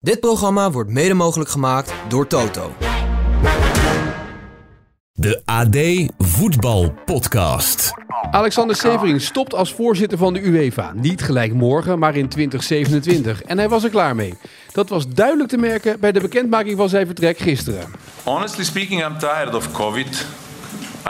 Dit 0.00 0.20
programma 0.20 0.70
wordt 0.70 0.90
mede 0.90 1.14
mogelijk 1.14 1.50
gemaakt 1.50 1.92
door 2.08 2.26
Toto. 2.26 2.72
De 5.12 5.42
AD 5.44 5.76
Voetbal 6.18 6.94
Podcast. 7.04 7.92
Alexander 8.30 8.76
Severin 8.76 9.20
stopt 9.20 9.54
als 9.54 9.74
voorzitter 9.74 10.18
van 10.18 10.32
de 10.32 10.40
UEFA. 10.40 10.92
Niet 10.94 11.22
gelijk 11.22 11.52
morgen, 11.52 11.98
maar 11.98 12.16
in 12.16 12.28
2027. 12.28 13.42
En 13.42 13.58
hij 13.58 13.68
was 13.68 13.84
er 13.84 13.90
klaar 13.90 14.14
mee. 14.14 14.34
Dat 14.72 14.88
was 14.88 15.08
duidelijk 15.08 15.48
te 15.48 15.56
merken 15.56 16.00
bij 16.00 16.12
de 16.12 16.20
bekendmaking 16.20 16.76
van 16.76 16.88
zijn 16.88 17.06
vertrek 17.06 17.38
gisteren. 17.38 17.86
Honestly 18.24 18.64
speaking, 18.64 19.06
I'm 19.06 19.18
tired 19.18 19.54
of 19.54 19.72
COVID. 19.72 20.26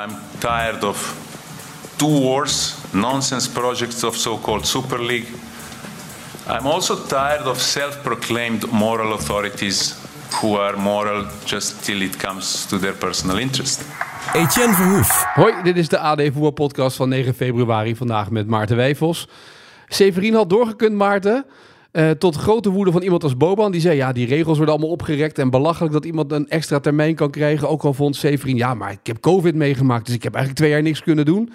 I'm 0.01 0.17
tired 0.39 0.85
of 0.85 1.17
two 1.97 2.21
wars, 2.21 2.75
nonsense 2.91 3.51
projects 3.51 4.05
of 4.05 4.17
so-called 4.17 4.67
Super 4.67 5.05
League. 5.05 5.29
I'm 6.51 6.67
also 6.67 6.97
tired 7.07 7.47
of 7.47 7.61
self-proclaimed 7.61 8.71
moral 8.71 9.13
authorities 9.13 9.95
who 10.41 10.57
are 10.59 10.77
moral 10.79 11.27
just 11.45 11.85
till 11.85 12.01
it 12.01 12.17
comes 12.17 12.67
to 12.67 12.79
their 12.79 12.95
personal 12.95 13.39
interest. 13.39 13.85
Etienne 14.33 14.75
Verhoef. 14.75 15.25
Hoi, 15.35 15.53
dit 15.63 15.77
is 15.77 15.89
de 15.89 15.99
AD 15.99 16.23
Voetbalpodcast 16.23 16.97
van 16.97 17.09
9 17.09 17.35
februari. 17.35 17.97
Vandaag 17.97 18.31
met 18.31 18.47
Maarten 18.47 18.77
Wijfels. 18.77 19.29
Severin 19.89 20.35
had 20.35 20.51
doorgekund, 20.51 20.95
Maarten. 20.95 21.45
eh, 21.91 22.11
tot 22.11 22.37
grote 22.37 22.71
woede 22.71 22.93
van 22.93 23.03
iemand 23.03 23.23
als 23.23 23.37
Boban. 23.37 23.73
Die 23.73 23.81
zei, 23.81 23.97
ja, 23.97 24.13
die 24.13 24.27
regels 24.27 24.57
worden 24.57 24.75
allemaal 24.75 24.93
opgerekt. 24.93 25.39
En 25.39 25.51
belachelijk 25.51 25.93
dat 25.93 26.05
iemand 26.05 26.33
een 26.33 26.49
extra 26.49 26.81
termijn 26.81 27.15
kan 27.15 27.31
krijgen. 27.31 27.69
Ook 27.69 27.83
al 27.83 27.93
vond 27.93 28.17
Severin, 28.17 28.57
ja, 28.57 28.75
maar 28.75 28.93
ik 28.93 29.07
heb 29.07 29.21
COVID 29.21 29.55
meegemaakt. 29.55 30.07
Dus 30.07 30.15
ik 30.15 30.23
heb 30.23 30.35
eigenlijk 30.35 30.65
twee 30.65 30.75
jaar 30.75 30.83
niks 30.83 31.03
kunnen 31.03 31.25
doen. 31.25 31.53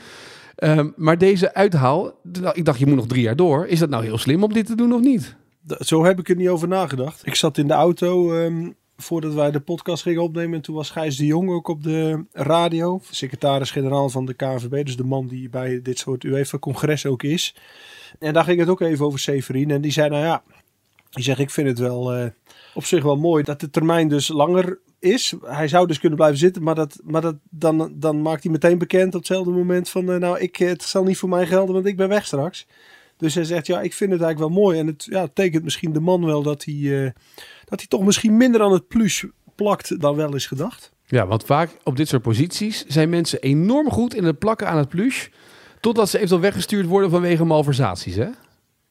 Ehm, 0.56 0.90
maar 0.96 1.18
deze 1.18 1.54
uithaal, 1.54 2.20
ik 2.54 2.66
dacht, 2.66 2.80
je 2.80 2.86
moet 2.86 2.96
nog 2.96 3.08
drie 3.08 3.22
jaar 3.22 3.36
door. 3.36 3.68
Is 3.68 3.80
dat 3.80 3.90
nou 3.90 4.04
heel 4.04 4.18
slim 4.18 4.44
om 4.44 4.54
dit 4.54 4.66
te 4.66 4.76
doen 4.76 4.94
of 4.94 5.02
niet? 5.02 5.36
Zo 5.68 6.06
heb 6.06 6.20
ik 6.20 6.30
er 6.30 6.36
niet 6.36 6.50
over 6.50 6.68
nagedacht. 6.68 7.22
Ik 7.26 7.36
zat 7.36 7.58
in 7.58 7.68
de 7.68 7.74
auto 7.74 8.34
ehm, 8.34 8.70
voordat 8.98 9.34
wij 9.34 9.52
de 9.52 9.60
podcast 9.60 10.04
gingen 10.04 10.22
opnemen. 10.22 10.56
En 10.56 10.62
toen 10.62 10.76
was 10.76 10.90
Gijs 10.90 11.18
de 11.18 11.26
Jong 11.26 11.50
ook 11.50 11.68
op 11.68 11.84
de 11.84 12.26
radio. 12.32 13.02
Secretaris-generaal 13.10 14.10
van 14.10 14.26
de 14.26 14.34
KNVB. 14.34 14.86
Dus 14.86 14.98
de 14.98 15.04
man 15.04 15.28
die 15.28 15.50
bij 15.50 15.82
dit 15.82 16.00
soort 16.00 16.24
UEFA-congres 16.24 17.06
ook 17.06 17.24
is. 17.24 17.56
En 18.20 18.34
daar 18.34 18.44
ging 18.44 18.60
het 18.60 18.70
ook 18.70 18.82
even 18.82 19.06
over 19.06 19.20
Severin. 19.20 19.72
En 19.72 19.82
die 19.82 19.92
zei, 19.92 20.10
nou 20.10 20.24
ja, 20.24 20.44
die 21.14 21.24
zegt, 21.24 21.40
ik 21.40 21.50
vind 21.50 21.68
het 21.68 21.80
wel 21.80 22.14
eh, 22.14 22.26
op 22.74 22.86
zich 22.86 23.04
wel 23.04 23.16
mooi 23.16 23.44
dat 23.44 23.60
de 23.60 23.70
termijn 23.70 24.08
dus 24.08 24.28
langer 24.28 24.80
is. 25.00 25.34
Hij 25.42 25.68
zou 25.68 25.88
dus 25.88 26.00
kunnen 26.00 26.18
blijven 26.18 26.40
zitten, 26.40 26.64
maar, 26.64 26.76
dat, 26.76 27.00
maar 27.04 27.22
dat, 27.22 27.36
dan, 27.50 27.94
dan 27.96 28.22
maakt 28.22 28.44
hij 28.44 28.52
meteen 28.52 28.78
bekend 28.78 29.14
op 29.14 29.20
hetzelfde 29.20 29.52
moment 29.52 29.90
van, 29.90 30.12
eh, 30.12 30.18
nou, 30.18 30.40
ik, 30.40 30.56
het 30.56 30.84
zal 30.84 31.04
niet 31.04 31.18
voor 31.18 31.30
mij 31.30 31.48
gelden, 31.48 31.74
want 31.74 31.86
ik 31.86 31.98
ben 31.98 32.10
weg 32.10 32.26
straks. 32.26 32.68
Dus 33.18 33.36
hij 33.36 33.44
zegt, 33.44 33.68
ja, 33.68 33.82
ik 33.82 33.94
vind 33.94 34.12
het 34.12 34.22
eigenlijk 34.22 34.54
wel 34.54 34.64
mooi. 34.64 34.80
En 34.80 34.88
het 34.88 35.06
ja, 35.10 35.28
tekent 35.34 35.64
misschien 35.64 35.94
de 35.94 36.00
man 36.00 36.26
wel 36.26 36.44
dat 36.44 36.64
hij, 36.64 37.06
eh, 37.06 37.12
dat 37.66 37.80
hij 37.80 37.88
toch 37.88 38.04
misschien 38.04 38.38
minder 38.38 38.62
aan 38.62 38.72
het 38.72 38.88
plus 38.88 39.26
plakt 39.56 40.02
dan 40.02 40.16
wel 40.16 40.36
is 40.36 40.48
gedacht. 40.48 40.92
Ja, 41.06 41.28
want 41.28 41.46
vaak 41.46 41.70
op 41.84 41.98
dit 41.98 42.08
soort 42.08 42.22
posities 42.22 42.86
zijn 42.86 43.10
mensen 43.10 43.42
enorm 43.42 43.90
goed 43.90 44.16
in 44.16 44.24
het 44.24 44.40
plakken 44.40 44.68
aan 44.68 44.78
het 44.78 44.90
plush. 44.90 45.28
Totdat 45.80 46.10
ze 46.10 46.18
eventueel 46.18 46.42
weggestuurd 46.42 46.86
worden 46.86 47.10
vanwege 47.10 47.46
malversaties, 47.46 48.16
hè? 48.16 48.28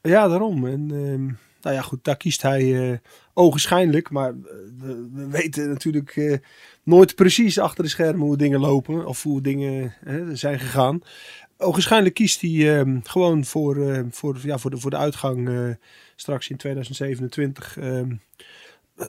Ja, 0.02 0.28
daarom. 0.28 0.66
En 0.66 0.90
ehm, 0.90 1.30
nou 1.62 1.76
ja, 1.76 1.82
goed, 1.82 2.04
daar 2.04 2.16
kiest 2.16 2.42
hij 2.42 2.90
eh 2.90 2.98
ogenschijnlijk. 3.34 4.10
Maar 4.10 4.28
eh, 4.28 4.34
we, 4.78 5.08
we 5.12 5.28
weten 5.28 5.68
natuurlijk 5.68 6.16
eh, 6.16 6.38
nooit 6.82 7.14
precies 7.14 7.58
achter 7.58 7.84
de 7.84 7.90
schermen 7.90 8.26
hoe 8.26 8.36
dingen 8.36 8.60
lopen. 8.60 9.06
Of 9.06 9.22
hoe 9.22 9.40
dingen 9.40 9.94
zijn 10.32 10.58
gegaan. 10.58 11.00
Ogenschijnlijk 11.58 12.14
kiest 12.14 12.40
hij 12.40 12.78
ehm, 12.78 13.00
gewoon 13.02 13.44
voor, 13.44 14.04
voor, 14.10 14.38
ja, 14.42 14.58
voor, 14.58 14.70
de, 14.70 14.78
voor 14.78 14.90
de 14.90 14.96
uitgang 14.96 15.50
straks 16.16 16.48
in 16.48 16.56
2027. 16.56 17.78
ehm, 17.78 18.14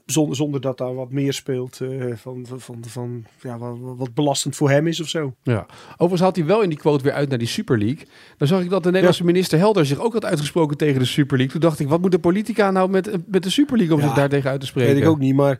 zonder, 0.06 0.36
zonder 0.36 0.62
dat 0.62 0.78
daar 0.78 0.96
wat 0.96 1.12
meer 1.12 1.34
speelt 1.34 1.82
eh, 1.82 2.16
van, 2.16 2.46
van, 2.48 2.60
van, 2.60 2.84
van 2.88 3.26
ja, 3.42 3.58
wat, 3.58 3.78
wat 3.80 4.14
belastend 4.14 4.56
voor 4.56 4.70
hem 4.70 4.88
is 4.88 5.00
of 5.02 5.08
zo. 5.08 5.34
Ja. 5.44 5.66
Overigens 5.92 6.22
haalt 6.22 6.36
hij 6.36 6.46
wel 6.46 6.62
in 6.62 6.70
die 6.70 6.78
quote 6.78 7.04
weer 7.04 7.14
uit 7.14 7.30
naar 7.30 7.38
die 7.38 7.48
Super 7.48 7.78
League. 7.78 8.08
Dan 8.38 8.48
zag 8.48 8.62
ik 8.62 8.70
dat 8.70 8.84
de 8.84 8.90
Nederlandse 8.90 9.24
minister 9.26 9.58
Helder 9.58 9.86
zich 9.86 10.00
ook 10.00 10.14
had 10.14 10.26
uitgesproken 10.26 10.78
tegen 10.78 11.00
de 11.00 11.06
Super 11.06 11.38
League. 11.38 11.52
Toen 11.54 11.70
dacht 11.70 11.80
ik, 11.80 11.88
wat 11.88 12.02
moet 12.02 12.12
de 12.12 12.20
politica 12.20 12.72
nou 12.72 12.90
met, 12.90 13.18
met 13.32 13.44
de 13.44 13.50
Super 13.50 13.78
League 13.78 13.96
om 13.96 14.02
Ja, 14.02 14.08
zich 14.08 14.16
daar 14.16 14.30
tegen 14.30 14.50
uit 14.50 14.60
te 14.60 14.66
spreken? 14.66 14.94
Weet 14.94 15.04
ik 15.04 15.10
ook 15.10 15.20
niet, 15.20 15.36
maar 15.36 15.60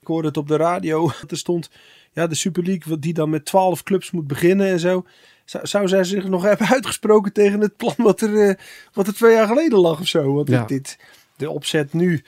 ik 0.00 0.06
hoorde 0.06 0.28
het 0.28 0.36
op 0.36 0.48
de 0.48 0.56
radio. 0.56 1.10
Er 1.28 1.36
stond 1.38 1.70
ja, 2.12 2.26
de 2.26 2.34
Super 2.34 2.62
League, 2.64 2.98
die 2.98 3.14
dan 3.14 3.30
met 3.30 3.44
12 3.44 3.82
clubs 3.82 4.10
moet 4.10 4.26
beginnen 4.26 4.66
en 4.66 4.80
zo. 4.80 5.04
Zou, 5.44 5.66
zou 5.66 5.88
zij 5.88 6.04
zich 6.04 6.28
nog 6.28 6.42
hebben 6.42 6.66
uitgesproken 6.68 7.32
tegen 7.32 7.60
het 7.60 7.76
plan 7.76 7.94
wat 7.96 8.20
er, 8.20 8.48
eh, 8.48 8.54
wat 8.92 9.06
er 9.06 9.14
twee 9.14 9.34
jaar 9.34 9.46
geleden 9.46 9.78
lag 9.78 10.00
of 10.00 10.06
zo? 10.06 10.34
Want 10.34 10.48
Ja. 10.48 10.64
dit, 10.64 10.98
de 11.36 11.50
opzet 11.50 11.92
nu 11.92 12.22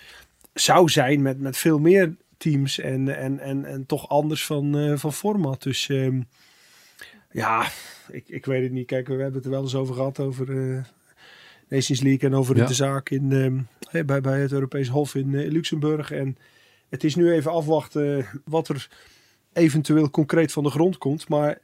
zou 0.54 0.88
zijn 0.88 1.22
met, 1.22 1.40
met 1.40 1.56
veel 1.56 1.78
meer 1.78 2.16
teams 2.36 2.78
en, 2.78 3.16
en, 3.16 3.38
en, 3.38 3.64
en 3.64 3.86
toch 3.86 4.08
anders 4.08 4.46
van, 4.46 4.78
eh, 4.78 4.96
van 4.96 5.12
format. 5.12 5.62
Dus 5.62 5.88
ehm, 5.88 6.20
ja, 7.30 7.66
ik, 8.10 8.28
ik 8.28 8.44
weet 8.44 8.62
het 8.62 8.72
niet. 8.72 8.86
Kijk, 8.86 9.06
we 9.06 9.12
hebben 9.14 9.34
het 9.34 9.44
er 9.44 9.50
wel 9.50 9.62
eens 9.62 9.74
over 9.74 9.94
gehad, 9.94 10.20
over 10.20 10.72
eh 10.74 10.84
Nations 11.68 12.00
League 12.00 12.28
en 12.28 12.34
over 12.36 12.56
Ja. 12.56 12.66
de 12.66 12.74
zaak 12.74 13.10
in, 13.10 13.32
ehm, 13.92 14.06
bij, 14.06 14.20
bij 14.20 14.40
het 14.40 14.52
Europees 14.52 14.88
Hof 14.88 15.14
in 15.14 15.34
eh, 15.34 15.50
Luxemburg. 15.50 16.10
En 16.10 16.36
het 16.88 17.04
is 17.04 17.14
nu 17.14 17.32
even 17.32 17.52
afwachten 17.52 18.26
wat 18.44 18.68
er 18.68 18.88
eventueel 19.52 20.10
concreet 20.10 20.52
van 20.52 20.62
de 20.62 20.70
grond 20.70 20.98
komt. 20.98 21.28
Maar 21.28 21.58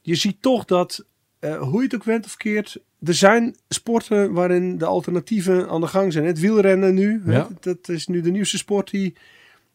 je 0.00 0.14
ziet 0.14 0.42
toch 0.42 0.64
dat, 0.64 1.04
hoe 1.40 1.76
je 1.78 1.82
het 1.82 1.94
ook 1.94 2.04
went 2.04 2.24
of 2.24 2.36
keert, 2.36 2.78
er 3.04 3.14
zijn 3.14 3.56
sporten 3.68 4.32
waarin 4.32 4.78
de 4.78 4.84
alternatieven 4.84 5.68
aan 5.68 5.80
de 5.80 5.86
gang 5.86 6.12
zijn. 6.12 6.24
Het 6.24 6.40
wielrennen 6.40 6.94
nu, 6.94 7.22
hè, 7.24 7.42
dat 7.60 7.88
is 7.88 8.06
nu 8.06 8.20
de 8.20 8.30
nieuwste 8.30 8.58
sport 8.58 8.90
die, 8.90 9.14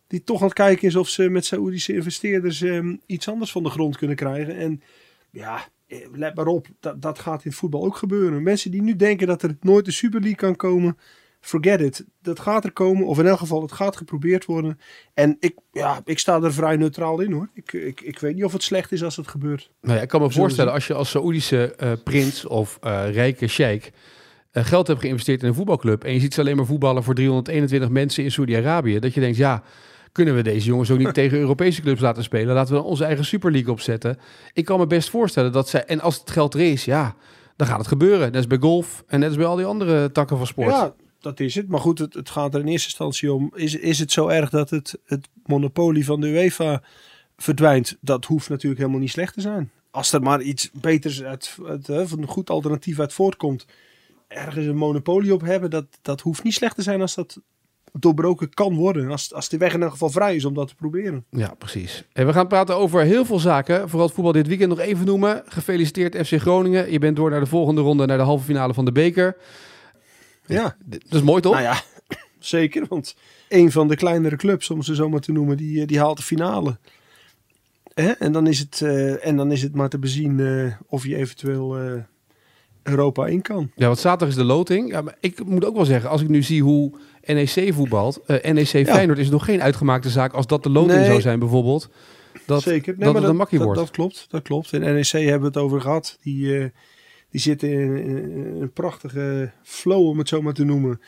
die 0.07 0.23
toch 0.23 0.39
aan 0.39 0.47
het 0.47 0.55
kijken 0.55 0.87
is 0.87 0.95
of 0.95 1.07
ze 1.09 1.29
met 1.29 1.45
Saoedische 1.45 1.93
investeerders 1.93 2.61
ehm, 2.61 2.95
iets 3.05 3.29
anders 3.29 3.51
van 3.51 3.63
de 3.63 3.69
grond 3.69 3.97
kunnen 3.97 4.15
krijgen. 4.15 4.55
En 4.55 4.81
ja, 5.29 5.67
eh, 5.87 5.97
let 6.13 6.35
maar 6.35 6.47
op, 6.47 6.67
dat, 6.79 7.01
dat 7.01 7.19
gaat 7.19 7.43
in 7.43 7.49
het 7.49 7.59
voetbal 7.59 7.85
ook 7.85 7.97
gebeuren. 7.97 8.43
Mensen 8.43 8.71
die 8.71 8.81
nu 8.81 8.95
denken 8.95 9.27
dat 9.27 9.43
er 9.43 9.57
nooit 9.61 9.85
de 9.85 9.91
Super 9.91 10.19
League 10.19 10.37
kan 10.37 10.55
komen, 10.55 10.97
forget 11.39 11.81
it. 11.81 12.05
Dat 12.21 12.39
gaat 12.39 12.63
er 12.63 12.71
komen, 12.71 13.05
of 13.05 13.19
in 13.19 13.27
elk 13.27 13.39
geval, 13.39 13.61
het 13.61 13.71
gaat 13.71 13.97
geprobeerd 13.97 14.45
worden. 14.45 14.79
En 15.13 15.37
ik, 15.39 15.55
ja, 15.71 16.01
ik 16.05 16.19
sta 16.19 16.41
er 16.41 16.53
vrij 16.53 16.75
neutraal 16.75 17.19
in 17.19 17.31
hoor. 17.31 17.49
Ik, 17.53 17.73
ik, 17.73 18.01
ik 18.01 18.19
weet 18.19 18.35
niet 18.35 18.43
of 18.43 18.53
het 18.53 18.63
slecht 18.63 18.91
is 18.91 19.03
als 19.03 19.15
het 19.15 19.27
gebeurt. 19.27 19.71
Nou 19.81 19.95
ja, 19.95 20.01
ik 20.01 20.07
kan 20.07 20.21
me 20.21 20.25
Zullen 20.25 20.41
voorstellen, 20.41 20.73
als 20.73 20.87
je 20.87 20.93
als 20.93 21.09
Saoedische 21.09 21.75
eh, 21.75 21.91
prins 22.03 22.45
of 22.45 22.77
eh, 22.81 23.13
rijke 23.13 23.47
sheik 23.47 23.91
eh, 24.51 24.65
geld 24.65 24.87
hebt 24.87 24.99
geïnvesteerd 24.99 25.41
in 25.41 25.47
een 25.47 25.53
voetbalclub 25.53 26.03
en 26.03 26.13
je 26.13 26.19
ziet 26.19 26.33
ze 26.33 26.39
alleen 26.39 26.55
maar 26.55 26.65
voetballen 26.65 27.03
voor 27.03 27.15
321 27.15 27.89
mensen 27.89 28.23
in 28.23 28.31
Saudi-Arabië, 28.31 28.99
dat 28.99 29.13
je 29.13 29.19
denkt, 29.19 29.37
ja, 29.37 29.63
kunnen 30.11 30.35
we 30.35 30.41
deze 30.41 30.67
jongens 30.67 30.91
ook 30.91 30.97
niet 30.97 31.13
tegen 31.23 31.37
Europese 31.37 31.81
clubs 31.81 32.01
laten 32.01 32.23
spelen? 32.23 32.55
Laten 32.55 32.73
we 32.73 32.79
dan 32.79 32.89
onze 32.89 33.05
eigen 33.05 33.25
Super 33.25 33.51
League 33.51 33.71
opzetten. 33.71 34.17
Ik 34.53 34.65
kan 34.65 34.79
me 34.79 34.87
best 34.87 35.09
voorstellen 35.09 35.51
dat 35.51 35.69
zij, 35.69 35.85
en 35.85 36.01
als 36.01 36.19
het 36.19 36.31
geld 36.31 36.53
er 36.53 36.59
is, 36.59 36.85
ja, 36.85 37.15
dan 37.55 37.67
gaat 37.67 37.77
het 37.77 37.87
gebeuren. 37.87 38.19
Net 38.19 38.35
als 38.35 38.47
bij 38.47 38.57
golf 38.57 39.03
en 39.07 39.19
net 39.19 39.27
als 39.27 39.37
bij 39.37 39.45
al 39.45 39.55
die 39.55 39.65
andere 39.65 40.11
takken 40.11 40.37
van 40.37 40.47
sport. 40.47 40.71
Ja, 40.71 40.93
dat 41.19 41.39
is 41.39 41.55
het. 41.55 41.67
Maar 41.67 41.79
goed, 41.79 41.99
het, 41.99 42.13
het 42.13 42.29
gaat 42.29 42.53
er 42.53 42.59
in 42.59 42.67
eerste 42.67 42.87
instantie 42.87 43.33
om. 43.33 43.51
Is, 43.55 43.75
is 43.75 43.99
het 43.99 44.11
zo 44.11 44.27
erg 44.27 44.49
dat 44.49 44.69
het, 44.69 44.99
het 45.05 45.27
monopolie 45.45 46.05
van 46.05 46.21
de 46.21 46.27
UEFA 46.27 46.83
verdwijnt? 47.37 47.97
Dat 48.01 48.25
hoeft 48.25 48.49
natuurlijk 48.49 48.81
helemaal 48.81 49.01
niet 49.01 49.11
slecht 49.11 49.33
te 49.33 49.41
zijn. 49.41 49.71
Als 49.91 50.13
er 50.13 50.21
maar 50.21 50.41
iets 50.41 50.69
beters 50.73 51.23
uit, 51.23 51.57
van 51.83 52.21
een 52.21 52.27
goed 52.27 52.49
alternatief 52.49 52.99
uit 52.99 53.13
voortkomt. 53.13 53.65
Ergens 54.27 54.65
een 54.65 54.75
monopolie 54.75 55.33
op 55.33 55.41
hebben, 55.41 55.69
dat, 55.69 55.85
dat 56.01 56.21
hoeft 56.21 56.43
niet 56.43 56.53
slecht 56.53 56.75
te 56.75 56.81
zijn 56.81 57.01
als 57.01 57.15
dat 57.15 57.39
doorbroken 57.91 58.49
kan 58.49 58.75
worden. 58.75 59.11
Als, 59.11 59.33
als 59.33 59.49
de 59.49 59.57
weg 59.57 59.73
in 59.73 59.81
elk 59.81 59.91
geval 59.91 60.09
vrij 60.09 60.35
is 60.35 60.45
om 60.45 60.53
dat 60.53 60.67
te 60.67 60.75
proberen. 60.75 61.25
Ja, 61.29 61.53
precies. 61.57 62.03
En 62.13 62.25
we 62.25 62.33
gaan 62.33 62.47
praten 62.47 62.75
over 62.75 63.01
heel 63.01 63.25
veel 63.25 63.39
zaken. 63.39 63.89
Vooral 63.89 64.05
het 64.05 64.15
voetbal 64.15 64.33
dit 64.33 64.47
weekend 64.47 64.69
nog 64.69 64.79
even 64.79 65.05
noemen. 65.05 65.43
Gefeliciteerd 65.45 66.27
FC 66.27 66.39
Groningen. 66.39 66.91
Je 66.91 66.99
bent 66.99 67.15
door 67.15 67.29
naar 67.29 67.39
de 67.39 67.45
volgende 67.45 67.81
ronde, 67.81 68.05
naar 68.05 68.17
de 68.17 68.23
halve 68.23 68.45
finale 68.45 68.73
van 68.73 68.85
de 68.85 68.91
beker. 68.91 69.37
Ja, 70.53 70.75
Dat 70.85 71.01
is 71.09 71.21
mooi 71.21 71.41
toch? 71.41 71.53
nou 71.53 71.63
ja, 71.65 71.81
zeker. 72.39 72.85
Want 72.89 73.15
een 73.49 73.71
van 73.71 73.87
de 73.87 73.95
kleinere 73.95 74.35
clubs, 74.35 74.69
om 74.69 74.81
ze 74.81 74.95
zo 74.95 75.09
maar 75.09 75.19
te 75.19 75.31
noemen, 75.31 75.57
die, 75.57 75.81
eh, 75.81 75.87
die 75.87 75.99
haalt 75.99 76.17
de 76.17 76.23
finale. 76.23 76.77
Hè? 77.93 78.09
En, 78.09 78.31
dan 78.31 78.47
is 78.47 78.59
het, 78.59 78.81
eh, 78.81 79.25
en 79.27 79.35
dan 79.35 79.51
is 79.51 79.61
het 79.61 79.75
maar 79.75 79.89
te 79.89 79.97
bezien 79.99 80.39
eh, 80.39 80.73
of 80.87 81.05
je 81.05 81.15
eventueel 81.15 81.77
Europa 82.83 83.27
in 83.27 83.41
kan. 83.41 83.71
Ja, 83.75 83.85
want 83.85 83.99
zaterdag 83.99 84.29
is 84.29 84.35
de 84.35 84.43
loting. 84.43 84.91
Ja, 84.91 85.01
maar 85.01 85.15
ik 85.19 85.45
moet 85.45 85.65
ook 85.65 85.75
wel 85.75 85.85
zeggen, 85.85 86.09
als 86.09 86.21
ik 86.21 86.27
nu 86.27 86.43
zie 86.43 86.63
hoe 86.63 86.91
NEC 87.25 87.73
voetbalt. 87.73 88.21
NEC 88.27 88.67
Feyenoord 88.67 89.19
is 89.19 89.29
nog 89.29 89.45
geen 89.45 89.61
uitgemaakte 89.61 90.09
zaak 90.09 90.33
als 90.33 90.47
dat 90.47 90.63
de 90.63 90.69
loting 90.69 90.97
Nee. 90.97 91.05
zou 91.05 91.21
zijn 91.21 91.39
bijvoorbeeld. 91.39 91.89
Dat, 92.45 92.61
Zeker. 92.61 92.97
dat 92.99 93.15
het 93.15 93.23
een 93.23 93.35
makkie 93.35 93.57
dat, 93.57 93.67
wordt. 93.67 93.81
Dat 93.81 93.91
klopt, 93.91 94.25
dat 94.29 94.41
klopt. 94.41 94.73
En 94.73 94.81
NEC 94.81 95.05
hebben 95.07 95.39
we 95.39 95.45
het 95.45 95.57
over 95.57 95.81
gehad. 95.81 96.17
Die, 96.21 96.71
die 97.31 97.41
zitten 97.41 97.69
in, 97.69 98.57
een 98.61 98.71
prachtige 98.73 99.51
flow, 99.63 100.07
om 100.07 100.17
het 100.17 100.27
zo 100.27 100.41
maar 100.41 100.53
te 100.53 100.63
noemen. 100.63 101.01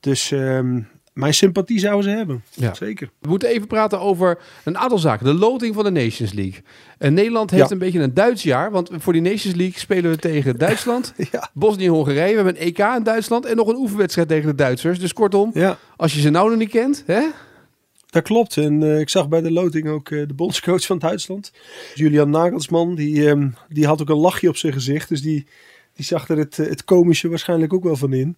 Dus 0.00 0.30
ehm, 0.32 0.80
mijn 1.12 1.34
sympathie 1.34 1.78
zouden 1.78 2.10
ze 2.10 2.16
hebben. 2.16 2.42
Ja. 2.54 2.74
Zeker. 2.74 3.10
We 3.18 3.28
moeten 3.28 3.48
even 3.48 3.66
praten 3.66 4.00
over 4.00 4.38
een 4.64 4.78
aantal 4.78 4.98
zaken. 4.98 5.26
De 5.26 5.34
loting 5.34 5.74
van 5.74 5.84
de 5.84 5.90
Nations 5.90 6.32
League. 6.32 6.62
En 6.98 7.14
Nederland 7.14 7.50
heeft 7.50 7.64
Ja. 7.68 7.70
een 7.70 7.78
beetje 7.78 8.00
een 8.00 8.14
Duits 8.14 8.42
jaar. 8.42 8.70
Want 8.70 8.90
voor 8.92 9.12
die 9.12 9.22
Nations 9.22 9.54
League 9.54 9.78
spelen 9.78 10.10
we 10.10 10.16
tegen 10.16 10.58
Duitsland, 10.66 11.14
Ja. 11.30 11.48
Bosnië-Hongarije. 11.52 12.28
We 12.30 12.34
hebben 12.42 12.54
een 12.62 12.66
EK 12.66 12.78
in 12.78 13.02
Duitsland 13.02 13.44
en 13.46 13.56
nog 13.56 13.68
een 13.68 13.76
oefenwedstrijd 13.76 14.28
tegen 14.28 14.46
de 14.48 14.54
Duitsers. 14.54 14.98
Dus 14.98 15.12
kortom, 15.12 15.52
als 15.96 16.14
je 16.14 16.20
ze 16.20 16.30
nou 16.30 16.48
nog 16.50 16.58
niet 16.58 16.70
kent, 16.70 17.02
hè? 17.06 17.22
Dat 18.10 18.22
klopt. 18.22 18.56
En 18.56 18.82
eh, 18.82 19.00
ik 19.00 19.08
zag 19.08 19.28
bij 19.28 19.40
de 19.40 19.50
loting 19.50 19.88
ook 19.88 20.10
eh, 20.10 20.26
de 20.26 20.34
bondscoach 20.34 20.86
van 20.86 20.98
Duitsland, 20.98 21.52
Julian 21.94 22.30
Nagelsman, 22.30 22.94
die, 22.94 23.28
ehm, 23.28 23.48
die 23.68 23.86
had 23.86 24.00
ook 24.00 24.08
een 24.08 24.16
lachje 24.16 24.48
op 24.48 24.56
zijn 24.56 24.72
gezicht. 24.72 25.08
Dus 25.08 25.22
die, 25.22 25.46
die 25.92 26.04
zag 26.04 26.28
er 26.28 26.38
het, 26.38 26.56
het 26.56 26.84
komische 26.84 27.28
waarschijnlijk 27.28 27.72
ook 27.72 27.84
wel 27.84 27.96
van 27.96 28.12
in. 28.12 28.36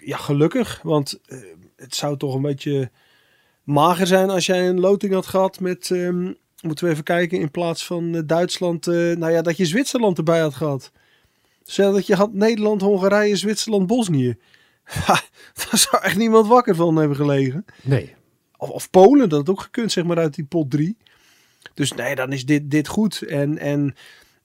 Ja, 0.00 0.16
gelukkig. 0.16 0.80
Want 0.82 1.20
eh, 1.26 1.38
het 1.76 1.94
zou 1.94 2.16
toch 2.16 2.34
een 2.34 2.42
beetje 2.42 2.90
mager 3.62 4.06
zijn 4.06 4.30
als 4.30 4.46
jij 4.46 4.68
een 4.68 4.80
loting 4.80 5.12
had 5.12 5.26
gehad 5.26 5.60
met, 5.60 5.90
ehm, 5.90 6.32
moeten 6.62 6.84
we 6.84 6.90
even 6.90 7.04
kijken, 7.04 7.40
in 7.40 7.50
plaats 7.50 7.86
van 7.86 8.26
Duitsland, 8.26 8.86
nou 8.86 9.30
ja, 9.30 9.42
dat 9.42 9.56
je 9.56 9.66
Zwitserland 9.66 10.18
erbij 10.18 10.40
had 10.40 10.54
gehad. 10.54 10.92
Stel 11.62 11.92
dat 11.92 12.06
je 12.06 12.14
had 12.14 12.32
Nederland, 12.32 12.80
Hongarije, 12.80 13.36
Zwitserland, 13.36 13.86
Bosnië. 13.86 14.36
Ja, 15.06 15.20
daar 15.54 15.78
zou 15.78 16.02
echt 16.02 16.16
niemand 16.16 16.46
wakker 16.46 16.74
van 16.74 16.96
hebben 16.96 17.16
gelegen. 17.16 17.64
Nee. 17.82 18.14
Of, 18.64 18.70
of 18.70 18.90
Polen, 18.90 19.28
dat 19.28 19.38
had 19.38 19.48
ook 19.48 19.60
gekund, 19.60 19.92
zeg 19.92 20.04
maar, 20.04 20.18
uit 20.18 20.34
die 20.34 20.44
pot 20.44 20.70
3. 20.70 20.96
Dus 21.74 21.92
nee, 21.92 22.14
dan 22.14 22.32
is 22.32 22.46
dit, 22.46 22.70
dit 22.70 22.88
goed. 22.88 23.22
En, 23.22 23.58
en 23.58 23.94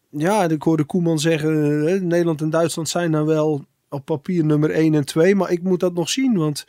ja, 0.10 0.44
ik 0.50 0.62
hoorde 0.62 0.84
Koeman 0.84 1.20
zeggen, 1.20 1.88
eh, 1.88 2.02
Nederland 2.02 2.42
en 2.42 2.50
Duitsland 2.50 2.90
zijn 2.90 3.12
dan 3.12 3.26
wel 3.26 3.66
op 3.90 4.06
papier 4.06 4.46
nummer 4.46 4.72
1 4.72 4.94
en 4.94 5.06
2. 5.06 5.36
Maar 5.36 5.52
ik 5.52 5.64
moet 5.64 5.80
dat 5.80 5.94
nog 5.94 6.10
zien, 6.10 6.38
want 6.38 6.66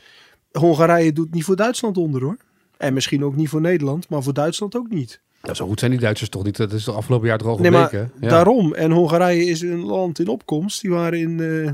Hongarije 0.52 1.12
doet 1.12 1.34
niet 1.34 1.44
voor 1.44 1.56
Duitsland 1.56 1.96
onder 1.96 2.22
hoor. 2.22 2.36
En 2.76 2.94
misschien 2.94 3.24
ook 3.24 3.36
niet 3.36 3.48
voor 3.48 3.60
Nederland, 3.60 4.08
maar 4.08 4.22
voor 4.22 4.34
Duitsland 4.34 4.76
ook 4.76 4.90
niet. 4.90 5.20
Ja, 5.42 5.54
zo 5.54 5.66
goed 5.66 5.78
zijn 5.78 5.90
die 5.90 6.00
Duitsers 6.00 6.30
toch 6.30 6.44
niet. 6.44 6.56
Dat 6.56 6.72
is 6.72 6.84
de 6.84 6.92
afgelopen 6.92 7.28
jaar 7.28 7.38
toch 7.38 7.48
al 7.48 7.58
Nee, 7.58 7.70
maar 7.70 7.88
gebleken. 7.88 8.12
Ja. 8.20 8.28
daarom. 8.28 8.74
En 8.74 8.90
Hongarije 8.90 9.44
is 9.44 9.60
een 9.60 9.84
land 9.84 10.18
in 10.18 10.28
opkomst. 10.28 10.80
Die 10.80 10.90
waren 10.90 11.18
in, 11.18 11.40
eh, 11.40 11.72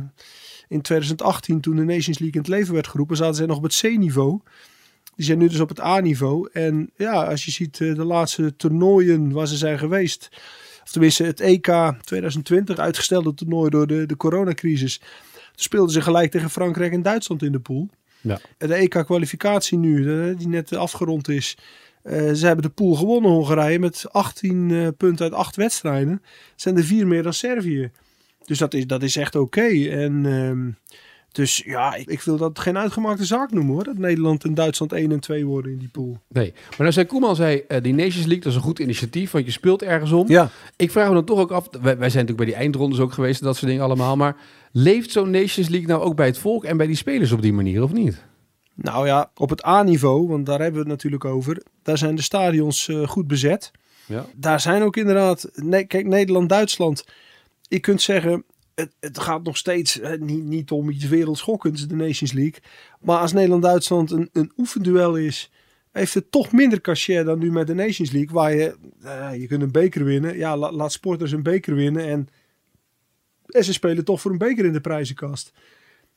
in 0.69 0.81
2018, 0.81 1.61
toen 1.61 1.76
de 1.76 1.82
Nations 1.82 2.19
League 2.19 2.32
in 2.32 2.38
het 2.38 2.49
leven 2.49 2.75
werd 2.75 2.87
geroepen, 2.87 3.17
zaten 3.17 3.34
zij 3.34 3.46
nog 3.46 3.56
op 3.56 3.62
het 3.62 3.81
C-niveau. 3.81 4.40
Die 5.16 5.24
zijn 5.24 5.38
nu 5.38 5.48
dus 5.48 5.60
op 5.60 5.68
het 5.68 5.80
A-niveau. 5.80 6.48
En 6.52 6.90
ja, 6.96 7.24
als 7.24 7.44
je 7.44 7.50
ziet 7.50 7.80
eh, 7.80 7.94
de 7.94 8.04
laatste 8.04 8.56
toernooien 8.56 9.32
waar 9.32 9.46
ze 9.46 9.56
zijn 9.56 9.78
geweest. 9.78 10.28
Of 10.82 10.90
tenminste 10.90 11.24
het 11.24 11.40
EK 11.40 11.94
2020, 12.00 12.78
uitgestelde 12.78 13.34
toernooi 13.34 13.70
door 13.70 13.86
de, 13.86 14.06
de 14.06 14.16
coronacrisis. 14.16 14.98
Toen 14.98 15.64
speelden 15.64 15.92
ze 15.92 16.00
gelijk 16.00 16.30
tegen 16.30 16.50
Frankrijk 16.50 16.92
en 16.92 17.02
Duitsland 17.02 17.42
in 17.42 17.52
de 17.52 17.60
pool. 17.60 17.88
Ja. 18.20 18.40
De 18.58 18.74
EK-kwalificatie 18.74 19.78
nu, 19.78 20.12
eh, 20.28 20.36
die 20.38 20.48
net 20.48 20.72
afgerond 20.76 21.28
is. 21.28 21.56
eh, 22.02 22.32
ze 22.32 22.46
hebben 22.46 22.64
de 22.64 22.70
pool 22.70 22.94
gewonnen, 22.94 23.30
Hongarije, 23.30 23.78
met 23.78 24.04
18 24.10 24.70
eh, 24.70 24.88
punten 24.96 25.24
uit 25.24 25.34
8 25.34 25.56
wedstrijden. 25.56 26.22
Zijn 26.56 26.76
er 26.76 26.84
vier 26.84 27.06
meer 27.06 27.22
dan 27.22 27.32
Servië. 27.32 27.90
Dus 28.44 28.58
dat 28.58 28.74
is, 28.74 28.86
dat 28.86 29.02
is 29.02 29.16
echt 29.16 29.34
oké. 29.34 29.66
En 29.90 30.26
ehm, 30.26 30.70
dus 31.36 31.62
ja, 31.64 31.94
ik, 31.94 32.06
ik 32.08 32.20
wil 32.20 32.36
dat 32.36 32.58
geen 32.58 32.78
uitgemaakte 32.78 33.24
zaak 33.24 33.52
noemen 33.52 33.74
hoor. 33.74 33.84
Dat 33.84 33.98
Nederland 33.98 34.44
en 34.44 34.54
Duitsland 34.54 34.92
1 34.92 35.12
en 35.12 35.20
2 35.20 35.46
worden 35.46 35.72
in 35.72 35.78
die 35.78 35.88
pool. 35.88 36.18
Nee. 36.28 36.52
Maar 36.52 36.78
nou 36.78 36.92
zei 36.92 37.06
Koeman, 37.06 37.36
zei, 37.36 37.62
eh, 37.68 37.82
die 37.82 37.94
Nations 37.94 38.26
League, 38.26 38.38
dat 38.38 38.46
is 38.46 38.54
een 38.54 38.64
goed 38.64 38.78
initiatief, 38.78 39.30
want 39.30 39.44
je 39.44 39.50
speelt 39.50 39.82
ergens 39.82 40.12
om. 40.12 40.28
Ja. 40.28 40.50
Ik 40.76 40.90
vraag 40.90 41.08
me 41.08 41.14
dan 41.14 41.24
toch 41.24 41.38
ook 41.38 41.50
af, 41.50 41.68
wij, 41.70 41.80
wij 41.82 41.92
zijn 41.94 42.02
natuurlijk 42.02 42.36
bij 42.36 42.46
die 42.46 42.54
eindrondes 42.54 43.00
ook 43.00 43.12
geweest 43.12 43.40
en 43.40 43.46
dat 43.46 43.56
soort 43.56 43.70
dingen 43.70 43.84
allemaal, 43.84 44.16
maar 44.16 44.36
leeft 44.72 45.10
zo'n 45.10 45.30
Nations 45.30 45.68
League 45.68 45.88
nou 45.88 46.02
ook 46.02 46.16
bij 46.16 46.26
het 46.26 46.38
volk 46.38 46.64
en 46.64 46.76
bij 46.76 46.86
die 46.86 46.96
spelers 46.96 47.32
op 47.32 47.42
die 47.42 47.52
manier, 47.52 47.82
of 47.82 47.92
niet? 47.92 48.24
Nou 48.74 49.06
ja, 49.06 49.30
op 49.34 49.50
het 49.50 49.66
A-niveau, 49.66 50.28
want 50.28 50.46
daar 50.46 50.60
hebben 50.60 50.74
we 50.82 50.88
het 50.88 50.96
natuurlijk 50.96 51.24
over. 51.24 51.62
Daar 51.82 51.98
zijn 51.98 52.14
de 52.14 52.22
stadions 52.22 52.88
eh, 52.88 53.08
goed 53.08 53.26
bezet. 53.26 53.70
Ja. 54.06 54.26
Daar 54.34 54.60
zijn 54.60 54.82
ook 54.82 54.96
inderdaad, 54.96 55.50
nee, 55.54 55.84
kijk, 55.84 56.06
Nederland-Duitsland. 56.06 57.04
Je 57.62 57.80
kunt 57.80 58.02
zeggen, 58.02 58.44
het, 58.76 58.94
het 59.00 59.19
gaat 59.19 59.43
nog 59.43 59.56
steeds 59.56 60.00
niet, 60.19 60.44
niet 60.44 60.70
om 60.70 60.90
iets 60.90 61.05
wereldschokkends, 61.08 61.87
de 61.87 61.94
Nations 61.94 62.32
League. 62.32 62.61
Maar 63.00 63.19
als 63.19 63.32
Nederland-Duitsland 63.32 64.11
een, 64.11 64.28
een 64.32 64.52
oefenduel 64.56 65.17
is, 65.17 65.50
heeft 65.93 66.14
het 66.14 66.31
toch 66.31 66.52
minder 66.52 66.81
cachet 66.81 67.26
dan 67.26 67.38
nu 67.38 67.52
met 67.52 67.67
de 67.67 67.75
Nations 67.75 68.11
League. 68.11 68.34
Waar 68.34 68.55
je, 68.55 68.76
eh, 69.02 69.31
je 69.40 69.46
kunt 69.46 69.62
een 69.62 69.73
beker 69.73 70.05
winnen. 70.05 70.37
Ja, 70.37 70.56
la- 70.56 70.73
laat 70.73 70.93
sporters 70.93 71.32
een 71.32 71.43
beker 71.43 71.75
winnen. 71.75 72.06
En, 72.06 72.28
en 73.46 73.64
ze 73.64 73.73
spelen 73.73 74.05
toch 74.05 74.20
voor 74.20 74.31
een 74.31 74.38
beker 74.38 74.64
in 74.64 74.73
de 74.73 74.81
prijzenkast. 74.81 75.52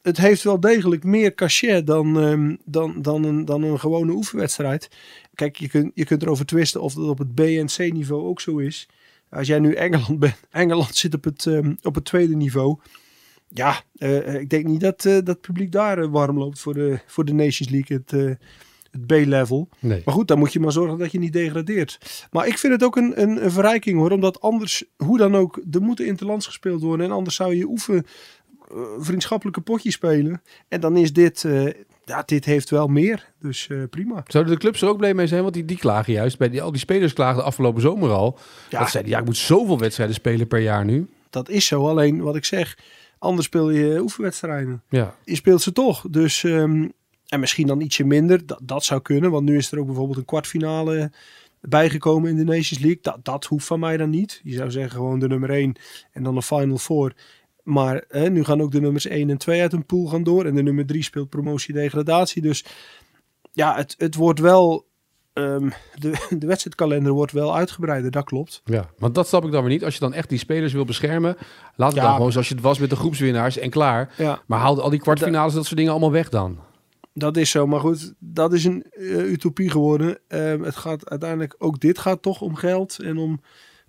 Het 0.02 0.18
heeft 0.18 0.44
wel 0.44 0.60
degelijk 0.60 1.04
meer 1.04 1.36
cachet 1.36 1.88
dan, 1.88 2.20
ehm, 2.20 2.56
dan, 2.66 3.02
dan, 3.02 3.24
een, 3.24 3.46
dan 3.46 3.64
een 3.64 3.80
gewone 3.80 4.12
oefenwedstrijd. 4.12 4.90
Kijk, 5.36 5.56
je 5.56 5.70
kunt, 5.70 5.92
je 5.94 6.06
kunt 6.06 6.22
erover 6.22 6.46
twisten 6.46 6.82
of 6.82 6.94
dat 6.94 7.08
op 7.08 7.18
het 7.18 7.34
B- 7.36 7.40
en 7.40 7.66
C-niveau 7.66 8.24
ook 8.24 8.42
zo 8.42 8.58
is. 8.58 8.88
Als 9.30 9.48
jij 9.48 9.60
nu 9.60 9.74
Engeland 9.74 10.20
bent, 10.20 10.40
Engeland 10.52 10.96
zit 10.96 11.14
op 11.14 11.24
het, 11.24 11.46
ehm, 11.46 11.74
op 11.82 11.96
het 11.96 12.06
tweede 12.06 12.36
niveau. 12.36 12.80
Ja, 13.48 13.82
eh, 13.96 14.34
ik 14.34 14.50
denk 14.50 14.66
niet 14.66 14.80
dat, 14.80 15.06
eh, 15.06 15.18
dat 15.24 15.42
publiek 15.42 15.72
daar 15.72 15.98
eh, 15.98 16.10
warm 16.10 16.38
loopt 16.38 16.60
voor 16.60 16.74
de, 16.74 17.00
voor 17.06 17.26
de 17.26 17.34
Nations 17.34 17.70
League, 17.70 17.98
het, 17.98 18.14
eh, 18.14 18.48
het 18.92 19.06
B-level. 19.06 19.70
Nee. 19.80 20.02
Maar 20.06 20.14
goed, 20.14 20.28
dan 20.28 20.40
moet 20.40 20.54
je 20.54 20.60
maar 20.60 20.72
zorgen 20.72 20.98
dat 20.98 21.12
je 21.12 21.20
niet 21.20 21.34
degradeert. 21.34 22.28
Maar 22.32 22.48
ik 22.48 22.58
vind 22.58 22.74
het 22.74 22.84
ook 22.84 22.96
een, 22.96 23.22
een, 23.22 23.44
een 23.44 23.52
verrijking 23.52 24.00
hoor, 24.00 24.12
omdat 24.12 24.42
anders, 24.42 24.84
hoe 24.98 25.18
dan 25.18 25.36
ook, 25.36 25.62
er 25.72 25.82
moeten 25.82 26.06
interlands 26.06 26.46
gespeeld 26.46 26.82
worden. 26.82 27.06
En 27.06 27.12
anders 27.12 27.36
zou 27.36 27.56
je 27.56 27.68
oefen 27.68 28.06
eh, 28.72 28.78
vriendschappelijke 28.98 29.62
potjes 29.62 29.94
spelen. 29.94 30.42
En 30.68 30.82
dan 30.82 30.98
is 30.98 31.14
dit, 31.14 31.44
eh, 31.44 31.66
ja, 32.10 32.24
dit 32.26 32.46
heeft 32.46 32.70
wel 32.70 32.88
meer. 32.88 33.32
Dus 33.40 33.68
eh, 33.68 33.78
prima. 33.90 34.24
Zouden 34.28 34.54
de 34.54 34.60
clubs 34.60 34.82
er 34.82 34.88
ook 34.88 34.98
blij 34.98 35.14
mee 35.14 35.28
zijn? 35.28 35.42
Want 35.42 35.54
die, 35.54 35.66
die 35.66 35.78
klagen 35.78 36.14
juist. 36.14 36.38
Bij 36.38 36.50
die, 36.50 36.62
al 36.62 36.72
die 36.72 36.80
spelers 36.80 37.14
klagen 37.14 37.38
de 37.38 37.44
afgelopen 37.44 37.82
zomer 37.82 38.10
al. 38.10 38.40
Ja. 38.70 38.80
Dat 38.80 38.90
zeiden, 38.90 39.12
ja, 39.12 39.20
ik 39.20 39.26
moet 39.26 39.38
zoveel 39.38 39.80
wedstrijden 39.80 40.16
spelen 40.16 40.48
per 40.48 40.60
jaar 40.60 40.86
nu. 40.86 41.08
Dat 41.30 41.50
is 41.50 41.66
zo. 41.66 41.88
Alleen 41.88 42.22
wat 42.22 42.36
ik 42.36 42.46
zeg, 42.46 42.78
anders 43.18 43.48
speel 43.48 43.70
je 43.70 44.00
oefenwedstrijden. 44.02 44.84
Ja. 44.90 45.16
Je 45.24 45.36
speelt 45.36 45.62
ze 45.62 45.72
toch. 45.72 46.06
Dus, 46.10 46.44
ehm, 46.44 46.88
en 47.28 47.40
misschien 47.40 47.68
dan 47.68 47.82
ietsje 47.82 48.04
minder. 48.04 48.46
Dat, 48.46 48.60
dat 48.64 48.84
zou 48.84 49.02
kunnen. 49.02 49.32
Want 49.32 49.46
nu 49.46 49.58
is 49.58 49.72
er 49.72 49.80
ook 49.80 49.86
bijvoorbeeld 49.86 50.18
een 50.18 50.26
kwartfinale 50.26 51.12
bijgekomen 51.62 52.30
in 52.30 52.36
de 52.36 52.44
Nations 52.44 52.80
League. 52.80 53.00
Dat, 53.02 53.20
dat 53.24 53.46
hoeft 53.46 53.66
van 53.66 53.80
mij 53.80 53.98
dan 53.98 54.10
niet. 54.10 54.42
Je 54.44 54.54
zou 54.54 54.72
zeggen 54.72 54.92
gewoon 54.92 55.20
de 55.20 55.28
nummer 55.28 55.50
1 55.50 55.76
en 56.12 56.24
dan 56.24 56.36
een 56.36 56.44
Final 56.44 56.78
Four. 56.78 57.14
Maar 57.70 58.04
hè, 58.08 58.30
nu 58.30 58.44
gaan 58.44 58.62
ook 58.62 58.72
de 58.72 58.82
nummers 58.82 59.08
1 59.08 59.30
en 59.30 59.38
2 59.38 59.62
uit 59.62 59.74
een 59.74 59.86
pool 59.86 60.06
gaan 60.08 60.24
door. 60.24 60.46
En 60.46 60.56
de 60.56 60.64
nummer 60.64 60.86
3 60.86 61.04
speelt 61.04 61.30
promotie-degradatie. 61.30 62.42
Dus 62.42 62.66
ja, 63.54 63.76
het, 63.76 63.96
het 63.98 64.16
wordt 64.16 64.40
wel... 64.40 64.88
ehm, 65.34 65.70
de, 65.96 66.26
de 66.40 66.48
wedstrijdkalender 66.48 67.12
wordt 67.12 67.32
wel 67.32 67.56
uitgebreider, 67.56 68.12
dat 68.12 68.24
klopt. 68.24 68.62
ja. 68.66 68.90
Want 68.98 69.16
dat 69.16 69.28
snap 69.28 69.46
ik 69.46 69.52
dan 69.52 69.62
weer 69.62 69.72
niet. 69.72 69.84
Als 69.84 69.94
je 69.94 70.00
dan 70.00 70.14
echt 70.14 70.30
die 70.30 70.38
spelers 70.38 70.74
wil 70.74 70.86
beschermen, 70.86 71.36
laat 71.76 71.92
het 71.92 71.98
Ja. 72.02 72.06
dan 72.08 72.16
gewoon 72.16 72.32
zoals 72.32 72.48
je 72.48 72.54
het 72.54 72.64
was 72.64 72.80
met 72.80 72.90
de 72.90 72.96
groepswinnaars 72.96 73.58
en 73.58 73.70
klaar. 73.70 74.14
Ja, 74.18 74.42
Maar 74.48 74.60
haal 74.60 74.82
al 74.82 74.90
die 74.90 75.00
kwartfinales, 75.00 75.54
dat 75.54 75.64
soort 75.66 75.76
dingen 75.78 75.92
allemaal 75.92 76.12
weg 76.12 76.30
dan. 76.30 76.60
Dat 77.14 77.38
is 77.38 77.50
zo, 77.50 77.68
maar 77.68 77.80
goed, 77.80 78.14
dat 78.20 78.54
is 78.54 78.66
een 78.66 78.84
eh, 78.92 79.32
utopie 79.32 79.70
geworden. 79.70 80.20
Ehm, 80.28 80.62
het 80.62 80.76
gaat 80.76 81.10
uiteindelijk, 81.10 81.56
ook 81.58 81.80
dit 81.80 82.00
gaat 82.00 82.22
toch 82.22 82.42
om 82.42 82.56
geld 82.56 83.00
en 83.00 83.18
om 83.18 83.42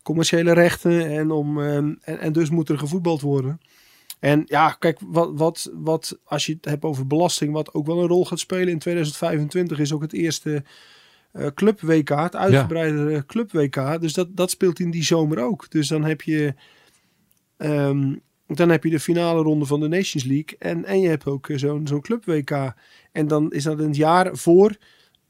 commerciële 0.02 0.52
rechten 0.52 1.06
en, 1.06 1.30
om, 1.30 1.60
ehm, 1.62 1.94
en, 2.00 2.18
en 2.18 2.32
dus 2.32 2.50
moet 2.50 2.68
er 2.68 2.78
gevoetbald 2.78 3.20
worden. 3.20 3.60
En 4.20 4.42
ja, 4.46 4.70
kijk, 4.70 4.98
wat, 5.06 5.30
wat, 5.34 5.70
wat, 5.74 6.18
als 6.24 6.46
je 6.46 6.52
het 6.52 6.64
hebt 6.64 6.84
over 6.84 7.06
belasting, 7.06 7.52
wat 7.52 7.74
ook 7.74 7.86
wel 7.86 8.00
een 8.00 8.08
rol 8.08 8.26
gaat 8.26 8.38
spelen 8.38 8.68
in 8.68 8.78
2025, 8.78 9.78
is 9.78 9.92
ook 9.92 10.02
het 10.02 10.12
eerste 10.12 10.64
eh, 11.32 11.46
Club 11.54 11.80
WK, 11.80 12.08
het 12.08 12.36
uitgebreide 12.36 13.26
Club 13.26 13.52
WK. 13.52 14.00
Dus 14.00 14.12
dat, 14.12 14.36
dat 14.36 14.50
speelt 14.50 14.80
in 14.80 14.90
die 14.90 15.04
zomer 15.04 15.38
ook. 15.38 15.70
Dus 15.70 15.88
dan 15.88 16.04
heb 16.04 16.22
je, 16.22 16.54
ehm, 17.56 18.14
dan 18.46 18.68
heb 18.68 18.84
je 18.84 18.90
de 18.90 19.00
finale 19.00 19.42
ronde 19.42 19.64
van 19.64 19.80
de 19.80 19.88
Nations 19.88 20.24
League 20.24 20.58
en, 20.58 20.84
en 20.84 21.00
je 21.00 21.08
hebt 21.08 21.26
ook 21.26 21.48
eh, 21.48 21.58
zo'n 21.58 21.86
zo'n 21.86 22.00
Club 22.00 22.24
WK. 22.24 22.74
En 23.12 23.26
dan 23.26 23.52
is 23.52 23.64
dat 23.64 23.78
een 23.78 23.94
jaar 23.94 24.36
voor 24.36 24.76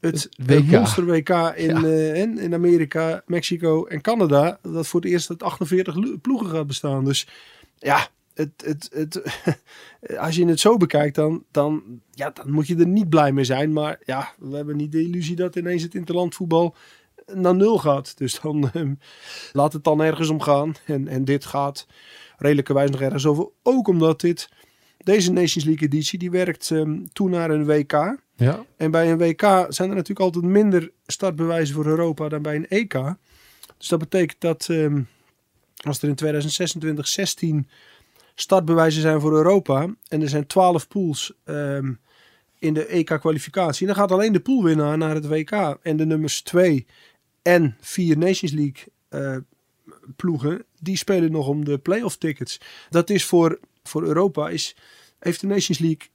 het, 0.01 0.29
WK. 0.45 0.65
Monster 0.71 1.05
WK 1.05 1.29
in, 1.55 1.65
Ja. 1.75 1.83
eh, 1.83 2.15
in, 2.21 2.37
in 2.39 2.53
Amerika, 2.53 3.23
Mexico 3.25 3.85
en 3.85 4.01
Canada. 4.01 4.59
Dat 4.61 4.87
voor 4.87 5.01
het 5.01 5.09
eerst 5.09 5.29
uit 5.29 5.43
48 5.43 5.95
lo- 5.95 6.17
ploegen 6.21 6.49
gaat 6.49 6.67
bestaan. 6.67 7.05
Dus 7.05 7.27
ja, 7.77 8.07
het, 8.33 8.49
het, 8.65 8.89
het, 8.93 9.21
als 10.25 10.35
je 10.35 10.45
het 10.45 10.59
zo 10.59 10.77
bekijkt, 10.77 11.15
dan, 11.15 11.43
dan, 11.51 11.83
ja, 12.11 12.29
dan 12.29 12.51
moet 12.51 12.67
je 12.67 12.75
er 12.75 12.87
niet 12.87 13.09
blij 13.09 13.31
mee 13.31 13.43
zijn. 13.43 13.73
Maar 13.73 13.99
ja, 14.05 14.33
we 14.39 14.55
hebben 14.55 14.75
niet 14.77 14.91
de 14.91 15.01
illusie 15.03 15.35
dat 15.35 15.55
ineens 15.55 15.83
het 15.83 15.95
interlandvoetbal 15.95 16.75
naar 17.33 17.55
nul 17.55 17.77
gaat. 17.77 18.17
Dus 18.17 18.39
dan 18.39 18.69
ehm, 18.73 18.93
laat 19.51 19.73
het 19.73 19.83
dan 19.83 20.01
ergens 20.01 20.29
om 20.29 20.41
gaan. 20.41 20.75
En, 20.85 21.07
en 21.07 21.25
dit 21.25 21.45
gaat 21.45 21.87
redelijkerwijs 22.37 22.89
nog 22.89 23.01
ergens 23.01 23.25
over. 23.25 23.47
Ook 23.63 23.87
omdat 23.87 24.21
dit, 24.21 24.49
deze 25.03 25.31
Nations 25.31 25.65
League 25.65 25.87
editie, 25.87 26.19
die 26.19 26.31
werkt 26.31 26.71
ehm, 26.71 26.99
toe 27.13 27.29
naar 27.29 27.49
een 27.49 27.65
WK. 27.65 28.17
Ja. 28.35 28.65
En 28.77 28.91
bij 28.91 29.11
een 29.11 29.17
WK 29.17 29.41
zijn 29.69 29.89
er 29.89 29.95
natuurlijk 29.95 30.19
altijd 30.19 30.45
minder 30.45 30.91
startbewijzen 31.05 31.75
voor 31.75 31.85
Europa 31.85 32.29
dan 32.29 32.41
bij 32.41 32.55
een 32.55 32.67
EK. 32.67 32.93
Dus 33.77 33.87
dat 33.87 33.99
betekent 33.99 34.41
dat 34.41 34.67
ehm, 34.69 35.01
als 35.75 36.01
er 36.01 36.09
in 36.09 36.15
2026 36.15 37.07
16 37.07 37.67
startbewijzen 38.35 39.01
zijn 39.01 39.21
voor 39.21 39.33
Europa 39.33 39.95
en 40.07 40.21
er 40.21 40.29
zijn 40.29 40.47
12 40.47 40.87
pools 40.87 41.33
ehm, 41.43 41.93
in 42.59 42.73
de 42.73 42.85
EK-kwalificatie. 42.85 43.87
Dan 43.87 43.95
gaat 43.95 44.11
alleen 44.11 44.33
de 44.33 44.39
poolwinnaar 44.39 44.97
naar 44.97 45.15
het 45.15 45.27
WK. 45.27 45.51
En 45.81 45.97
de 45.97 46.05
nummers 46.05 46.41
2 46.41 46.85
en 47.41 47.77
4 47.79 48.17
Nations 48.17 48.51
League 48.51 48.83
eh, 49.09 49.37
ploegen, 50.15 50.63
die 50.79 50.97
spelen 50.97 51.31
nog 51.31 51.47
om 51.47 51.65
de 51.65 51.77
playoff 51.77 52.17
tickets. 52.17 52.59
Dat 52.89 53.09
is 53.09 53.25
voor, 53.25 53.59
voor 53.83 54.03
Europa, 54.03 54.49
is, 54.49 54.75
heeft 55.19 55.41
de 55.41 55.47
Nations 55.47 55.79
League 55.79 56.07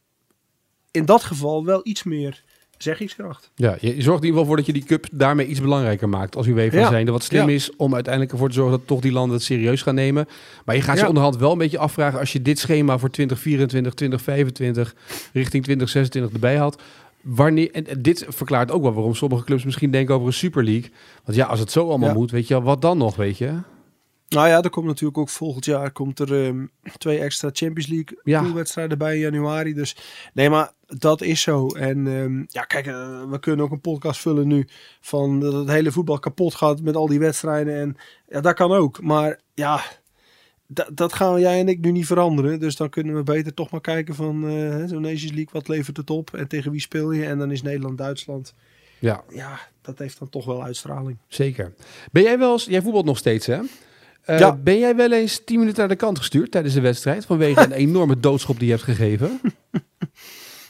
in 0.90 1.04
dat 1.04 1.23
geval 1.25 1.64
wel 1.64 1.80
iets 1.82 2.02
meer 2.02 2.44
zeggingskracht. 2.78 3.50
Ja, 3.54 3.76
je 3.80 3.88
zorgt 4.02 4.23
in 4.23 4.26
ieder 4.26 4.28
geval 4.28 4.44
voor 4.44 4.56
dat 4.56 4.66
je 4.66 4.73
die 4.73 4.85
cup 4.85 5.06
daarmee 5.12 5.46
iets 5.46 5.61
belangrijker 5.61 6.08
maakt 6.08 6.37
als 6.37 6.46
UEFA 6.46 6.78
Ja. 6.78 6.88
zijnde. 6.88 7.12
Wat 7.12 7.23
slim 7.25 7.49
Ja. 7.49 7.54
is 7.54 7.76
om 7.76 7.94
uiteindelijk 7.94 8.32
ervoor 8.32 8.49
te 8.49 8.54
zorgen 8.54 8.78
dat 8.78 8.87
toch 8.87 9.00
die 9.00 9.12
landen 9.12 9.37
het 9.37 9.44
serieus 9.44 9.82
gaan 9.82 9.94
nemen. 9.94 10.26
Maar 10.64 10.75
je 10.75 10.80
gaat 10.82 10.94
je 10.96 11.00
Ja. 11.02 11.08
onderhand 11.08 11.37
wel 11.37 11.52
een 11.52 11.58
beetje 11.58 11.78
afvragen 11.78 12.18
als 12.18 12.32
je 12.32 12.42
dit 12.42 12.58
schema 12.58 12.99
voor 12.99 13.11
2024, 13.11 13.94
2025 13.94 14.94
richting 15.32 15.62
2026 15.62 16.32
erbij 16.32 16.56
had. 16.56 16.82
Wanneer, 17.20 17.70
en 17.70 18.02
dit 18.02 18.25
verklaart 18.28 18.70
ook 18.70 18.82
wel 18.82 18.92
waarom 18.92 19.14
sommige 19.14 19.44
clubs 19.44 19.64
misschien 19.64 19.90
denken 19.90 20.14
over 20.14 20.26
een 20.26 20.32
Super 20.32 20.64
League. 20.64 20.90
Want 21.25 21.37
ja, 21.38 21.46
als 21.46 21.61
het 21.61 21.70
zo 21.73 21.88
allemaal 21.88 22.14
moet, 22.14 22.30
weet 22.30 22.49
je 22.49 22.62
wat 22.62 22.82
dan 22.82 22.99
nog, 22.99 23.16
weet 23.16 23.38
je? 23.38 23.52
Nou 24.28 24.49
ja, 24.49 24.62
er 24.62 24.71
komt 24.71 24.87
natuurlijk 24.87 25.18
ook 25.18 25.28
volgend 25.28 25.64
jaar 25.64 25.90
komt 25.90 26.18
er 26.18 26.45
ehm, 26.47 26.66
twee 26.99 27.18
extra 27.18 27.50
Champions 27.52 27.87
League 27.90 28.18
Ja. 28.23 28.42
poolwedstrijden 28.42 28.99
bij 28.99 29.14
in 29.14 29.21
januari. 29.21 29.75
Dus 29.75 29.97
nee, 30.35 30.50
maar 30.50 30.73
dat 30.87 31.23
is 31.23 31.40
zo. 31.40 31.68
En 31.68 32.06
ehm, 32.06 32.45
ja, 32.49 32.62
kijk, 32.62 32.87
eh, 32.87 33.23
we 33.30 33.38
kunnen 33.40 33.64
ook 33.64 33.73
een 33.73 33.80
podcast 33.80 34.21
vullen 34.21 34.47
nu 34.49 34.66
van 35.00 35.40
dat 35.40 35.52
het 35.52 35.68
hele 35.68 35.92
voetbal 35.92 36.18
kapot 36.18 36.54
gaat 36.54 36.80
met 36.83 36.97
al 36.97 37.06
die 37.06 37.18
wedstrijden. 37.18 37.75
En 37.80 37.97
ja, 38.28 38.40
dat 38.40 38.54
kan 38.54 38.73
ook. 38.73 39.02
Maar 39.02 39.40
ja, 39.54 39.80
da- 40.66 40.88
dat 40.92 41.12
gaan 41.12 41.40
jij 41.40 41.61
en 41.61 41.68
ik 41.68 41.80
nu 41.80 41.90
niet 41.90 42.06
veranderen. 42.06 42.61
Dus 42.61 42.76
dan 42.76 42.88
kunnen 42.88 43.14
we 43.14 43.23
beter 43.23 43.54
toch 43.54 43.71
maar 43.71 43.80
kijken 43.80 44.14
van 44.14 44.49
eh, 44.49 44.85
zo'n 44.87 45.02
Nations 45.02 45.25
League, 45.33 45.49
wat 45.52 45.68
levert 45.68 45.97
het 45.97 46.11
op 46.11 46.35
en 46.35 46.49
tegen 46.49 46.71
wie 46.71 46.80
speel 46.80 47.12
je? 47.12 47.25
En 47.26 47.38
dan 47.38 47.50
is 47.50 47.62
Nederland-Duitsland. 47.62 48.54
Ja, 48.99 49.25
Ja, 49.28 49.59
dat 49.83 49.99
heeft 49.99 50.18
dan 50.18 50.28
toch 50.28 50.45
wel 50.45 50.62
uitstraling. 50.62 51.18
zeker. 51.28 51.75
Ben 52.12 52.23
jij 52.23 52.38
wel 52.38 52.52
eens, 52.52 52.64
jij 52.64 52.83
voetbalt 52.83 53.04
nog 53.04 53.18
steeds 53.18 53.47
hè? 53.47 53.61
Eh, 54.26 54.38
Ja. 54.38 54.56
Ben 54.56 54.78
jij 54.78 54.97
wel 54.97 55.12
eens 55.12 55.42
10 55.45 55.59
minuten 55.59 55.78
naar 55.78 55.88
de 55.88 55.97
kant 55.97 56.18
gestuurd 56.18 56.50
tijdens 56.50 56.75
de 56.75 56.80
wedstrijd 56.80 57.25
vanwege 57.25 57.61
een 57.64 57.73
enorme 57.87 58.21
doodschop 58.21 58.56
die 58.59 58.66
je 58.68 58.73
hebt 58.73 58.85
gegeven? 58.85 59.40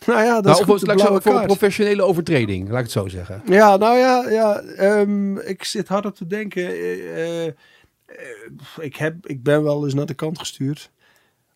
Nou 0.07 0.23
ja, 0.23 0.35
dat 0.35 0.45
Nou, 0.45 0.59
is 0.59 0.65
goed, 0.65 0.87
laat 0.87 1.23
voor 1.23 1.35
een 1.41 1.47
professionele 1.47 2.03
overtreding, 2.03 2.69
laat 2.69 2.77
ik 2.79 2.83
het 2.85 2.93
zo 2.93 3.09
zeggen. 3.09 3.43
Ja, 3.47 3.77
nou 3.77 3.97
ja, 3.99 4.29
ja 4.31 4.61
ehm, 4.61 5.37
ik 5.37 5.65
zit 5.65 5.89
hard 5.89 6.07
op 6.07 6.15
te 6.15 6.27
denken. 6.27 6.63
eh, 6.69 7.47
eh, 7.47 7.53
ik, 8.81 8.97
heb, 8.97 9.27
ik 9.27 9.43
ben 9.43 9.63
wel 9.63 9.85
eens 9.85 9.95
naar 9.95 10.07
de 10.07 10.15
kant 10.15 10.39
gestuurd. 10.39 10.91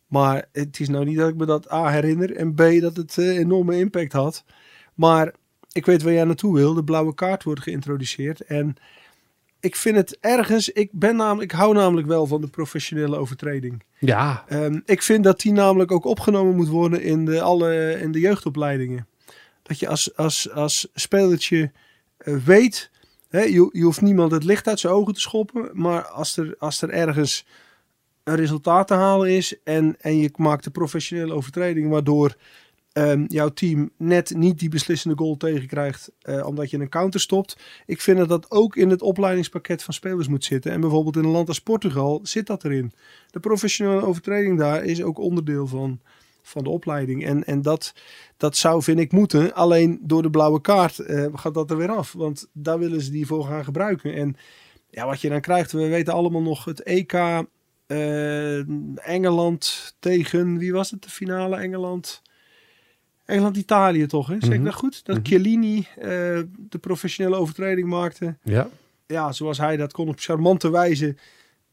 Maar 0.06 0.44
het 0.52 0.80
is 0.80 0.88
nou 0.88 1.04
niet 1.04 1.16
dat 1.16 1.28
ik 1.28 1.36
me 1.36 1.46
dat 1.46 1.72
A 1.72 1.88
herinner 1.90 2.36
en 2.36 2.54
B 2.54 2.62
dat 2.80 2.96
het 2.96 3.18
enorme 3.18 3.78
impact 3.78 4.12
had. 4.12 4.44
Maar 4.94 5.34
ik 5.72 5.86
weet 5.86 6.02
waar 6.02 6.12
jij 6.12 6.24
naartoe 6.24 6.54
wil. 6.54 6.74
De 6.74 6.84
blauwe 6.84 7.14
kaart 7.14 7.42
wordt 7.44 7.62
geïntroduceerd. 7.62 8.40
En 8.40 8.74
ik 9.60 9.76
vind 9.76 9.96
het 9.96 10.18
ergens, 10.20 10.68
ik, 10.68 10.88
ben 10.92 11.16
namelijk, 11.16 11.52
ik 11.52 11.58
hou 11.58 11.74
namelijk 11.74 12.06
wel 12.06 12.26
van 12.26 12.40
de 12.40 12.46
professionele 12.46 13.16
overtreding. 13.16 13.82
Ja, 13.98 14.44
Ehm, 14.48 14.80
ik 14.84 15.02
vind 15.02 15.24
dat 15.24 15.40
die 15.40 15.52
namelijk 15.52 15.92
ook 15.92 16.04
opgenomen 16.04 16.56
moet 16.56 16.68
worden 16.68 17.02
in 17.02 17.24
de, 17.24 17.40
alle, 17.40 17.98
in 18.00 18.12
de 18.12 18.20
jeugdopleidingen. 18.20 19.06
Dat 19.62 19.78
je 19.78 19.88
als, 19.88 20.16
als, 20.16 20.50
als 20.50 20.88
spelertje 20.94 21.72
eh, 22.16 22.36
weet, 22.36 22.90
hè, 23.28 23.40
je, 23.40 23.68
je 23.72 23.82
hoeft 23.82 24.00
niemand 24.00 24.32
het 24.32 24.44
licht 24.44 24.68
uit 24.68 24.80
zijn 24.80 24.92
ogen 24.92 25.14
te 25.14 25.20
schoppen, 25.20 25.70
maar 25.72 26.06
als 26.08 26.36
er, 26.36 26.54
als 26.58 26.82
er 26.82 26.90
ergens 26.90 27.46
een 28.24 28.36
resultaat 28.36 28.86
te 28.86 28.94
halen 28.94 29.30
is 29.30 29.62
en, 29.64 29.96
en 30.00 30.16
je 30.16 30.30
maakt 30.36 30.66
een 30.66 30.72
professionele 30.72 31.34
overtreding 31.34 31.90
waardoor 31.90 32.36
ehm, 32.92 33.24
jouw 33.26 33.48
team 33.48 33.90
net 33.96 34.34
niet 34.36 34.58
die 34.58 34.68
beslissende 34.68 35.16
goal 35.16 35.36
tegenkrijgt 35.36 36.12
eh, 36.20 36.46
omdat 36.46 36.70
je 36.70 36.78
een 36.78 36.88
counter 36.88 37.20
stopt. 37.20 37.56
Ik 37.86 38.00
vind 38.00 38.18
dat 38.18 38.28
dat 38.28 38.50
ook 38.50 38.76
in 38.76 38.90
het 38.90 39.02
opleidingspakket 39.02 39.82
van 39.82 39.94
spelers 39.94 40.28
moet 40.28 40.44
zitten. 40.44 40.72
En 40.72 40.80
bijvoorbeeld 40.80 41.16
in 41.16 41.24
een 41.24 41.30
land 41.30 41.48
als 41.48 41.60
Portugal 41.60 42.20
zit 42.22 42.46
dat 42.46 42.64
erin. 42.64 42.92
De 43.30 43.40
professionele 43.40 44.02
overtreding 44.02 44.58
daar 44.58 44.84
is 44.84 45.02
ook 45.02 45.18
onderdeel 45.18 45.66
van, 45.66 46.00
van 46.42 46.64
de 46.64 46.70
opleiding. 46.70 47.24
En, 47.24 47.44
en 47.44 47.62
dat, 47.62 47.94
dat 48.36 48.56
zou, 48.56 48.82
vind 48.82 48.98
ik, 48.98 49.12
moeten. 49.12 49.54
Alleen 49.54 50.00
door 50.02 50.22
de 50.22 50.30
blauwe 50.30 50.60
kaart 50.60 50.98
eh, 50.98 51.26
gaat 51.32 51.54
dat 51.54 51.70
er 51.70 51.76
weer 51.76 51.90
af. 51.90 52.12
Want 52.12 52.48
daar 52.52 52.78
willen 52.78 53.00
ze 53.00 53.10
die 53.10 53.26
voor 53.26 53.44
gaan 53.44 53.64
gebruiken. 53.64 54.14
En 54.14 54.36
ja, 54.90 55.06
wat 55.06 55.20
je 55.20 55.28
dan 55.28 55.40
krijgt, 55.40 55.72
we 55.72 55.88
weten 55.88 56.14
allemaal 56.14 56.42
nog 56.42 56.64
het 56.64 56.82
EK 56.82 57.12
eh, 57.86 58.58
Engeland 59.08 59.94
tegen, 59.98 60.58
wie 60.58 60.72
was 60.72 60.90
het, 60.90 61.02
de 61.02 61.10
finale 61.10 61.56
Engeland? 61.56 62.22
Engeland-Italië 63.30 64.06
toch, 64.06 64.26
hè? 64.26 64.36
Zeg 64.38 64.50
ik 64.50 64.54
Mhm. 64.56 64.64
dat 64.64 64.74
goed? 64.74 65.04
Dat. 65.04 65.18
Chiellini 65.22 65.86
eh, 65.96 66.06
de 66.58 66.78
professionele 66.80 67.36
overtreding 67.36 67.88
maakte 67.88 68.36
ja. 68.42 68.68
ja, 69.06 69.32
zoals 69.32 69.58
hij 69.58 69.76
dat 69.76 69.92
kon 69.92 70.08
op 70.08 70.18
charmante 70.18 70.70
wijze 70.70 71.14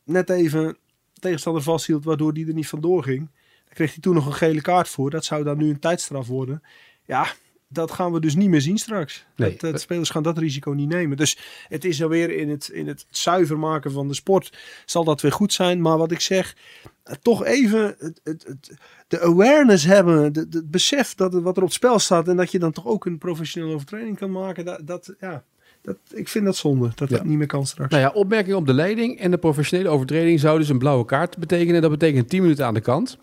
net 0.04 0.30
even 0.30 0.78
tegenstander 1.14 1.62
vasthield, 1.64 2.04
waardoor 2.06 2.34
die 2.34 2.48
er 2.48 2.54
niet 2.54 2.68
vandoor 2.68 3.04
ging. 3.04 3.30
Daar 3.66 3.74
kreeg 3.76 3.92
hij 3.92 4.02
toen 4.02 4.14
nog 4.14 4.26
een 4.26 4.34
gele 4.34 4.62
kaart 4.62 4.90
voor. 4.90 5.10
Dat 5.10 5.26
zou 5.26 5.44
dan 5.44 5.58
nu 5.58 5.70
een 5.70 5.80
tijdstraf 5.80 6.28
worden. 6.28 6.62
Ja, 7.06 7.28
dat 7.68 7.92
gaan 7.92 8.12
we 8.12 8.20
dus 8.20 8.36
niet 8.36 8.50
meer 8.50 8.62
zien 8.62 8.78
straks. 8.78 9.26
Nee. 9.36 9.50
Dat, 9.58 9.72
dat 9.72 9.82
spelers 9.82 10.10
gaan 10.10 10.24
dat 10.24 10.38
risico 10.38 10.72
niet 10.72 10.90
nemen. 10.90 11.18
Dus 11.18 11.38
het 11.68 11.86
is 11.86 12.04
alweer 12.04 12.30
in 12.30 12.50
het, 12.50 12.68
in 12.68 12.88
het 12.88 13.06
zuiver 13.10 13.60
maken 13.60 13.92
van 13.92 14.08
de 14.08 14.14
sport 14.14 14.58
zal 14.86 15.04
dat 15.04 15.22
weer 15.22 15.32
goed 15.32 15.54
zijn. 15.54 15.82
Maar 15.82 15.98
wat 15.98 16.12
ik 16.12 16.22
zeg, 16.22 16.56
eh, 17.04 17.16
toch 17.22 17.46
even 17.46 17.96
het, 18.00 18.22
het, 18.24 18.44
het, 18.48 18.72
de 19.08 19.22
awareness 19.22 19.84
hebben, 19.84 20.24
het 20.24 20.72
besef 20.72 21.16
dat 21.16 21.34
het, 21.34 21.44
wat 21.44 21.58
er 21.58 21.64
op 21.64 21.72
spel 21.72 22.00
staat 22.00 22.28
en 22.28 22.38
dat 22.38 22.52
je 22.52 22.60
dan 22.60 22.72
toch 22.72 22.86
ook 22.86 23.06
een 23.06 23.18
professionele 23.18 23.74
overtreding 23.74 24.18
kan 24.18 24.32
maken. 24.32 24.66
Dat, 24.66 24.80
dat, 24.84 25.14
ja, 25.20 25.44
dat, 25.82 25.98
ik 26.14 26.28
vind 26.28 26.46
dat 26.46 26.56
zonde 26.56 26.92
dat 26.96 27.10
Ja. 27.10 27.18
dat 27.18 27.26
niet 27.26 27.38
meer 27.38 27.48
kan 27.48 27.66
straks. 27.66 27.92
Nou 27.92 28.04
ja, 28.04 28.10
opmerking 28.10 28.56
op 28.56 28.66
de 28.66 28.74
leiding 28.74 29.20
en 29.20 29.32
de 29.32 29.38
professionele 29.38 29.90
overtreding 29.90 30.40
zou 30.40 30.60
dus 30.60 30.70
een 30.70 30.78
blauwe 30.78 31.06
kaart 31.06 31.38
betekenen. 31.38 31.82
Dat 31.82 31.92
betekent 31.92 32.30
10 32.30 32.42
minuten 32.42 32.66
aan 32.66 32.74
de 32.74 32.82
kant. 32.82 33.18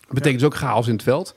Dat 0.00 0.14
betekent 0.14 0.40
dus 0.40 0.48
ook 0.48 0.54
chaos 0.56 0.86
in 0.86 0.92
het 0.92 1.02
veld. 1.02 1.34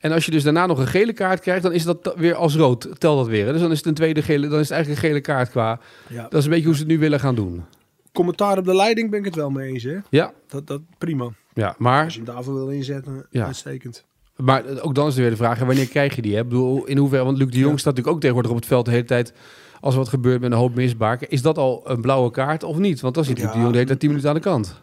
En 0.00 0.12
als 0.12 0.24
je 0.24 0.30
dus 0.30 0.42
daarna 0.42 0.66
nog 0.66 0.78
een 0.78 0.86
gele 0.86 1.12
kaart 1.12 1.40
krijgt, 1.40 1.62
dan 1.62 1.72
is 1.72 1.84
dat 1.84 2.14
weer 2.16 2.34
als 2.34 2.56
rood. 2.56 2.88
Tel 3.00 3.16
dat 3.16 3.26
weer. 3.26 3.46
hè. 3.46 3.52
Dus 3.52 3.60
dan 3.60 3.70
is 3.70 3.76
het 3.76 3.86
een 3.86 3.94
tweede 3.94 4.22
gele, 4.22 4.48
dan 4.48 4.58
is 4.58 4.68
het 4.68 4.70
eigenlijk 4.76 5.02
een 5.02 5.08
gele 5.08 5.20
kaart 5.20 5.50
qua. 5.50 5.80
Ja. 6.08 6.22
Dat 6.22 6.34
is 6.34 6.44
een 6.44 6.50
beetje 6.50 6.66
hoe 6.66 6.74
ze 6.74 6.80
het 6.80 6.90
nu 6.90 6.98
willen 6.98 7.20
gaan 7.20 7.34
doen. 7.34 7.64
Commentaar 8.12 8.58
op 8.58 8.64
de 8.64 8.74
leiding 8.74 9.10
ben 9.10 9.18
ik 9.18 9.24
het 9.24 9.34
wel 9.34 9.50
mee 9.50 9.68
eens. 9.72 9.82
Hè? 9.82 9.96
Ja, 10.10 10.32
Dat, 10.48 10.66
dat 10.66 10.80
prima. 10.98 11.28
ja 11.54 11.74
maar, 11.78 12.04
Als 12.04 12.14
je 12.14 12.22
hem 12.22 12.34
daarvoor 12.34 12.54
wil 12.54 12.68
inzetten, 12.68 13.26
Ja. 13.30 13.44
uitstekend. 13.46 14.04
maar 14.36 14.62
ook 14.80 14.94
dan 14.94 15.06
is 15.06 15.14
er 15.14 15.20
weer 15.20 15.30
de 15.30 15.36
vraag, 15.36 15.58
wanneer 15.58 15.86
krijg 15.88 16.16
je 16.16 16.22
die? 16.22 16.34
Hè? 16.34 16.40
Ik 16.40 16.48
bedoel, 16.48 16.84
in 16.84 16.96
hoeverre, 16.98 17.24
want 17.24 17.38
Luc 17.38 17.50
de 17.50 17.58
Jong 17.58 17.70
Ja. 17.72 17.78
staat 17.78 17.84
natuurlijk 17.96 18.14
ook 18.14 18.20
tegenwoordig 18.20 18.50
op 18.52 18.56
het 18.58 18.66
veld 18.66 18.84
de 18.84 18.90
hele 18.90 19.04
tijd. 19.04 19.32
Als 19.80 19.94
er 19.94 20.00
wat 20.00 20.08
gebeurt 20.08 20.40
met 20.40 20.50
een 20.52 20.58
hoop 20.58 20.74
misbaken. 20.74 21.28
Is 21.30 21.42
dat 21.42 21.58
al 21.58 21.82
een 21.90 22.00
blauwe 22.00 22.30
kaart 22.30 22.62
of 22.62 22.76
niet? 22.78 23.00
Want 23.00 23.14
dan 23.14 23.24
zit 23.24 23.38
Luc 23.38 23.46
Ja. 23.46 23.52
de 23.52 23.58
Jong 23.58 23.70
de 23.70 23.74
hele 23.76 23.86
tijd 23.88 24.00
10 24.00 24.08
minuten 24.08 24.28
aan 24.30 24.36
de 24.36 24.42
kant. 24.42 24.80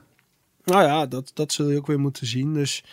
Nou 0.63 0.83
ja, 0.83 1.05
dat, 1.05 1.31
dat 1.33 1.51
zul 1.53 1.69
je 1.69 1.77
ook 1.77 1.87
weer 1.87 1.99
moeten 1.99 2.27
zien. 2.27 2.53
Dus, 2.53 2.83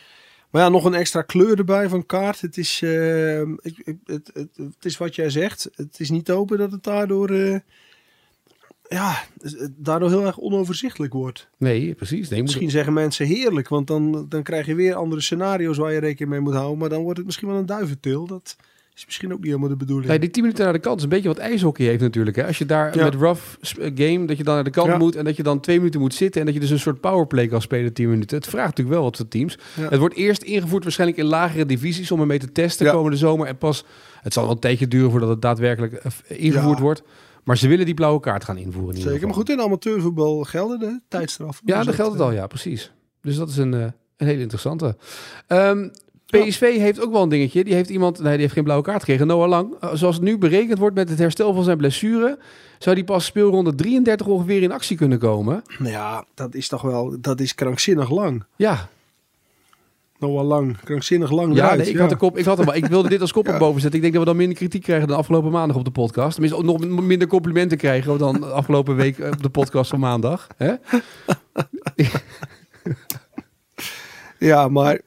maar 0.52 0.62
ja, 0.62 0.68
nog 0.68 0.84
een 0.84 0.94
extra 0.94 1.22
kleur 1.22 1.58
erbij 1.58 1.88
van 1.88 2.06
kaart. 2.06 2.40
Het 2.40 2.56
is, 2.56 2.82
eh, 2.82 3.40
ik, 3.40 3.48
ik- 3.62 3.96
het, 4.04 4.30
het, 4.34 4.48
het 4.56 4.84
is 4.84 4.96
wat 4.98 5.14
jij 5.14 5.30
zegt. 5.30 5.70
Het 5.76 6.00
is 6.00 6.10
niet 6.10 6.30
open 6.30 6.58
dat 6.58 6.72
het 6.72 6.82
daardoor, 6.84 7.30
eh, 7.30 7.58
ja, 8.88 9.22
daardoor 9.76 10.08
heel 10.08 10.26
erg 10.26 10.38
onoverzichtelijk 10.40 11.12
wordt. 11.12 11.48
Nee, 11.56 11.94
precies. 11.94 12.28
Nee, 12.28 12.38
moet- 12.38 12.48
Misschien 12.48 12.70
zeggen 12.70 12.92
mensen 12.92 13.26
heerlijk, 13.26 13.68
want 13.68 13.86
dan, 13.86 14.26
dan 14.28 14.42
krijg 14.42 14.66
je 14.66 14.74
weer 14.74 14.94
andere 14.94 15.20
scenario's 15.22 15.76
waar 15.76 15.92
je 15.92 16.00
rekening 16.00 16.30
mee 16.30 16.40
moet 16.40 16.54
houden. 16.54 16.78
Maar 16.78 16.88
dan 16.88 17.02
wordt 17.02 17.16
het 17.16 17.26
misschien 17.26 17.48
wel 17.48 17.56
een 17.58 17.66
duiventil. 17.66 18.26
Dat 18.26 18.56
is 18.94 19.04
misschien 19.06 19.32
ook 19.32 19.38
niet 19.38 19.46
helemaal 19.46 19.68
de 19.68 19.76
bedoeling. 19.76 20.08
Nee, 20.08 20.18
die 20.18 20.30
10 20.30 20.42
minuten 20.42 20.64
naar 20.64 20.72
de 20.72 20.78
kant 20.78 20.96
is 20.96 21.02
een 21.02 21.08
beetje 21.08 21.28
wat 21.28 21.38
ijshockey 21.38 21.86
heeft 21.86 22.00
natuurlijk. 22.00 22.36
Hè? 22.36 22.46
Als 22.46 22.58
je 22.58 22.66
daar 22.66 22.96
Ja. 22.96 23.04
met 23.04 23.14
rough 23.14 23.42
eh, 23.78 23.90
game, 23.94 24.24
dat 24.26 24.36
je 24.36 24.44
dan 24.44 24.54
naar 24.54 24.64
de 24.64 24.70
kant 24.70 24.86
Ja. 24.88 24.96
moet 24.98 25.16
en 25.16 25.24
dat 25.24 25.36
je 25.36 25.42
dan 25.42 25.60
twee 25.60 25.76
minuten 25.78 26.00
moet 26.00 26.14
zitten 26.14 26.40
en 26.40 26.46
dat 26.46 26.54
je 26.54 26.60
dus 26.60 26.70
een 26.70 26.78
soort 26.78 27.00
powerplay 27.00 27.46
kan 27.46 27.62
spelen 27.62 27.92
10 27.92 28.08
minuten. 28.10 28.36
Het 28.36 28.46
vraagt 28.46 28.68
natuurlijk 28.68 28.96
wel 28.96 29.04
wat 29.04 29.16
voor 29.16 29.28
teams. 29.28 29.58
Ja. 29.76 29.88
Het 29.88 29.98
wordt 29.98 30.14
eerst 30.14 30.42
ingevoerd 30.42 30.82
waarschijnlijk 30.82 31.18
in 31.20 31.24
lagere 31.26 31.66
divisies 31.66 32.10
om 32.10 32.20
ermee 32.20 32.38
te 32.38 32.52
testen 32.52 32.90
komende 32.90 33.16
zomer. 33.16 33.46
En 33.46 33.58
pas, 33.58 33.84
het 34.20 34.32
zal 34.32 34.42
wel 34.42 34.52
een 34.52 34.58
tijdje 34.58 34.88
duren 34.88 35.10
voordat 35.10 35.28
het 35.28 35.42
daadwerkelijk 35.42 35.92
eh, 35.92 36.12
ingevoerd 36.26 36.78
wordt. 36.78 37.02
Maar 37.44 37.56
ze 37.58 37.68
willen 37.68 37.84
die 37.84 37.94
blauwe 37.94 38.20
kaart 38.20 38.44
gaan 38.44 38.56
invoeren. 38.56 38.94
In 38.94 39.00
Zeker, 39.02 39.26
maar 39.26 39.34
goed, 39.36 39.50
in 39.50 39.60
amateurvoetbal 39.60 40.42
gelden 40.42 40.78
de 40.78 41.00
tijdstraffen. 41.08 41.62
Ja, 41.66 41.76
Dus 41.76 41.86
dat 41.86 41.94
geldt 41.94 42.12
het 42.12 42.20
eh, 42.20 42.26
al, 42.26 42.32
ja, 42.32 42.46
precies. 42.46 42.92
Dus 43.20 43.36
dat 43.36 43.48
is 43.48 43.56
een, 43.56 43.72
een 43.72 43.92
hele 44.16 44.40
interessante. 44.40 44.96
Ehm, 45.46 45.88
PSV 46.38 46.76
heeft 46.78 47.00
ook 47.00 47.12
wel 47.12 47.22
een 47.22 47.28
dingetje. 47.28 47.64
Die 47.64 47.74
heeft 47.74 47.90
iemand, 47.90 48.18
nee, 48.18 48.32
die 48.32 48.40
heeft 48.40 48.52
geen 48.52 48.64
blauwe 48.64 48.84
kaart 48.84 48.98
gekregen. 48.98 49.26
Noah 49.26 49.48
Lang, 49.48 49.74
eh, 49.80 49.90
zoals 49.92 50.14
het 50.14 50.24
nu 50.24 50.38
berekend 50.38 50.78
wordt 50.78 50.96
met 50.96 51.08
het 51.08 51.18
herstel 51.18 51.54
van 51.54 51.64
zijn 51.64 51.76
blessure, 51.76 52.38
zou 52.78 52.94
die 52.94 53.04
pas 53.04 53.24
speelronde 53.24 53.74
33 53.74 54.26
ongeveer 54.26 54.62
in 54.62 54.72
actie 54.72 54.96
kunnen 54.96 55.18
komen. 55.18 55.62
Nou 55.78 55.90
ja, 55.90 56.24
dat 56.34 56.54
is 56.54 56.68
toch 56.68 56.82
wel, 56.82 57.16
dat 57.20 57.40
is 57.40 57.54
krankzinnig 57.54 58.10
lang. 58.10 58.44
Ja, 58.56 58.88
wel 60.30 60.44
lang, 60.44 60.76
krankzinnig 60.84 61.30
lang 61.30 61.54
ja, 61.54 61.74
nee, 61.74 61.86
ik 61.86 61.94
ja. 61.94 62.00
had 62.00 62.10
de 62.10 62.16
kop, 62.16 62.38
ik 62.38 62.44
had 62.44 62.58
hem, 62.58 62.70
ik 62.70 62.86
wilde 62.86 63.08
dit 63.08 63.20
als 63.20 63.32
kop 63.32 63.46
Ja. 63.46 63.52
op 63.52 63.58
boven 63.58 63.80
zetten. 63.80 63.96
Ik 63.96 64.00
denk 64.02 64.12
dat 64.14 64.22
we 64.22 64.28
dan 64.28 64.38
minder 64.38 64.56
kritiek 64.56 64.82
krijgen 64.82 65.08
dan 65.08 65.16
afgelopen 65.16 65.50
maandag 65.50 65.76
op 65.76 65.84
de 65.84 65.90
podcast. 65.90 66.32
Tenminste, 66.32 66.58
ook 66.58 66.64
nog 66.64 67.00
minder 67.00 67.28
complimenten 67.28 67.78
krijgen 67.78 68.18
dan 68.18 68.52
afgelopen 68.52 68.96
week 68.96 69.18
op 69.18 69.42
de 69.42 69.50
podcast 69.50 69.90
van 69.90 70.00
maandag. 70.00 70.46
Hè? 70.56 70.72
Ja, 74.38 74.68
maar 74.68 75.00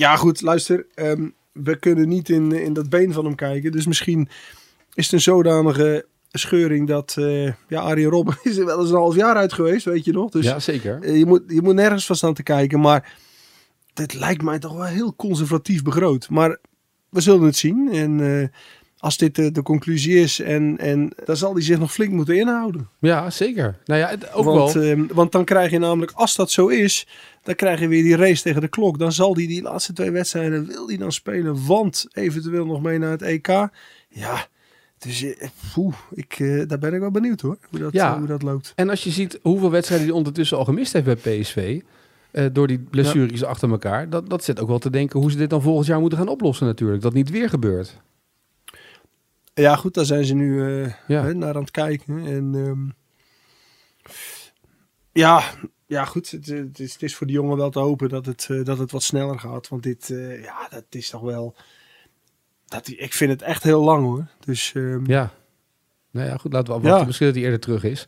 ja 0.00 0.16
goed, 0.16 0.40
luister. 0.40 0.86
ehm, 0.94 1.28
we 1.52 1.76
kunnen 1.78 2.08
niet 2.08 2.28
in, 2.28 2.52
in 2.52 2.72
dat 2.72 2.88
been 2.88 3.12
van 3.12 3.24
hem 3.24 3.34
kijken. 3.34 3.72
Dus 3.72 3.86
misschien 3.86 4.28
is 4.94 5.04
het 5.04 5.12
een 5.12 5.20
zodanige 5.20 6.06
scheuring 6.30 6.88
dat 6.88 7.16
uh, 7.18 7.52
ja, 7.68 7.80
Arjen 7.80 8.10
Robben 8.10 8.38
is 8.50 8.56
er 8.56 8.64
wel 8.64 8.80
eens 8.80 8.90
een 8.90 8.96
half 8.96 9.14
jaar 9.14 9.36
uit 9.36 9.52
geweest, 9.52 9.84
weet 9.84 10.04
je 10.04 10.12
nog. 10.12 10.30
Dus 10.30 10.44
ja, 10.44 10.58
zeker. 10.58 10.98
uh, 11.02 11.18
je, 11.18 11.26
moet, 11.26 11.42
je 11.46 11.62
moet 11.62 11.74
nergens 11.74 12.06
van 12.06 12.16
staan 12.16 12.34
te 12.34 12.42
kijken. 12.42 12.80
Maar 12.80 13.16
dit 13.92 14.14
lijkt 14.14 14.42
mij 14.42 14.58
toch 14.58 14.72
wel 14.76 14.84
heel 14.84 15.16
conservatief 15.16 15.82
begroot. 15.82 16.28
Maar 16.28 16.58
we 17.08 17.20
zullen 17.20 17.42
het 17.42 17.56
zien. 17.56 17.88
En 17.92 18.18
uh, 18.18 18.46
als 19.00 19.16
dit 19.16 19.34
de, 19.34 19.50
de, 19.50 19.62
conclusie 19.62 20.18
is, 20.18 20.40
en, 20.40 20.78
en 20.78 21.12
dan 21.24 21.36
zal 21.36 21.52
hij 21.52 21.62
zich 21.62 21.78
nog 21.78 21.92
flink 21.92 22.12
moeten 22.12 22.36
inhouden. 22.36 22.88
Ja, 22.98 23.30
zeker. 23.30 23.76
Nou 23.84 24.00
ja, 24.00 24.08
het, 24.08 24.32
ook 24.32 24.44
want, 24.44 24.72
wel. 24.72 25.06
want 25.12 25.32
dan 25.32 25.44
krijg 25.44 25.70
je 25.70 25.78
namelijk, 25.78 26.12
als 26.14 26.36
dat 26.36 26.50
zo 26.50 26.66
is, 26.66 27.06
dan 27.42 27.54
krijg 27.54 27.80
je 27.80 27.88
weer 27.88 28.02
die 28.02 28.16
race 28.16 28.42
tegen 28.42 28.60
de 28.60 28.68
klok. 28.68 28.98
Dan 28.98 29.12
zal 29.12 29.34
hij 29.34 29.46
die 29.46 29.62
laatste 29.62 29.92
twee 29.92 30.10
wedstrijden, 30.10 30.66
wil 30.66 30.88
hij 30.88 30.96
dan 30.96 31.12
spelen, 31.12 31.66
want 31.66 32.06
eventueel 32.12 32.66
nog 32.66 32.82
mee 32.82 32.98
naar 32.98 33.10
het 33.10 33.22
EK. 33.22 33.48
Ja, 34.08 34.46
dus 34.98 35.24
poeh, 35.74 35.94
ik, 36.10 36.38
uh, 36.38 36.68
daar 36.68 36.78
ben 36.78 36.94
ik 36.94 37.00
wel 37.00 37.10
benieuwd 37.10 37.40
hoor, 37.40 37.58
hoe 37.70 37.78
dat, 37.78 37.92
ja. 37.92 38.18
hoe 38.18 38.26
dat 38.26 38.42
loopt. 38.42 38.72
En 38.76 38.90
als 38.90 39.04
je 39.04 39.10
ziet 39.10 39.38
hoeveel 39.42 39.70
wedstrijden 39.70 40.06
hij 40.06 40.16
ondertussen 40.16 40.56
al 40.58 40.64
gemist 40.64 40.92
heeft 40.92 41.04
bij 41.04 41.40
PSV, 41.40 41.80
uh, 42.32 42.46
door 42.52 42.66
die 42.66 42.78
blessures 42.78 43.40
ja. 43.40 43.46
achter 43.46 43.70
elkaar, 43.70 44.10
dat, 44.10 44.30
dat 44.30 44.44
zet 44.44 44.60
ook 44.60 44.68
wel 44.68 44.78
te 44.78 44.90
denken 44.90 45.20
hoe 45.20 45.30
ze 45.30 45.36
dit 45.36 45.50
dan 45.50 45.62
volgend 45.62 45.86
jaar 45.86 46.00
moeten 46.00 46.18
gaan 46.18 46.28
oplossen 46.28 46.66
natuurlijk. 46.66 47.02
Dat 47.02 47.12
niet 47.12 47.30
weer 47.30 47.48
gebeurt. 47.48 47.96
Ja 49.60 49.76
goed, 49.76 49.94
daar 49.94 50.04
zijn 50.04 50.24
ze 50.24 50.34
nu 50.34 50.62
ja. 51.06 51.22
hè, 51.24 51.34
naar 51.34 51.54
aan 51.54 51.60
het 51.60 51.70
kijken. 51.70 52.26
En 52.26 52.54
um, 52.54 52.92
ja, 55.12 55.42
ja 55.86 56.04
goed, 56.04 56.30
het, 56.30 56.46
het, 56.46 56.78
is, 56.78 56.92
het, 56.92 57.02
is, 57.02 57.16
voor 57.16 57.26
de 57.26 57.32
jongen 57.32 57.56
wel 57.56 57.70
te 57.70 57.78
hopen 57.78 58.08
dat 58.08 58.26
het, 58.26 58.48
dat 58.62 58.78
het 58.78 58.90
wat 58.90 59.02
sneller 59.02 59.38
gaat. 59.38 59.68
Want 59.68 59.82
dit, 59.82 60.12
ja, 60.42 60.68
dat 60.70 60.84
is 60.90 61.10
toch 61.10 61.22
wel... 61.22 61.56
Dat, 62.66 62.88
ik 62.88 63.12
vind 63.12 63.30
het 63.30 63.42
echt 63.42 63.62
heel 63.62 63.82
lang 63.82 64.04
hoor. 64.04 64.26
Dus, 64.44 64.72
um... 64.74 65.06
Ja. 65.06 65.32
Nou 66.12 66.28
ja, 66.28 66.36
goed, 66.36 66.52
laten 66.52 66.68
we 66.68 66.74
afwachten. 66.74 67.00
Ja. 67.00 67.06
Misschien 67.06 67.26
dat 67.26 67.36
hij 67.36 67.44
eerder 67.44 67.60
terug 67.60 67.84
is. 67.84 68.06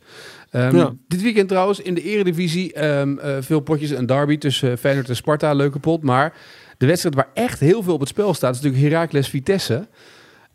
Um, 0.51 0.75
ja. 0.75 0.93
Dit 1.07 1.21
weekend 1.21 1.47
trouwens 1.47 1.79
in 1.79 1.93
de 1.93 2.01
eredivisie 2.01 2.85
um, 2.85 3.19
uh, 3.19 3.37
veel 3.39 3.59
potjes. 3.59 3.89
Een 3.89 4.05
derby 4.05 4.37
tussen 4.37 4.77
Feyenoord 4.77 5.09
en 5.09 5.15
Sparta. 5.15 5.53
Leuke 5.53 5.79
pot. 5.79 6.03
Maar 6.03 6.33
de 6.77 6.85
wedstrijd 6.85 7.15
waar 7.15 7.29
echt 7.33 7.59
heel 7.59 7.83
veel 7.83 7.93
op 7.93 7.99
het 7.99 8.09
spel 8.09 8.33
staat... 8.33 8.55
is 8.55 8.61
natuurlijk 8.61 8.91
Heracles-Vitesse. 8.91 9.87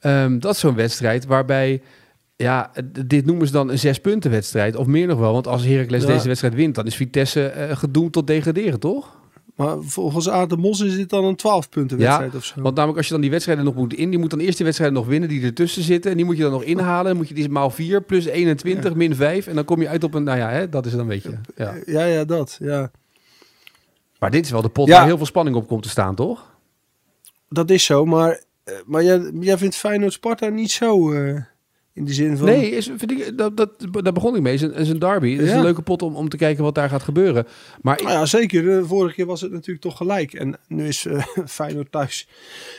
Um, 0.02 0.40
dat 0.40 0.54
is 0.54 0.60
zo'n 0.60 0.74
wedstrijd 0.74 1.26
waarbij... 1.26 1.82
Ja, 2.36 2.70
dit 3.06 3.26
noemen 3.26 3.46
ze 3.46 3.52
dan 3.52 3.70
een 3.70 3.78
zes 3.78 4.00
punten 4.00 4.30
wedstrijd. 4.30 4.76
Of 4.76 4.86
meer 4.86 5.06
nog 5.06 5.18
wel. 5.18 5.32
Want 5.32 5.46
als 5.46 5.64
Heracles 5.64 6.02
ja. 6.02 6.08
deze 6.08 6.26
wedstrijd 6.26 6.54
wint... 6.54 6.74
dan 6.74 6.86
is 6.86 6.94
Vitesse 6.94 7.54
uh, 7.56 7.76
gedoemd 7.76 8.12
tot 8.12 8.26
degraderen, 8.26 8.80
toch? 8.80 9.18
Maar 9.58 9.76
volgens 9.80 10.28
Aad 10.28 10.50
de 10.50 10.56
Mos 10.56 10.80
is 10.80 10.96
dit 10.96 11.10
dan 11.10 11.24
een 11.24 11.36
12 11.36 11.68
punten 11.68 11.98
wedstrijd 11.98 12.32
ja, 12.32 12.38
of 12.38 12.44
zo. 12.44 12.60
Want 12.60 12.74
namelijk 12.74 12.98
als 12.98 13.06
je 13.06 13.12
dan 13.12 13.20
die 13.20 13.30
wedstrijden 13.30 13.64
nog 13.64 13.74
moet 13.74 13.94
in, 13.94 14.10
die 14.10 14.18
moet 14.18 14.30
dan 14.30 14.38
eerst 14.38 14.56
die 14.56 14.64
wedstrijden 14.64 14.98
nog 14.98 15.06
winnen 15.06 15.28
die 15.28 15.42
ertussen 15.42 15.82
zitten. 15.82 16.10
En 16.10 16.16
die 16.16 16.26
moet 16.26 16.36
je 16.36 16.42
dan 16.42 16.52
nog 16.52 16.62
inhalen. 16.62 17.06
Dan 17.06 17.16
moet 17.16 17.28
je 17.28 17.34
die 17.34 17.48
maal 17.48 17.70
4 17.70 18.02
plus 18.02 18.24
21 18.24 18.90
ja. 18.90 18.96
min 18.96 19.14
5. 19.14 19.46
En 19.46 19.54
dan 19.54 19.64
kom 19.64 19.80
je 19.80 19.88
uit 19.88 20.04
op 20.04 20.14
een, 20.14 20.22
nou 20.22 20.38
ja, 20.38 20.50
hè, 20.50 20.68
dat 20.68 20.86
is 20.86 20.90
dan 20.90 21.00
een 21.00 21.06
beetje. 21.06 21.38
Ja, 21.56 21.74
ja, 21.86 22.04
ja 22.04 22.24
dat, 22.24 22.56
ja. 22.60 22.90
Maar 24.18 24.30
dit 24.30 24.44
is 24.44 24.50
wel 24.50 24.62
de 24.62 24.68
pot 24.68 24.88
waar 24.88 25.04
heel 25.04 25.16
veel 25.16 25.26
spanning 25.26 25.56
op 25.56 25.68
komt 25.68 25.82
te 25.82 25.88
staan, 25.88 26.14
toch? 26.14 26.56
Dat 27.48 27.70
is 27.70 27.84
zo, 27.84 28.04
maar, 28.04 28.40
maar 28.86 29.04
jij, 29.04 29.30
jij 29.40 29.58
vindt 29.58 29.76
Feyenoord 29.76 30.12
Sparta 30.12 30.48
niet 30.48 30.70
zo... 30.70 31.12
Uh... 31.12 31.40
In 31.98 32.04
de 32.04 32.12
zin 32.12 32.36
van... 32.36 32.46
Nee, 32.46 32.70
is, 32.70 32.90
vind 32.96 33.10
ik, 33.10 33.38
dat, 33.38 33.56
dat, 33.56 33.70
daar 33.90 34.12
begon 34.12 34.36
ik 34.36 34.42
mee. 34.42 34.52
Het 34.52 34.62
is 34.62 34.68
een, 34.68 34.74
is 34.74 34.88
een 34.88 34.98
derby. 34.98 35.32
Het 35.32 35.40
is 35.40 35.50
ja. 35.50 35.56
een 35.56 35.62
leuke 35.62 35.82
pot 35.82 36.02
om, 36.02 36.14
om 36.14 36.28
te 36.28 36.36
kijken 36.36 36.64
wat 36.64 36.74
daar 36.74 36.88
gaat 36.88 37.02
gebeuren. 37.02 37.46
Maar 37.82 38.02
nou 38.02 38.10
ja, 38.14 38.26
zeker. 38.26 38.62
De 38.62 38.86
vorige 38.86 39.14
keer 39.14 39.26
was 39.26 39.40
het 39.40 39.52
natuurlijk 39.52 39.80
toch 39.80 39.96
gelijk. 39.96 40.32
En 40.32 40.58
nu 40.68 40.86
is 40.86 41.04
uh, 41.04 41.24
Feyenoord 41.46 41.92
thuis. 41.92 42.28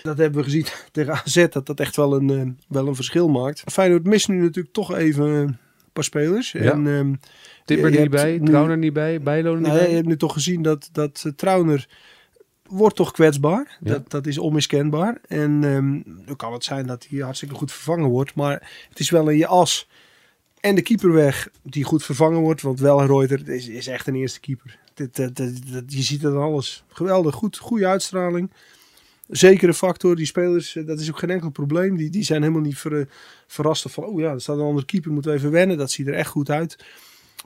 Dat 0.04 0.18
hebben 0.18 0.40
we 0.40 0.44
gezien 0.44 0.66
tegen 0.92 1.14
AZ. 1.14 1.48
Dat 1.50 1.66
dat 1.66 1.80
echt 1.80 1.96
wel 1.96 2.16
een, 2.16 2.30
uh, 2.30 2.42
wel 2.68 2.88
een 2.88 2.96
verschil 2.96 3.28
maakt. 3.28 3.64
Feyenoord 3.66 4.04
mist 4.04 4.28
nu 4.28 4.42
natuurlijk 4.42 4.74
toch 4.74 4.96
even 4.96 5.26
een 5.26 5.58
paar 5.94 6.04
spelers. 6.04 6.52
Ja. 6.52 6.72
En, 6.72 6.86
um, 6.86 7.20
Tipper 7.66 7.94
er 7.94 8.00
niet 8.00 8.10
bij, 8.10 8.40
Trauner 8.40 8.78
niet 8.78 8.94
bij, 8.94 9.22
Bijlo 9.22 9.54
niet 9.54 9.68
nou, 9.68 9.78
bij. 9.78 9.90
Je 9.90 9.96
hebt 9.96 10.08
nu 10.08 10.18
toch 10.18 10.34
gezien 10.34 10.62
dat, 10.62 10.90
dat 10.92 11.24
uh, 11.28 11.34
Trauner 11.34 11.88
wordt 12.70 12.96
toch 12.96 13.12
kwetsbaar. 13.12 13.78
Ja. 13.82 13.92
Dat, 13.92 14.12
dat 14.12 14.26
is 14.26 14.38
onmiskenbaar. 14.38 15.18
En 15.28 15.64
um, 15.64 16.04
nu 16.26 16.36
kan 16.36 16.54
het 16.54 16.64
zijn 16.64 16.88
dat 16.88 17.06
hij 17.10 17.20
hartstikke 17.20 17.56
goed 17.56 17.72
vervangen 17.72 18.10
wordt. 18.10 18.36
Maar 18.36 18.86
het 18.90 19.00
is 19.00 19.10
wel 19.10 19.30
in 19.30 19.38
je 19.38 19.48
as. 19.48 19.88
En 20.60 20.76
de 20.76 20.82
keeper 20.82 21.12
weg 21.12 21.50
die 21.64 21.84
goed 21.84 22.04
vervangen 22.04 22.40
wordt. 22.40 22.62
Want 22.62 22.80
Welreuter 22.80 23.50
is, 23.50 23.68
is 23.68 23.88
echt 23.88 24.08
een 24.08 24.16
eerste 24.16 24.40
keeper. 24.40 24.80
Dit, 24.94 25.16
dit, 25.16 25.62
je 25.88 26.02
ziet 26.02 26.26
aan 26.26 26.38
alles. 26.38 26.84
Geweldig, 26.88 27.36
goed, 27.36 27.58
goede 27.58 27.88
uitstraling. 27.88 28.52
Zekere 29.28 29.74
factor. 29.74 30.16
Die 30.16 30.26
spelers, 30.26 30.78
dat 30.86 31.00
is 31.00 31.10
ook 31.10 31.20
geen 31.20 31.30
enkel 31.30 31.50
probleem. 31.50 31.98
Die, 31.98 32.10
die 32.10 32.24
zijn 32.24 32.42
helemaal 32.42 32.64
niet 32.64 32.78
ver, 32.78 33.08
verrast 33.48 33.86
van... 33.88 34.04
Oh 34.04 34.20
ja, 34.20 34.32
er 34.32 34.42
staat 34.42 34.58
een 34.58 34.64
andere 34.64 34.86
keeper, 34.86 35.12
moeten 35.12 35.32
we 35.32 35.38
even 35.38 35.52
wennen. 35.52 35.78
Dat 35.78 35.92
ziet 35.92 36.08
er 36.08 36.14
echt 36.14 36.30
goed 36.30 36.50
uit. 36.50 36.78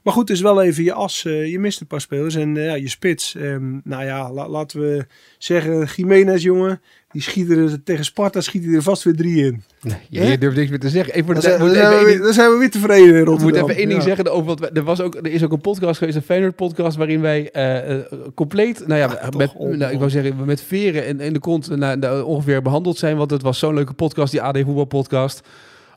Maar 0.04 0.14
goed, 0.14 0.28
het 0.28 0.38
is 0.38 0.44
wel 0.44 0.62
even 0.62 0.84
je 0.84 0.94
as. 0.94 1.24
Uh, 1.24 1.52
je 1.52 1.60
mist 1.60 1.82
een 1.82 1.88
paar 1.88 2.02
spelers. 2.02 2.36
En 2.36 2.56
uh, 2.56 2.66
ja, 2.66 2.74
je 2.74 2.90
spits. 2.90 3.36
Um, 3.36 3.82
nou 3.84 4.06
ja, 4.06 4.32
la, 4.32 4.50
laten 4.50 4.80
we 4.80 5.06
zeggen, 5.38 5.88
Jiménez, 5.96 6.44
jongen. 6.44 6.82
Die 7.12 7.22
schiet 7.22 7.50
er 7.50 7.84
tegen 7.84 8.06
Sparta 8.06 8.42
schiet 8.42 8.66
hij 8.66 8.74
er 8.74 8.82
vast 8.82 9.04
weer 9.04 9.16
drie 9.16 9.46
in. 9.46 9.64
Nee, 9.82 9.98
je, 10.10 10.24
je 10.24 10.38
durft 10.38 10.58
niks 10.58 10.70
meer 10.70 10.80
te 10.80 10.90
zeggen. 10.90 11.14
Even, 11.14 11.34
dan, 11.34 11.44
zijn, 11.44 11.60
dan, 11.60 11.70
zijn 11.70 12.06
we, 12.06 12.20
dan 12.20 12.34
zijn 12.34 12.52
we 12.52 12.58
weer 12.58 12.72
tevreden 12.72 13.16
in 13.16 13.24
Rotterdam. 13.24 13.48
Ik 13.48 13.54
moet 13.54 13.64
even 13.64 13.76
één 13.76 13.88
ding 13.88 14.00
ja. 14.00 14.08
zeggen. 14.08 14.32
Over, 14.32 14.46
wat, 14.46 14.78
er, 14.78 14.84
was 14.84 15.02
ook, 15.02 15.16
er 15.16 15.32
is 15.32 15.44
ook 15.44 15.52
een 15.52 15.62
podcast 15.62 15.98
geweest, 15.98 16.18
een 16.18 16.24
Feyenoord 16.24 16.56
podcast, 16.56 16.98
waarin 16.98 17.22
wij 17.22 17.50
uh, 17.88 18.00
compleet, 18.36 18.88
nou 18.88 19.00
ja, 19.00 19.20
ja 19.22 19.30
met, 19.38 19.60
nou, 19.60 19.92
ik 19.92 19.98
wou 19.98 20.10
zeggen, 20.10 20.46
met 20.46 20.62
veren 20.62 21.08
in, 21.08 21.20
in 21.20 21.34
de 21.34 21.40
kont 21.40 21.76
nou, 21.76 22.24
ongeveer 22.24 22.62
behandeld 22.62 22.98
zijn. 22.98 23.18
Want 23.18 23.32
het 23.32 23.42
was 23.42 23.60
zo'n 23.60 23.74
leuke 23.74 23.94
podcast, 23.94 24.32
die 24.32 24.42
AD 24.42 24.58
Voetbal 24.58 24.86
podcast. 24.86 25.42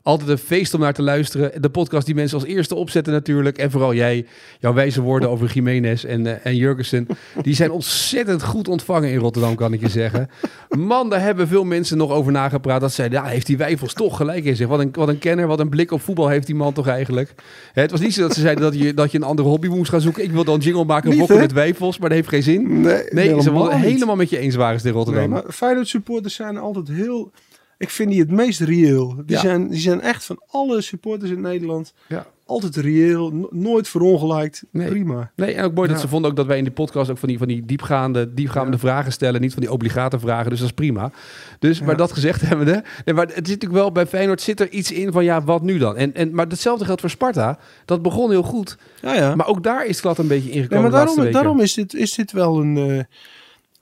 Altijd 0.07 0.29
een 0.29 0.37
feest 0.37 0.73
om 0.73 0.79
naar 0.79 0.93
te 0.93 1.01
luisteren. 1.01 1.61
De 1.61 1.69
podcast 1.69 2.05
die 2.05 2.15
mensen 2.15 2.37
als 2.39 2.47
eerste 2.47 2.75
opzetten 2.75 3.13
natuurlijk. 3.13 3.57
En 3.57 3.71
vooral 3.71 3.93
jij, 3.93 4.25
jouw 4.59 4.73
wijze 4.73 5.01
woorden 5.01 5.29
over 5.29 5.51
Jiménez 5.53 6.03
en, 6.03 6.25
uh, 6.25 6.45
en 6.45 6.55
Jurgensen. 6.55 7.07
Die 7.41 7.55
zijn 7.55 7.71
ontzettend 7.71 8.43
goed 8.43 8.67
ontvangen 8.67 9.11
in 9.11 9.17
Rotterdam, 9.17 9.55
kan 9.55 9.73
ik 9.73 9.81
je 9.81 9.89
zeggen. 9.89 10.29
Man, 10.69 11.09
daar 11.09 11.21
hebben 11.21 11.47
veel 11.47 11.63
mensen 11.63 11.97
nog 11.97 12.11
over 12.11 12.31
nagepraat. 12.31 12.81
Dat 12.81 12.93
zeiden, 12.93 13.21
ja, 13.21 13.27
heeft 13.27 13.45
die 13.45 13.57
Wijfels 13.57 13.93
toch 13.93 14.17
gelijk 14.17 14.45
in 14.45 14.55
zich. 14.55 14.67
Wat 14.67 14.79
een, 14.79 14.89
wat 14.91 15.07
een 15.07 15.19
kenner, 15.19 15.47
wat 15.47 15.59
een 15.59 15.69
blik 15.69 15.91
op 15.91 16.01
voetbal 16.01 16.27
heeft 16.27 16.45
die 16.45 16.55
man 16.55 16.73
toch 16.73 16.87
eigenlijk. 16.87 17.33
Hè, 17.73 17.81
het 17.81 17.91
was 17.91 17.99
niet 17.99 18.13
zo 18.13 18.21
dat 18.21 18.33
ze 18.33 18.41
zeiden 18.41 18.63
dat 18.63 18.79
je, 18.79 18.93
dat 18.93 19.11
je 19.11 19.17
een 19.17 19.23
andere 19.23 19.47
hobby 19.47 19.67
moest 19.67 19.89
gaan 19.89 20.01
zoeken. 20.01 20.23
Ik 20.23 20.31
wil 20.31 20.43
dan 20.43 20.59
jingle 20.59 20.85
maken, 20.85 21.09
Niet, 21.09 21.27
hè? 21.27 21.37
met 21.37 21.51
Wijfels. 21.51 21.97
Maar 21.97 22.09
dat 22.09 22.17
heeft 22.17 22.29
geen 22.29 22.43
zin. 22.43 22.81
Nee, 22.81 23.03
Nee, 23.09 23.41
ze 23.41 23.51
waren 23.51 23.79
helemaal 23.79 24.15
met 24.15 24.29
je 24.29 24.37
eens 24.37 24.55
waren 24.55 24.79
ze 24.79 24.87
in 24.87 24.93
Rotterdam. 24.93 25.29
Nee, 25.29 25.41
maar 25.41 25.51
Feyenoord 25.53 25.87
supporters 25.87 26.35
zijn 26.35 26.57
altijd 26.57 26.87
heel... 26.87 27.31
Ik 27.77 27.89
vind 27.89 28.09
die 28.11 28.19
het 28.19 28.31
meest 28.31 28.59
reëel. 28.59 29.15
Die, 29.15 29.35
Ja. 29.35 29.39
zijn, 29.41 29.67
die 29.69 29.79
zijn 29.79 30.01
echt 30.01 30.25
van 30.25 30.41
alle 30.49 30.81
supporters 30.81 31.31
in 31.31 31.41
Nederland 31.41 31.93
Ja. 32.07 32.25
altijd 32.45 32.75
reëel. 32.75 33.29
no- 33.31 33.47
nooit 33.51 33.87
verongelijkt. 33.87 34.63
Nee. 34.71 34.87
Prima. 34.87 35.31
Nee, 35.35 35.53
en 35.53 35.63
ook 35.63 35.73
mooi 35.73 35.89
dat 35.89 35.99
ze 35.99 36.07
vonden 36.07 36.29
ook 36.31 36.37
dat 36.37 36.45
wij 36.45 36.57
in 36.57 36.63
die 36.63 36.73
podcast 36.73 37.09
ook 37.09 37.17
van 37.17 37.27
die, 37.29 37.37
van 37.37 37.47
die 37.47 37.65
diepgaande, 37.65 38.33
diepgaande 38.33 38.71
Ja. 38.71 38.77
vragen 38.77 39.11
stellen. 39.11 39.41
Niet 39.41 39.53
van 39.53 39.61
die 39.61 39.71
obligate 39.71 40.19
vragen, 40.19 40.49
dus 40.49 40.59
dat 40.59 40.67
is 40.67 40.73
prima. 40.73 41.11
Dus, 41.59 41.81
maar 41.81 41.97
dat 41.97 42.11
gezegd 42.11 42.41
hebbende, 42.41 42.83
nee, 43.05 43.15
maar 43.15 43.25
het 43.25 43.33
zit 43.35 43.45
natuurlijk 43.47 43.73
wel 43.73 43.91
bij 43.91 44.07
Feyenoord 44.07 44.41
zit 44.41 44.59
er 44.59 44.69
iets 44.69 44.91
in 44.91 45.11
van 45.11 45.23
ja, 45.23 45.43
wat 45.43 45.61
nu 45.61 45.77
dan? 45.77 45.95
En, 45.97 46.13
en, 46.13 46.33
maar 46.35 46.47
hetzelfde 46.47 46.85
geldt 46.85 47.01
voor 47.01 47.09
Sparta. 47.09 47.59
Dat 47.85 48.01
begon 48.01 48.29
heel 48.29 48.43
goed. 48.43 48.77
Ja, 49.01 49.13
ja. 49.15 49.35
Maar 49.35 49.47
ook 49.47 49.63
daar 49.63 49.81
is 49.83 49.89
het 49.89 49.99
glad 49.99 50.17
een 50.17 50.27
beetje 50.27 50.49
Nee, 50.49 50.57
ingekomen 50.57 50.81
maar 50.81 50.91
de 50.91 50.97
daarom, 50.97 51.15
weken. 51.15 51.33
daarom 51.33 51.59
is, 51.59 51.73
dit, 51.73 51.93
is 51.93 52.13
dit 52.13 52.31
wel 52.31 52.59
een... 52.59 52.77
eh 52.77 53.03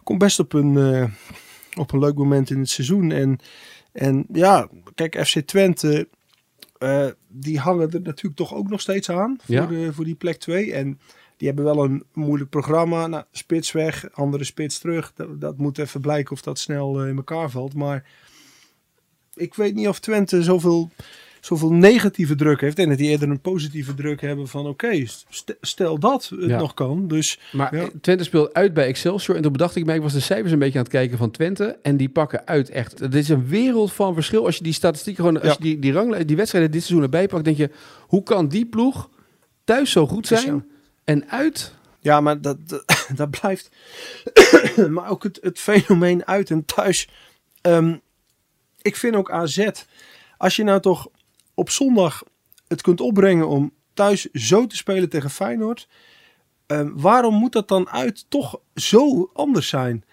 komt 0.04 0.20
best 0.20 0.40
op 0.40 0.54
een, 0.54 0.78
eh, 0.78 1.04
op 1.80 1.92
een 1.92 2.00
leuk 2.00 2.16
moment 2.16 2.50
in 2.50 2.60
het 2.60 2.70
seizoen. 2.70 3.12
En, 3.12 3.38
en 3.96 4.26
ja, 4.32 4.70
kijk, 4.96 5.26
FC 5.28 5.40
Twente... 5.40 6.08
eh, 6.78 7.08
die 7.28 7.60
hangen 7.60 7.92
er 7.92 8.02
natuurlijk 8.02 8.36
toch 8.36 8.54
ook 8.54 8.70
nog 8.70 8.82
steeds 8.82 9.10
aan 9.10 9.38
voor, 9.44 9.56
Ja. 9.56 9.66
de, 9.66 9.94
voor 9.94 10.06
die 10.06 10.16
plek 10.16 10.38
2. 10.38 10.74
En 10.74 11.00
die 11.38 11.48
hebben 11.48 11.66
wel 11.66 11.84
een 11.84 12.04
moeilijk 12.14 12.50
programma. 12.50 13.08
Nou, 13.08 13.24
spits 13.32 13.72
weg, 13.72 14.12
andere 14.14 14.44
spits 14.44 14.80
terug. 14.80 15.14
Dat, 15.16 15.42
dat 15.42 15.58
moet 15.58 15.78
even 15.78 16.02
blijken 16.02 16.32
of 16.32 16.42
dat 16.42 16.60
snel 16.60 17.02
eh, 17.02 17.08
in 17.10 17.16
elkaar 17.16 17.50
valt. 17.50 17.74
Maar 17.74 18.04
ik 19.34 19.54
weet 19.56 19.76
niet 19.76 19.88
of 19.88 20.00
Twente 20.00 20.44
zoveel, 20.44 20.92
zoveel 21.46 21.72
negatieve 21.74 22.36
druk 22.36 22.62
heeft. 22.62 22.80
En 22.80 22.90
dat 22.90 22.98
die 22.98 23.10
eerder 23.10 23.30
een 23.30 23.40
positieve 23.42 23.94
druk 23.94 24.22
hebben 24.22 24.48
van... 24.48 24.68
Oké, 24.68 25.06
st- 25.30 25.56
stel 25.62 26.00
dat 26.00 26.32
het 26.40 26.50
Ja. 26.50 26.58
nog 26.60 26.74
kan. 26.74 27.08
Dus 27.08 27.40
Maar 27.52 27.76
Ja. 27.76 27.88
Twente 28.02 28.24
speelt 28.24 28.54
uit 28.54 28.74
bij 28.74 28.86
Excelsior. 28.88 29.36
En 29.36 29.42
toen 29.42 29.52
bedacht 29.52 29.76
ik 29.76 29.86
mij, 29.86 29.96
ik 29.96 30.02
was 30.02 30.14
de 30.14 30.20
cijfers 30.20 30.52
een 30.52 30.60
beetje 30.60 30.78
aan 30.78 30.84
het 30.84 30.94
kijken 30.94 31.18
van 31.18 31.32
Twente. 31.32 31.78
En 31.82 31.98
die 31.98 32.10
pakken 32.10 32.48
uit 32.48 32.70
echt. 32.70 33.00
Het 33.00 33.16
is 33.16 33.30
een 33.30 33.48
wereld 33.48 33.94
van 33.94 34.14
verschil. 34.14 34.46
Als 34.46 34.58
je 34.58 34.64
die 34.64 34.74
statistieken 34.74 35.24
gewoon, 35.24 35.42
als 35.42 35.54
je 35.54 35.62
die, 35.64 35.80
die, 35.80 35.92
ranglijst, 35.92 36.28
die 36.28 36.36
wedstrijden 36.38 36.72
dit 36.72 36.82
seizoen 36.82 37.04
erbij 37.04 37.28
pakt, 37.28 37.44
denk 37.46 37.58
je, 37.58 37.70
hoe 38.08 38.24
kan 38.24 38.48
die 38.48 38.66
ploeg 38.66 39.10
thuis 39.64 39.92
zo 39.92 40.08
goed 40.08 40.28
zijn? 40.28 40.66
En 41.04 41.30
uit 41.30 41.74
Ja, 42.00 42.22
maar 42.22 42.42
dat, 42.42 42.70
dat, 42.70 42.86
dat 43.16 43.30
blijft. 43.30 43.70
maar 44.90 45.10
ook 45.10 45.24
het, 45.24 45.40
het 45.42 45.60
fenomeen 45.60 46.26
uit 46.28 46.50
en 46.52 46.66
thuis. 46.66 47.10
Ehm, 47.62 47.96
ik 48.82 48.96
vind 48.96 49.16
ook 49.16 49.32
AZ. 49.32 49.68
Als 50.38 50.56
je 50.56 50.64
nou 50.64 50.80
toch 50.82 51.08
op 51.56 51.70
zondag 51.70 52.24
het 52.68 52.82
kunt 52.82 53.02
opbrengen 53.02 53.48
om 53.48 53.74
thuis 53.94 54.32
zo 54.32 54.68
te 54.68 54.76
spelen 54.76 55.10
tegen 55.10 55.30
Feyenoord. 55.30 55.88
ehm, 56.66 56.92
waarom 56.94 57.36
moet 57.36 57.54
dat 57.54 57.68
dan 57.68 57.90
uit 57.90 58.26
toch 58.30 58.60
zo 58.76 59.30
anders 59.34 59.68
zijn? 59.68 60.04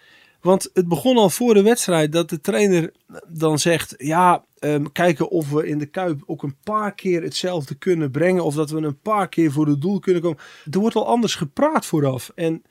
Want 0.40 0.70
het 0.72 0.88
begon 0.88 1.16
al 1.16 1.30
voor 1.30 1.54
de 1.54 1.62
wedstrijd 1.62 2.12
dat 2.12 2.28
de 2.28 2.40
trainer 2.40 2.92
dan 3.28 3.58
zegt: 3.58 3.94
Ja, 3.98 4.44
ehm, 4.58 4.84
kijken 4.92 5.28
of 5.28 5.50
we 5.50 5.66
in 5.66 5.78
de 5.78 5.86
kuip 5.86 6.22
ook 6.26 6.42
een 6.42 6.56
paar 6.62 6.94
keer 6.94 7.22
hetzelfde 7.22 7.74
kunnen 7.74 8.10
brengen. 8.10 8.44
Of 8.44 8.54
dat 8.54 8.70
we 8.70 8.80
een 8.80 9.00
paar 9.00 9.28
keer 9.28 9.52
voor 9.52 9.66
het 9.66 9.80
doel 9.80 9.98
kunnen 9.98 10.22
komen. 10.22 10.38
Er 10.70 10.78
wordt 10.78 10.96
al 10.96 11.06
anders 11.06 11.34
gepraat 11.34 11.86
vooraf. 11.86 12.32
En 12.34 12.62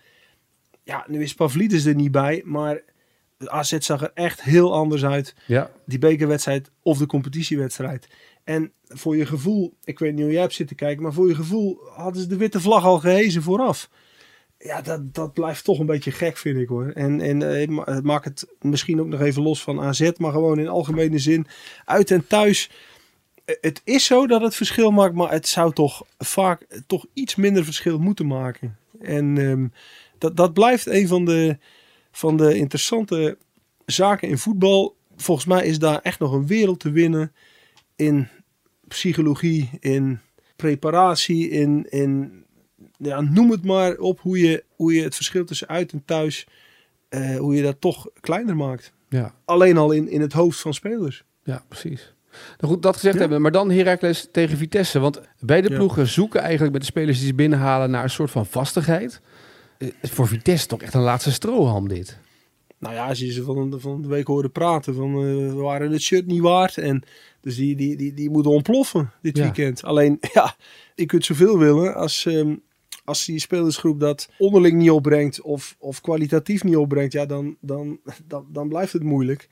ja, 0.83 1.05
nu 1.07 1.23
is 1.23 1.33
Pavlidis 1.33 1.85
er 1.85 1.95
niet 1.95 2.11
bij. 2.11 2.41
Maar 2.45 2.81
de 3.37 3.49
AZ 3.49 3.77
zag 3.77 4.01
er 4.01 4.11
echt 4.13 4.41
heel 4.41 4.73
anders 4.73 5.05
uit. 5.05 5.35
Ja. 5.47 5.71
Die 5.85 5.99
bekerwedstrijd 5.99 6.71
of 6.81 6.97
de 6.97 7.05
competitiewedstrijd. 7.05 8.07
En 8.43 8.71
voor 8.87 9.17
je 9.17 9.25
gevoel, 9.25 9.73
ik 9.83 9.99
weet 9.99 10.13
niet 10.13 10.23
hoe 10.23 10.31
jij 10.31 10.41
hebt 10.41 10.53
zitten 10.53 10.75
kijken, 10.75 11.03
maar 11.03 11.13
voor 11.13 11.27
je 11.27 11.35
gevoel 11.35 11.79
hadden 11.95 12.21
ze 12.21 12.27
de 12.27 12.37
witte 12.37 12.59
vlag 12.59 12.85
al 12.85 12.99
gehezen 12.99 13.41
vooraf. 13.41 13.89
Ja, 14.57 14.81
dat, 14.81 15.13
dat 15.13 15.33
blijft 15.33 15.63
toch 15.63 15.79
een 15.79 15.85
beetje 15.85 16.11
gek, 16.11 16.37
vind 16.37 16.57
ik 16.57 16.67
hoor. 16.67 16.91
En, 16.91 17.21
en 17.21 17.41
eh, 17.85 17.99
maakt 17.99 18.25
het 18.25 18.47
misschien 18.61 18.99
ook 19.01 19.07
nog 19.07 19.21
even 19.21 19.41
los 19.41 19.63
van 19.63 19.81
AZ, 19.81 20.11
maar 20.17 20.31
gewoon 20.31 20.59
in 20.59 20.67
algemene 20.67 21.19
zin. 21.19 21.47
Uit 21.85 22.11
en 22.11 22.27
thuis. 22.27 22.69
Eh, 23.45 23.55
Het 23.61 23.81
is 23.83 24.05
zo 24.05 24.27
dat 24.27 24.41
het 24.41 24.55
verschil 24.55 24.91
maakt, 24.91 25.13
maar 25.13 25.31
het 25.31 25.47
zou 25.47 25.73
toch 25.73 26.05
vaak 26.17 26.61
eh, 26.61 26.79
toch 26.87 27.05
iets 27.13 27.35
minder 27.35 27.63
verschil 27.63 27.99
moeten 27.99 28.27
maken. 28.27 28.77
En 28.99 29.37
ehm, 29.37 29.67
dat, 30.17 30.37
dat 30.37 30.53
blijft 30.53 30.85
een 30.85 31.07
van 31.07 31.25
de, 31.25 31.57
van 32.11 32.37
de 32.37 32.57
interessante 32.57 33.37
zaken 33.85 34.27
in 34.27 34.37
voetbal. 34.37 34.95
Volgens 35.15 35.47
mij 35.47 35.65
is 35.65 35.79
daar 35.79 35.99
echt 35.99 36.19
nog 36.19 36.31
een 36.33 36.47
wereld 36.47 36.79
te 36.79 36.91
winnen 36.91 37.31
in 38.01 38.27
psychologie, 38.87 39.69
in 39.79 40.19
preparatie, 40.55 41.49
in, 41.49 41.85
in 41.89 42.43
ja, 42.97 43.21
noem 43.21 43.51
het 43.51 43.65
maar 43.65 43.95
op 43.97 44.19
hoe 44.19 44.39
je, 44.39 44.63
hoe 44.75 44.93
je 44.93 45.03
het 45.03 45.15
verschil 45.15 45.45
tussen 45.45 45.67
uit 45.67 45.91
en 45.91 46.05
thuis, 46.05 46.47
eh, 47.09 47.37
hoe 47.37 47.55
je 47.55 47.61
dat 47.63 47.81
toch 47.81 48.09
kleiner 48.19 48.55
maakt. 48.55 48.93
Ja. 49.09 49.33
Alleen 49.45 49.77
al 49.77 49.91
in, 49.91 50.09
in 50.09 50.21
het 50.21 50.33
hoofd 50.33 50.59
van 50.59 50.73
spelers. 50.73 51.23
Ja, 51.43 51.63
precies. 51.67 52.13
Nou 52.59 52.73
goed, 52.73 52.83
dat 52.83 52.93
gezegd 52.93 53.13
Ja. 53.15 53.19
hebben. 53.21 53.41
Maar 53.41 53.51
dan 53.51 53.71
Heracles 53.71 54.27
tegen 54.31 54.57
Vitesse. 54.57 54.99
Want 54.99 55.21
beide 55.39 55.69
Ja. 55.69 55.75
ploegen 55.75 56.07
zoeken 56.07 56.41
eigenlijk 56.41 56.71
met 56.71 56.81
de 56.81 56.87
spelers 56.87 57.17
die 57.17 57.27
ze 57.27 57.33
binnenhalen 57.33 57.91
naar 57.91 58.03
een 58.03 58.09
soort 58.09 58.31
van 58.31 58.45
vastigheid. 58.45 59.21
Eh, 59.77 59.89
Voor 60.01 60.27
Vitesse 60.27 60.67
toch 60.67 60.81
echt 60.81 60.93
een 60.93 61.01
laatste 61.01 61.31
strohalm 61.31 61.87
dit. 61.87 62.17
Nou 62.81 62.93
ja, 62.95 63.07
als 63.07 63.19
je 63.19 63.31
ze 63.31 63.43
van, 63.43 63.69
de- 63.69 63.79
van 63.79 64.01
de 64.01 64.07
week 64.07 64.27
hoorde 64.27 64.49
praten 64.49 64.95
van 64.95 65.09
eh, 65.15 65.21
we 65.53 65.53
waren 65.53 65.91
het 65.91 66.01
shirt 66.01 66.25
niet 66.25 66.41
waard. 66.41 66.77
En 66.77 67.03
dus 67.41 67.55
die, 67.55 67.75
die, 67.75 67.95
die, 67.95 68.13
die 68.13 68.29
moeten 68.29 68.51
ontploffen 68.51 69.11
dit 69.21 69.37
Ja. 69.37 69.43
weekend. 69.43 69.83
Alleen 69.83 70.17
ja, 70.33 70.55
je 70.95 71.05
kunt 71.05 71.25
zoveel 71.25 71.57
willen 71.57 71.95
als, 71.95 72.25
ehm, 72.25 72.55
als 73.05 73.25
die 73.25 73.39
spelersgroep 73.39 73.99
dat 73.99 74.29
onderling 74.37 74.77
niet 74.77 74.89
opbrengt 74.91 75.41
of, 75.41 75.75
of 75.79 76.01
kwalitatief 76.01 76.63
niet 76.63 76.75
opbrengt. 76.75 77.13
Ja, 77.13 77.25
dan, 77.25 77.57
dan, 77.59 77.99
dan, 78.27 78.45
dan 78.49 78.69
blijft 78.69 78.93
het 78.93 79.03
moeilijk. 79.03 79.49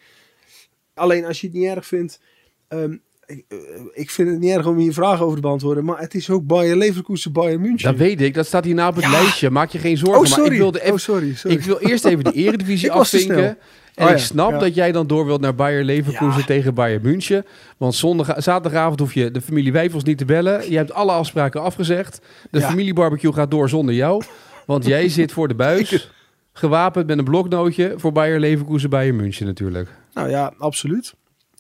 Alleen 0.94 1.26
als 1.26 1.42
je 1.42 1.48
het 1.48 1.56
niet 1.56 1.66
erg 1.66 1.86
vindt. 1.88 2.22
ehm, 2.68 2.98
ik, 3.30 3.44
eh, 3.48 3.58
ik 3.94 4.10
vind 4.10 4.30
het 4.30 4.40
niet 4.40 4.56
erg 4.56 4.66
om 4.66 4.78
hier 4.78 4.94
vragen 4.94 5.24
over 5.26 5.36
te 5.36 5.42
beantwoorden. 5.42 5.86
Maar 5.86 6.00
het 6.00 6.14
is 6.14 6.30
ook 6.30 6.48
Bayern 6.48 6.78
Leverkusen, 6.78 7.32
Bayern 7.32 7.62
München. 7.62 7.90
Dat 7.90 8.00
weet 8.00 8.22
ik. 8.22 8.34
Dat 8.34 8.46
staat 8.46 8.66
hierna 8.66 8.88
op 8.88 8.96
het 8.96 9.04
Ja. 9.04 9.12
lijstje. 9.12 9.50
Maak 9.50 9.70
je 9.70 9.78
geen 9.78 9.98
zorgen. 9.98 10.20
oh, 10.20 10.26
sorry. 10.26 10.44
Maar 10.44 10.52
ik 10.52 10.58
wilde 10.58 10.80
even, 10.82 10.94
oh, 10.94 11.00
sorry. 11.00 11.36
sorry. 11.36 11.58
Ik 11.58 11.64
wil 11.64 11.78
eerst 11.80 12.06
even 12.06 12.24
de 12.24 12.32
eredivisie 12.46 12.92
afvinken. 12.92 13.58
En 13.96 14.06
Oh 14.06 14.12
ik 14.12 14.18
snap 14.18 14.52
ja. 14.52 14.58
dat 14.58 14.76
jij 14.76 14.92
dan 14.92 15.08
door 15.08 15.26
wilt 15.26 15.42
naar 15.42 15.56
Bayer 15.56 15.84
Leverkusen 15.84 16.46
tegen 16.46 16.74
Bayern 16.74 17.02
München. 17.02 17.46
Want 17.78 17.96
zondag, 17.96 18.28
zaterdagavond 18.38 19.00
hoef 19.00 19.14
je 19.14 19.32
de 19.32 19.42
familie 19.42 19.72
Wijfels 19.72 20.04
niet 20.04 20.18
te 20.18 20.26
bellen. 20.26 20.72
Je 20.72 20.78
hebt 20.78 20.94
alle 20.94 21.12
afspraken 21.12 21.62
afgezegd. 21.62 22.22
De 22.52 22.60
Ja. 22.60 22.68
familiebarbecue 22.70 23.34
gaat 23.34 23.52
door 23.52 23.70
zonder 23.70 23.96
jou. 23.96 24.24
Want 24.66 24.86
jij 24.86 25.08
zit 25.20 25.32
voor 25.32 25.48
de 25.48 25.56
buis. 25.56 26.12
Gewapend 26.54 27.08
met 27.08 27.18
een 27.18 27.24
bloknootje 27.24 27.94
voor 27.98 28.12
Bayer 28.12 28.40
Leverkusen 28.40 28.90
Bayern 28.90 29.16
München 29.16 29.46
natuurlijk. 29.46 29.90
Nou 30.14 30.30
ja, 30.30 30.54
absoluut. 30.58 31.14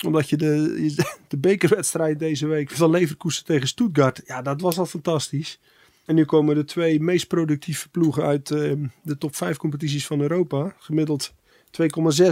Omdat 0.06 0.30
je 0.30 0.38
de, 0.38 0.96
de 1.28 1.38
bekerwedstrijd 1.38 2.20
deze 2.20 2.48
week 2.48 2.70
van 2.70 2.90
Leverkusen 2.90 3.46
tegen 3.46 3.68
Stuttgart, 3.68 4.22
ja, 4.26 4.42
dat 4.42 4.62
was 4.62 4.78
al 4.78 4.86
fantastisch. 4.86 5.60
En 6.10 6.16
nu 6.16 6.26
komen 6.26 6.56
de 6.56 6.64
twee 6.64 7.00
meest 7.00 7.28
productieve 7.28 7.90
ploegen 7.90 8.24
uit 8.24 8.52
eh, 8.52 8.74
de 9.04 9.18
top 9.18 9.36
5 9.36 9.58
competities 9.58 10.06
van 10.06 10.22
Europa. 10.22 10.76
Gemiddeld 10.78 11.34
2,6 11.82 11.86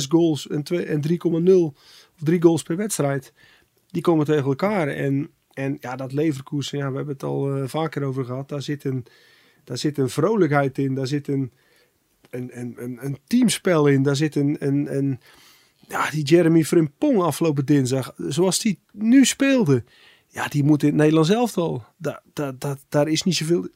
goals 0.09 0.47
en, 0.47 0.63
en 0.63 1.01
3,0 1.07 1.17
of 2.15 2.23
3 2.23 2.41
goals 2.41 2.63
per 2.63 2.75
wedstrijd. 2.75 3.33
Die 3.91 4.01
komen 4.01 4.25
tegen 4.25 4.45
elkaar. 4.45 4.87
En, 4.87 5.29
en 5.53 5.77
ja, 5.79 5.95
dat 5.95 6.13
Leverkusen, 6.13 6.77
ja, 6.77 6.89
we 6.89 6.95
hebben 6.95 7.13
het 7.13 7.23
al 7.23 7.55
eh, 7.55 7.67
vaker 7.67 8.03
over 8.03 8.25
gehad. 8.25 8.49
Daar 8.49 8.61
zit, 8.61 8.83
een, 8.83 9.05
daar 9.63 9.77
zit 9.77 9.97
een 9.97 10.09
vrolijkheid 10.09 10.77
in. 10.77 10.95
Daar 10.95 11.07
zit 11.07 11.27
een, 11.27 11.51
een, 12.29 12.59
een, 12.59 12.75
een, 12.77 13.05
een 13.05 13.17
teamspel 13.27 13.87
in. 13.87 14.03
Daar 14.03 14.15
zit 14.15 14.35
een, 14.35 14.55
een, 14.59 14.97
een, 14.97 15.19
ja, 15.87 16.09
die 16.09 16.23
Jeremy 16.23 16.63
Frimpong 16.63 17.21
afgelopen 17.21 17.65
dinsdag, 17.65 18.13
zoals 18.17 18.59
die 18.59 18.79
nu 18.91 19.25
speelde. 19.25 19.83
Ja, 20.27 20.47
die 20.47 20.63
moet 20.63 20.81
in 20.81 20.87
het 20.87 20.97
Nederlands 20.97 21.29
elftal. 21.29 21.83
Daar, 21.97 22.21
daar, 22.33 22.57
daar, 22.57 22.77
daar 22.89 23.07
is 23.07 23.23
niet 23.23 23.35
zoveel 23.35 23.67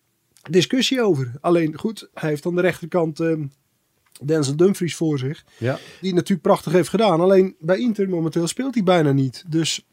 discussie 0.50 1.02
over. 1.02 1.32
Alleen 1.40 1.78
goed, 1.78 2.08
hij 2.14 2.28
heeft 2.28 2.46
aan 2.46 2.54
de 2.54 2.60
rechterkant 2.60 3.20
ehm 3.20 3.44
Denzel 4.22 4.56
Dumfries 4.56 4.96
voor 4.96 5.18
zich. 5.18 5.44
Ja. 5.58 5.78
Die 6.00 6.14
natuurlijk 6.14 6.42
prachtig 6.42 6.72
heeft 6.72 6.88
gedaan. 6.88 7.20
Alleen 7.20 7.56
bij 7.58 7.78
Inter 7.78 8.08
momenteel 8.08 8.46
speelt 8.46 8.74
hij 8.74 8.82
bijna 8.82 9.12
niet. 9.12 9.44
Dus 9.46 9.86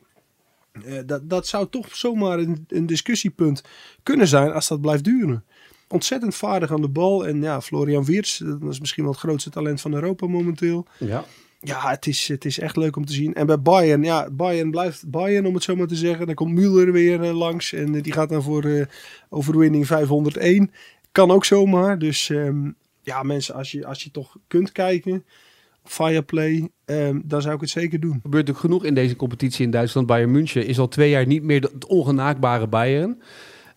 eh, 0.71 0.99
dat, 1.05 1.29
dat 1.29 1.47
zou 1.47 1.67
toch 1.69 1.95
zomaar 1.95 2.39
een, 2.39 2.65
een 2.67 2.85
discussiepunt 2.85 3.63
kunnen 4.03 4.27
zijn 4.27 4.51
als 4.51 4.67
dat 4.67 4.81
blijft 4.81 5.03
duren. 5.03 5.43
Ontzettend 5.87 6.35
vaardig 6.35 6.71
aan 6.71 6.81
de 6.81 6.89
bal. 6.89 7.27
En 7.27 7.41
ja, 7.41 7.61
Florian 7.61 8.05
Wirtz, 8.05 8.37
dat 8.37 8.71
is 8.71 8.79
misschien 8.79 9.03
wel 9.03 9.11
het 9.11 9.21
grootste 9.21 9.49
talent 9.49 9.81
van 9.81 9.93
Europa 9.93 10.27
momenteel. 10.27 10.85
Ja. 10.99 11.25
Ja, 11.67 11.89
het 11.89 12.07
is, 12.07 12.27
het 12.27 12.45
is 12.45 12.59
echt 12.59 12.75
leuk 12.75 12.95
om 12.95 13.05
te 13.05 13.13
zien. 13.13 13.33
En 13.33 13.45
bij 13.45 13.61
Bayern, 13.61 14.03
ja, 14.03 14.29
Bayern 14.31 14.71
blijft 14.71 15.09
Bayern 15.09 15.45
om 15.45 15.53
het 15.53 15.63
zo 15.63 15.75
maar 15.75 15.87
te 15.87 15.95
zeggen. 15.95 16.25
Dan 16.25 16.35
komt 16.35 16.59
Müller 16.59 16.91
weer 16.91 17.23
eh, 17.23 17.37
langs 17.37 17.73
en 17.73 17.95
eh, 17.95 18.03
die 18.03 18.13
gaat 18.13 18.29
dan 18.29 18.43
voor 18.43 18.63
eh, 18.63 18.85
overwinning 19.29 19.87
501. 19.87 20.71
Kan 21.11 21.31
ook 21.31 21.45
zomaar. 21.45 21.99
Dus 21.99 22.29
ehm, 22.29 22.71
ja, 23.01 23.23
mensen, 23.23 23.55
als 23.55 23.71
je, 23.71 23.85
als 23.85 24.03
je 24.03 24.11
toch 24.11 24.37
kunt 24.47 24.71
kijken, 24.71 25.25
Fireplay, 25.83 26.69
ehm 26.85 27.19
dan 27.23 27.41
zou 27.41 27.55
ik 27.55 27.61
het 27.61 27.69
zeker 27.69 27.99
doen. 27.99 28.13
Er 28.13 28.19
gebeurt 28.21 28.47
natuurlijk 28.47 28.73
genoeg 28.73 28.85
in 28.85 28.93
deze 28.93 29.15
competitie 29.15 29.65
in 29.65 29.71
Duitsland. 29.71 30.07
Bayern 30.07 30.31
München 30.31 30.65
is 30.65 30.79
al 30.79 30.87
twee 30.87 31.09
jaar 31.09 31.27
niet 31.27 31.43
meer 31.43 31.61
het 31.61 31.85
ongenaakbare 31.85 32.67
Bayern. 32.67 33.21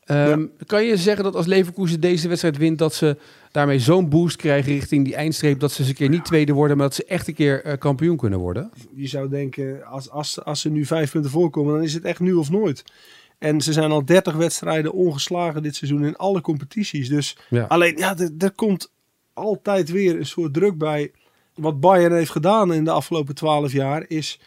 Ehm, 0.09 0.47
Kan 0.67 0.85
je 0.85 0.97
zeggen 0.97 1.25
dat 1.25 1.35
als 1.35 1.47
Leverkusen 1.47 2.01
deze 2.01 2.29
wedstrijd 2.29 2.57
wint, 2.57 2.79
dat 2.79 2.95
ze 2.95 3.17
daarmee 3.53 3.79
zo'n 3.79 4.09
boost 4.09 4.37
krijgen 4.37 4.73
richting 4.73 5.05
die 5.05 5.15
eindstreep, 5.15 5.61
dat 5.61 5.73
ze 5.73 5.81
eens 5.81 5.89
een 5.89 5.95
keer 5.95 6.09
niet 6.09 6.25
tweede 6.25 6.53
worden, 6.53 6.77
maar 6.77 6.87
dat 6.87 6.95
ze 6.97 7.05
echt 7.05 7.29
een 7.29 7.35
keer 7.35 7.65
eh, 7.65 7.79
kampioen 7.79 8.17
kunnen 8.17 8.39
worden? 8.39 8.71
Je 8.95 9.07
zou 9.07 9.29
denken, 9.29 9.85
als, 9.85 10.11
als, 10.11 10.45
als 10.45 10.61
ze 10.61 10.71
nu 10.71 10.85
vijf 10.85 11.11
punten 11.11 11.31
voorkomen, 11.31 11.75
dan 11.75 11.83
is 11.83 11.95
het 11.95 12.05
echt 12.05 12.21
nu 12.21 12.33
of 12.33 12.51
nooit. 12.51 12.85
En 13.39 13.61
ze 13.61 13.73
zijn 13.73 13.91
al 13.91 14.05
30 14.05 14.35
wedstrijden 14.35 14.93
ongeslagen 14.93 15.63
dit 15.63 15.77
seizoen 15.77 16.05
in 16.05 16.17
alle 16.17 16.41
competities. 16.41 17.09
Dus 17.09 17.37
Ja. 17.51 17.65
alleen, 17.65 17.97
ja, 17.97 18.19
er, 18.19 18.31
er 18.39 18.51
komt 18.51 18.91
altijd 19.33 19.91
weer 19.91 20.17
een 20.19 20.27
soort 20.27 20.55
druk 20.55 20.79
bij. 20.79 21.11
Wat 21.55 21.81
Bayern 21.81 22.15
heeft 22.15 22.31
gedaan 22.31 22.73
in 22.75 22.85
de 22.85 22.91
afgelopen 22.91 23.35
12 23.35 23.73
jaar, 23.73 24.05
is, 24.09 24.41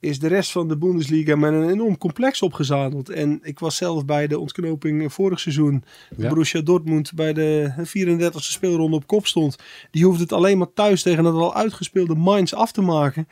is 0.00 0.18
de 0.18 0.26
rest 0.28 0.52
van 0.52 0.68
de 0.68 0.76
Bundesliga 0.78 1.36
met 1.36 1.52
een 1.52 1.68
enorm 1.70 1.98
complex 1.98 2.42
opgezadeld. 2.42 3.08
En 3.08 3.38
ik 3.42 3.58
was 3.58 3.76
zelf 3.76 4.04
bij 4.04 4.26
de 4.26 4.38
ontknoping 4.38 5.12
vorig 5.12 5.40
seizoen. 5.40 5.84
Ja. 6.16 6.28
Borussia 6.28 6.60
Dortmund 6.60 7.14
bij 7.14 7.32
de 7.32 7.72
34e 7.78 8.36
speelronde 8.36 8.96
op 8.96 9.06
kop 9.06 9.26
stond. 9.26 9.56
Die 9.90 10.04
hoefde 10.04 10.22
het 10.22 10.32
alleen 10.32 10.58
maar 10.58 10.72
thuis 10.74 11.02
tegen 11.02 11.24
het 11.24 11.34
al 11.34 11.54
uitgespeelde 11.54 12.14
Mainz 12.14 12.52
af 12.52 12.72
te 12.72 12.80
maken. 12.80 13.28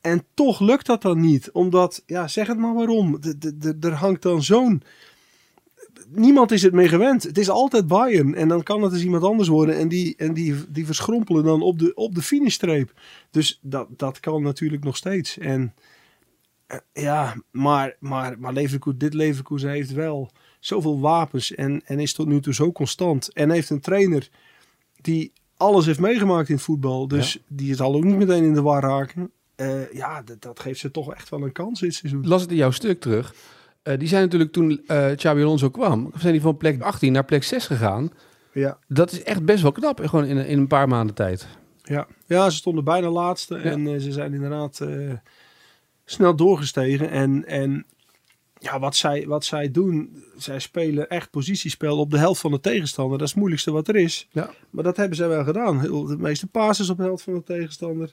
En 0.00 0.24
toch 0.34 0.60
lukt 0.60 0.86
dat 0.86 1.02
dan 1.02 1.20
niet. 1.20 1.50
Omdat, 1.50 2.02
ja, 2.06 2.28
zeg 2.28 2.46
het 2.46 2.58
maar 2.58 2.74
waarom. 2.74 3.20
De- 3.20 3.38
de- 3.38 3.58
de- 3.58 3.76
Er 3.80 3.92
hangt 3.92 4.22
dan 4.22 4.42
zo'n... 4.42 4.82
Niemand 6.08 6.50
is 6.50 6.62
het 6.62 6.72
mee 6.72 6.88
gewend. 6.88 7.22
Het 7.22 7.38
is 7.38 7.48
altijd 7.50 7.86
Bayern. 7.86 8.34
En 8.34 8.48
dan 8.48 8.62
kan 8.62 8.82
het 8.82 8.92
eens 8.92 9.02
iemand 9.02 9.24
anders 9.24 9.48
worden. 9.48 9.76
En 9.78 9.88
die, 9.88 10.14
en 10.16 10.34
die, 10.34 10.54
die 10.68 10.86
verschrompelen 10.86 11.44
dan 11.44 11.62
op 11.62 11.78
de, 11.78 11.94
op 11.94 12.14
de 12.14 12.22
finishstreep. 12.22 12.92
Dus 13.30 13.58
dat, 13.62 13.88
dat 13.96 14.20
kan 14.20 14.42
natuurlijk 14.42 14.84
nog 14.84 14.96
steeds. 14.96 15.38
En 15.38 15.74
ja, 16.92 17.34
maar, 17.50 17.96
maar, 18.00 18.38
maar 18.38 18.52
Leverkusen, 18.52 18.98
dit 18.98 19.14
Leverkusen 19.14 19.70
heeft 19.70 19.92
wel 19.92 20.30
zoveel 20.60 21.00
wapens. 21.00 21.54
En, 21.54 21.82
en 21.84 22.00
is 22.00 22.12
tot 22.12 22.26
nu 22.26 22.40
toe 22.40 22.54
zo 22.54 22.72
constant. 22.72 23.32
En 23.32 23.50
heeft 23.50 23.70
een 23.70 23.80
trainer 23.80 24.28
die 25.00 25.32
alles 25.56 25.86
heeft 25.86 26.00
meegemaakt 26.00 26.48
in 26.48 26.54
het 26.54 26.64
voetbal. 26.64 27.08
Dus 27.08 27.38
die 27.48 27.74
zal 27.74 27.94
ook 27.94 28.04
niet 28.04 28.16
meteen 28.16 28.44
in 28.44 28.54
de 28.54 28.62
war 28.62 28.82
raken. 28.82 29.30
Eh, 29.54 29.92
ja, 29.92 30.22
dat, 30.22 30.42
dat 30.42 30.60
geeft 30.60 30.80
ze 30.80 30.90
toch 30.90 31.14
echt 31.14 31.28
wel 31.28 31.42
een 31.42 31.52
kans 31.52 31.80
dit 31.80 31.94
seizoen. 31.94 32.26
las 32.28 32.40
het 32.42 32.50
in 32.50 32.56
jouw 32.56 32.70
stuk 32.70 33.00
terug. 33.00 33.34
Eh, 33.82 33.98
die 33.98 34.08
zijn 34.08 34.22
natuurlijk 34.22 34.52
toen 34.52 34.80
eh 34.86 35.10
Xabi 35.16 35.40
Alonso 35.42 35.70
kwam, 35.70 36.10
zijn 36.16 36.32
die 36.32 36.40
van 36.42 36.56
plek 36.56 36.82
18 36.82 37.12
naar 37.12 37.24
plek 37.24 37.42
6 37.44 37.66
gegaan. 37.66 38.10
Ja, 38.52 38.78
Dat 38.88 39.12
is 39.12 39.22
echt 39.22 39.44
best 39.44 39.62
wel 39.62 39.72
knap, 39.72 40.00
eh, 40.00 40.08
gewoon 40.08 40.24
in, 40.24 40.36
een- 40.36 40.46
in 40.46 40.58
een 40.58 40.66
paar 40.66 40.88
maanden 40.88 41.14
tijd. 41.14 41.46
ja. 41.82 42.06
ja 42.26 42.50
ze 42.50 42.56
stonden 42.56 42.84
bijna 42.84 43.08
laatste. 43.10 43.56
En 43.56 43.86
eh, 43.86 43.98
ze 44.00 44.12
zijn 44.12 44.34
inderdaad 44.34 44.80
eh, 44.80 45.12
snel 46.04 46.36
doorgestegen. 46.36 47.10
En, 47.10 47.46
en 47.46 47.86
ja, 48.58 48.78
wat, 48.78 48.96
zij, 48.96 49.26
wat 49.26 49.44
zij 49.44 49.70
doen, 49.70 50.24
zij 50.36 50.58
spelen 50.58 51.08
echt 51.08 51.30
positiespel 51.30 51.98
op 51.98 52.10
de 52.10 52.18
helft 52.18 52.40
van 52.40 52.50
de 52.50 52.60
tegenstander. 52.60 53.12
Dat 53.18 53.26
is 53.26 53.28
het 53.32 53.38
moeilijkste 53.38 53.70
wat 53.72 53.88
er 53.88 53.96
is. 53.96 54.28
Ja. 54.30 54.50
Maar 54.70 54.84
dat 54.84 54.96
hebben 54.96 55.16
zij 55.16 55.28
wel 55.28 55.44
gedaan. 55.44 55.80
Heel- 55.80 56.04
De 56.04 56.16
meeste 56.16 56.46
passes 56.46 56.90
op 56.90 56.96
de 56.96 57.02
helft 57.02 57.22
van 57.24 57.34
de 57.34 57.42
tegenstander. 57.42 58.12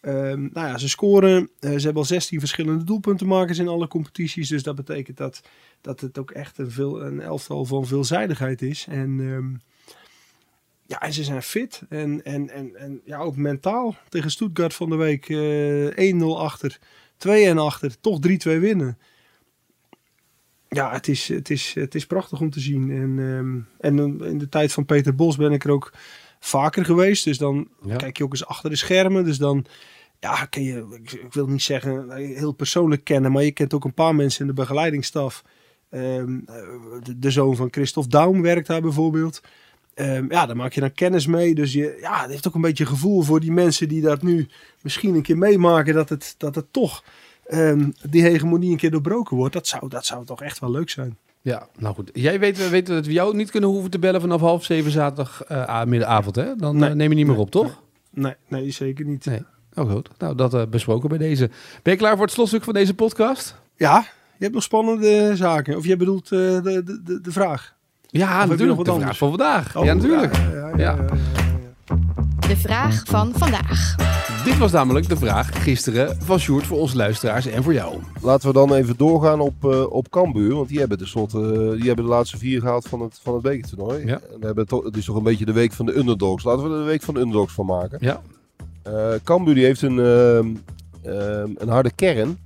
Ehm, 0.00 0.40
nou 0.52 0.66
ja, 0.68 0.78
ze 0.78 0.88
scoren. 0.88 1.50
Eh, 1.60 1.70
ze 1.70 1.84
hebben 1.84 1.96
al 2.02 2.04
16 2.04 2.38
verschillende 2.38 2.84
doelpuntenmakers 2.84 3.58
in 3.58 3.68
alle 3.68 3.88
competities. 3.88 4.48
Dus 4.48 4.62
dat 4.62 4.74
betekent 4.74 5.16
dat, 5.16 5.40
dat 5.80 6.00
het 6.00 6.18
ook 6.18 6.30
echt 6.30 6.58
een, 6.58 6.70
veel, 6.70 7.02
een 7.04 7.20
elftal 7.20 7.64
van 7.64 7.86
veelzijdigheid 7.86 8.62
is. 8.62 8.86
En 8.88 9.20
ehm, 9.20 9.54
ja, 10.86 11.00
en 11.00 11.12
ze 11.12 11.24
zijn 11.24 11.42
fit. 11.42 11.82
En, 11.88 12.24
en, 12.24 12.50
en, 12.50 12.76
en 12.76 13.00
ja, 13.04 13.18
ook 13.18 13.36
mentaal. 13.36 13.96
Tegen 14.08 14.30
Stuttgart 14.30 14.74
van 14.74 14.90
de 14.90 14.96
week 14.96 15.28
eh 15.28 16.14
1-0 16.14 16.24
achter. 16.38 16.78
2-1 17.18 17.56
achter. 17.56 18.00
Toch 18.00 18.18
3-2 18.28 18.58
winnen. 18.60 18.98
Ja, 20.68 20.92
het 20.92 21.08
is, 21.08 21.28
het, 21.28 21.50
is, 21.50 21.74
het 21.74 21.94
is 21.94 22.06
prachtig 22.06 22.40
om 22.40 22.50
te 22.50 22.60
zien. 22.60 22.90
En, 22.90 23.18
ehm, 23.18 23.98
en 23.98 24.22
in 24.24 24.38
de 24.38 24.48
tijd 24.48 24.72
van 24.72 24.84
Peter 24.84 25.14
Bos 25.14 25.36
ben 25.36 25.52
ik 25.52 25.64
er 25.64 25.70
ook 25.70 25.92
vaker 26.40 26.84
geweest. 26.84 27.24
Dus 27.24 27.38
dan 27.38 27.68
Ja. 27.86 27.96
kijk 27.96 28.16
je 28.16 28.24
ook 28.24 28.30
eens 28.32 28.46
achter 28.46 28.70
de 28.70 28.76
schermen. 28.76 29.24
Dus 29.24 29.38
dan 29.38 29.66
ja, 30.20 30.44
kun 30.44 30.62
je, 30.62 30.98
ik, 31.02 31.12
ik 31.12 31.32
wil 31.32 31.46
niet 31.46 31.62
zeggen 31.62 32.10
eh, 32.10 32.36
heel 32.36 32.52
persoonlijk 32.52 33.04
kennen, 33.04 33.32
maar 33.32 33.42
je 33.42 33.52
kent 33.52 33.74
ook 33.74 33.84
een 33.84 33.94
paar 33.94 34.14
mensen 34.14 34.40
in 34.40 34.46
de 34.46 34.52
begeleidingsstaf. 34.52 35.44
Ehm, 35.90 36.38
eh, 36.46 36.54
de, 37.02 37.18
de 37.18 37.30
zoon 37.30 37.56
van 37.56 37.68
Christophe 37.70 38.08
Daum 38.10 38.42
werkt 38.42 38.66
daar 38.66 38.80
bijvoorbeeld. 38.80 39.40
Ehm, 39.94 40.24
ja, 40.28 40.46
daar 40.46 40.56
maak 40.56 40.72
je 40.72 40.80
dan 40.80 40.92
kennis 40.92 41.26
mee. 41.26 41.54
Dus 41.54 41.72
je, 41.72 41.98
ja, 42.00 42.20
het 42.22 42.30
heeft 42.30 42.48
ook 42.48 42.54
een 42.54 42.60
beetje 42.60 42.86
gevoel 42.86 43.22
voor 43.22 43.40
die 43.40 43.52
mensen 43.52 43.88
die 43.88 44.02
dat 44.02 44.22
nu 44.22 44.48
misschien 44.82 45.14
een 45.14 45.22
keer 45.22 45.38
meemaken. 45.38 45.94
Dat 45.94 46.08
het, 46.08 46.34
dat 46.38 46.54
het 46.54 46.66
toch 46.72 47.04
ehm, 47.46 47.90
die 48.10 48.22
hegemonie 48.22 48.70
een 48.70 48.76
keer 48.76 48.90
doorbroken 48.90 49.36
wordt. 49.36 49.52
Dat 49.54 49.66
zou, 49.66 49.88
dat 49.88 50.06
zou 50.06 50.24
toch 50.24 50.42
echt 50.42 50.58
wel 50.58 50.70
leuk 50.70 50.90
zijn. 50.90 51.16
Ja, 51.40 51.68
nou 51.78 51.94
goed. 51.94 52.10
Jij 52.12 52.38
weet, 52.40 52.58
we 52.58 52.68
weten 52.68 52.94
dat 52.94 53.06
we 53.06 53.12
jou 53.12 53.36
niet 53.36 53.50
kunnen 53.50 53.70
hoeven 53.70 53.90
te 53.90 53.98
bellen 53.98 54.20
vanaf 54.20 54.40
half 54.40 54.64
zeven 54.64 54.90
zaterdag 54.90 55.50
a- 55.50 55.84
middagavond, 55.84 56.36
hè? 56.36 56.56
Dan 56.56 56.76
Nee. 56.76 56.88
eh, 56.90 56.94
neem 56.94 57.08
je 57.10 57.16
niet 57.16 57.26
meer 57.26 57.36
op, 57.38 57.50
toch? 57.50 57.82
Nee, 58.10 58.34
nee 58.48 58.70
zeker 58.70 59.04
niet. 59.04 59.24
Nee. 59.24 59.42
Oh 59.74 59.90
goed. 59.90 60.08
Nou, 60.18 60.34
dat 60.34 60.54
eh, 60.54 60.62
besproken 60.70 61.08
bij 61.08 61.18
deze. 61.18 61.50
Ben 61.82 61.92
je 61.92 61.98
klaar 61.98 62.12
voor 62.16 62.24
het 62.24 62.34
slotstuk 62.34 62.64
van 62.64 62.74
deze 62.74 62.94
podcast? 62.94 63.56
Ja, 63.76 63.98
je 64.36 64.42
hebt 64.42 64.54
nog 64.54 64.62
spannende 64.62 65.36
zaken. 65.36 65.76
Of 65.76 65.86
jij 65.86 65.96
bedoelt 65.96 66.28
de, 66.28 66.60
de, 66.62 66.82
de, 67.04 67.20
de 67.20 67.32
vraag. 67.32 67.74
Ja, 68.18 68.38
heb 68.38 68.42
je 68.42 68.48
natuurlijk. 68.48 68.84
De 68.84 68.92
vraag 68.92 69.16
van 69.16 69.28
vandaag. 69.28 69.76
Oh, 69.76 69.84
ja, 69.84 69.94
natuurlijk. 69.94 70.36
Ja, 70.36 70.42
ja, 70.42 70.68
ja, 70.68 70.68
Ja. 70.68 70.74
ja, 70.76 70.96
ja, 70.96 70.96
ja. 70.96 72.46
De 72.48 72.56
vraag 72.56 73.02
van 73.04 73.32
vandaag. 73.34 73.94
Dit 74.44 74.58
was 74.58 74.72
namelijk 74.72 75.08
de 75.08 75.16
vraag 75.16 75.62
gisteren 75.62 76.16
van 76.20 76.38
Sjoerd 76.38 76.66
voor 76.66 76.78
onze 76.78 76.96
luisteraars 76.96 77.46
en 77.46 77.62
voor 77.62 77.72
jou. 77.72 77.98
Laten 78.22 78.48
we 78.48 78.54
dan 78.54 78.74
even 78.74 78.96
doorgaan 78.96 79.40
op, 79.40 79.64
eh 79.64 79.92
op 79.92 80.10
Cambuur. 80.10 80.54
Want 80.54 80.68
die 80.68 80.78
hebben 80.78 80.98
tenslotte 80.98 81.38
eh, 81.38 81.70
die 81.70 81.86
hebben 81.86 82.04
de 82.04 82.10
laatste 82.10 82.38
vier 82.38 82.60
gehaald 82.60 82.88
van 82.88 83.00
het, 83.00 83.20
van 83.22 83.34
het 83.34 83.42
bekertoernooi. 83.42 84.06
Ja. 84.06 84.20
En 84.32 84.40
we 84.40 84.46
hebben 84.46 84.66
het 84.84 84.96
is 84.96 85.04
toch 85.04 85.16
een 85.16 85.22
beetje 85.22 85.44
de 85.44 85.52
week 85.52 85.72
van 85.72 85.86
de 85.86 85.96
underdogs. 85.96 86.44
Laten 86.44 86.64
we 86.64 86.70
er 86.70 86.78
de 86.78 86.84
week 86.84 87.02
van 87.02 87.14
de 87.14 87.20
underdogs 87.20 87.52
van 87.52 87.66
maken. 87.66 87.98
Ja. 88.00 88.20
Eh 88.82 89.12
Cambuur 89.24 89.54
die 89.54 89.64
heeft 89.64 89.82
een, 89.82 89.98
ehm, 89.98 90.48
ehm, 91.02 91.50
een 91.56 91.68
harde 91.68 91.90
kern. 91.94 92.38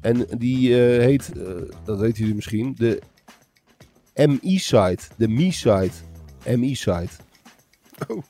En 0.00 0.26
die 0.38 0.82
eh, 0.82 1.04
heet, 1.04 1.32
eh, 1.36 1.42
dat 1.84 1.98
weten 1.98 2.18
jullie 2.18 2.34
misschien, 2.34 2.74
de 2.78 3.00
MI-site. 4.28 5.02
De 5.16 5.28
MI-site. 5.28 5.90
MI-site. 6.46 7.08
Oh. 8.08 8.22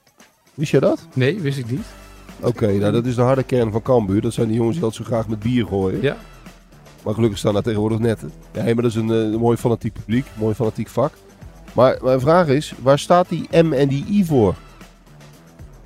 Wist 0.55 0.70
jij 0.70 0.81
dat? 0.81 1.07
Nee, 1.14 1.40
wist 1.40 1.59
ik 1.59 1.70
niet. 1.70 1.87
Oké, 2.40 2.72
nou 2.72 2.92
dat 2.92 3.07
is 3.07 3.14
de 3.14 3.22
harde 3.22 3.42
kern 3.42 3.72
van 3.72 3.83
Cambuur. 3.83 4.20
Dat 4.20 4.33
zijn 4.33 4.46
die 4.48 4.57
jongens 4.57 4.74
die 4.76 4.85
dat 4.85 4.94
zo 4.94 5.05
graag 5.05 5.29
met 5.29 5.38
bier 5.38 5.66
gooien. 5.66 6.03
Ja. 6.03 6.16
Maar 7.05 7.14
gelukkig 7.14 7.38
staan 7.38 7.53
daar 7.55 7.62
tegenwoordig 7.62 7.98
netten. 7.98 8.33
Ja, 8.53 8.62
maar 8.64 8.74
dat 8.74 8.85
is 8.85 8.94
een, 8.94 9.11
eh, 9.11 9.16
een 9.16 9.38
mooi 9.40 9.57
fanatiek 9.57 9.92
publiek, 9.92 10.24
een 10.26 10.40
mooi 10.40 10.55
fanatiek 10.55 10.88
vak. 10.88 11.12
Maar 11.72 11.98
mijn 12.03 12.20
vraag 12.20 12.46
is, 12.46 12.72
waar 12.83 12.98
staat 12.98 13.29
die 13.29 13.48
M 13.62 13.72
en 13.72 13.88
die 13.88 14.05
I 14.09 14.24
voor? 14.24 14.55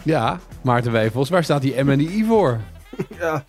Ja, 0.03 0.41
Maarten 0.63 0.93
Wijfels, 0.93 1.29
waar 1.29 1.45
staat 1.45 1.63
die 1.63 1.83
M 1.83 1.89
en 1.89 1.99
die 1.99 2.11
I 2.11 2.25
voor? 2.25 2.61
Ja. 3.19 3.45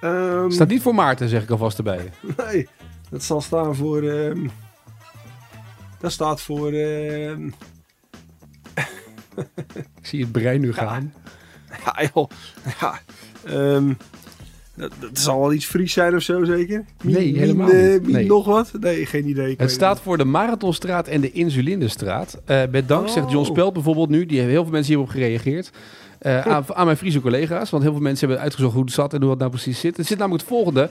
Ehm, 0.00 0.50
Staat 0.50 0.68
niet 0.68 0.82
voor 0.82 0.94
Maarten, 0.94 1.28
zeg 1.28 1.42
ik 1.42 1.50
alvast 1.50 1.78
erbij. 1.78 2.10
Nee, 2.46 2.68
dat 3.10 3.22
zal 3.22 3.40
staan 3.40 3.74
voor. 3.74 4.02
ehm, 4.02 4.46
dat 6.04 6.12
staat 6.12 6.40
voor. 6.40 6.72
ehm, 6.72 7.46
Ik 9.74 10.06
zie 10.06 10.20
het 10.20 10.32
brein 10.32 10.60
nu 10.60 10.72
gaan. 10.72 11.12
ja, 11.84 12.02
joh. 12.14 12.28
Ja. 12.80 13.00
ehm, 13.44 13.92
dat, 14.74 14.92
dat 15.00 15.18
zal 15.18 15.40
wel 15.40 15.52
iets 15.52 15.66
Fries 15.66 15.92
zijn 15.92 16.14
of 16.16 16.22
zo, 16.22 16.44
zeker? 16.44 16.84
Nee, 17.02 17.38
helemaal 17.38 17.68
eh, 17.70 17.90
niet. 17.90 18.06
Nee. 18.08 18.26
nog 18.26 18.44
wat? 18.46 18.70
Nee, 18.80 19.06
geen 19.06 19.28
idee. 19.28 19.50
Ik 19.50 19.60
Het 19.60 19.70
staat 19.70 20.00
voor 20.00 20.18
de 20.18 20.24
Marathonstraat 20.24 21.08
en 21.08 21.20
de 21.20 21.32
Insulindestraat. 21.32 22.40
Eh 22.44 22.62
met 22.70 22.88
dank, 22.88 23.08
zegt 23.08 23.30
John 23.30 23.46
Oh. 23.46 23.52
Spelt 23.52 23.72
bijvoorbeeld 23.72 24.08
nu, 24.08 24.26
die 24.26 24.36
hebben 24.36 24.54
heel 24.54 24.62
veel 24.64 24.72
mensen 24.72 24.92
hierop 24.92 25.10
gereageerd. 25.10 25.70
eh, 26.18 26.40
aan, 26.54 26.64
aan 26.74 26.84
mijn 26.84 26.96
Friese 26.96 27.20
collega's. 27.20 27.70
Want 27.70 27.82
heel 27.82 27.92
veel 27.92 28.02
mensen 28.02 28.26
hebben 28.26 28.44
uitgezocht 28.44 28.74
hoe 28.74 28.84
het 28.84 28.92
zat 28.92 29.14
en 29.14 29.20
hoe 29.20 29.30
het 29.30 29.38
nou 29.38 29.50
precies 29.50 29.80
zit. 29.80 29.96
Het 29.96 30.06
zit 30.06 30.18
namelijk 30.18 30.42
het 30.44 30.52
volgende. 30.52 30.90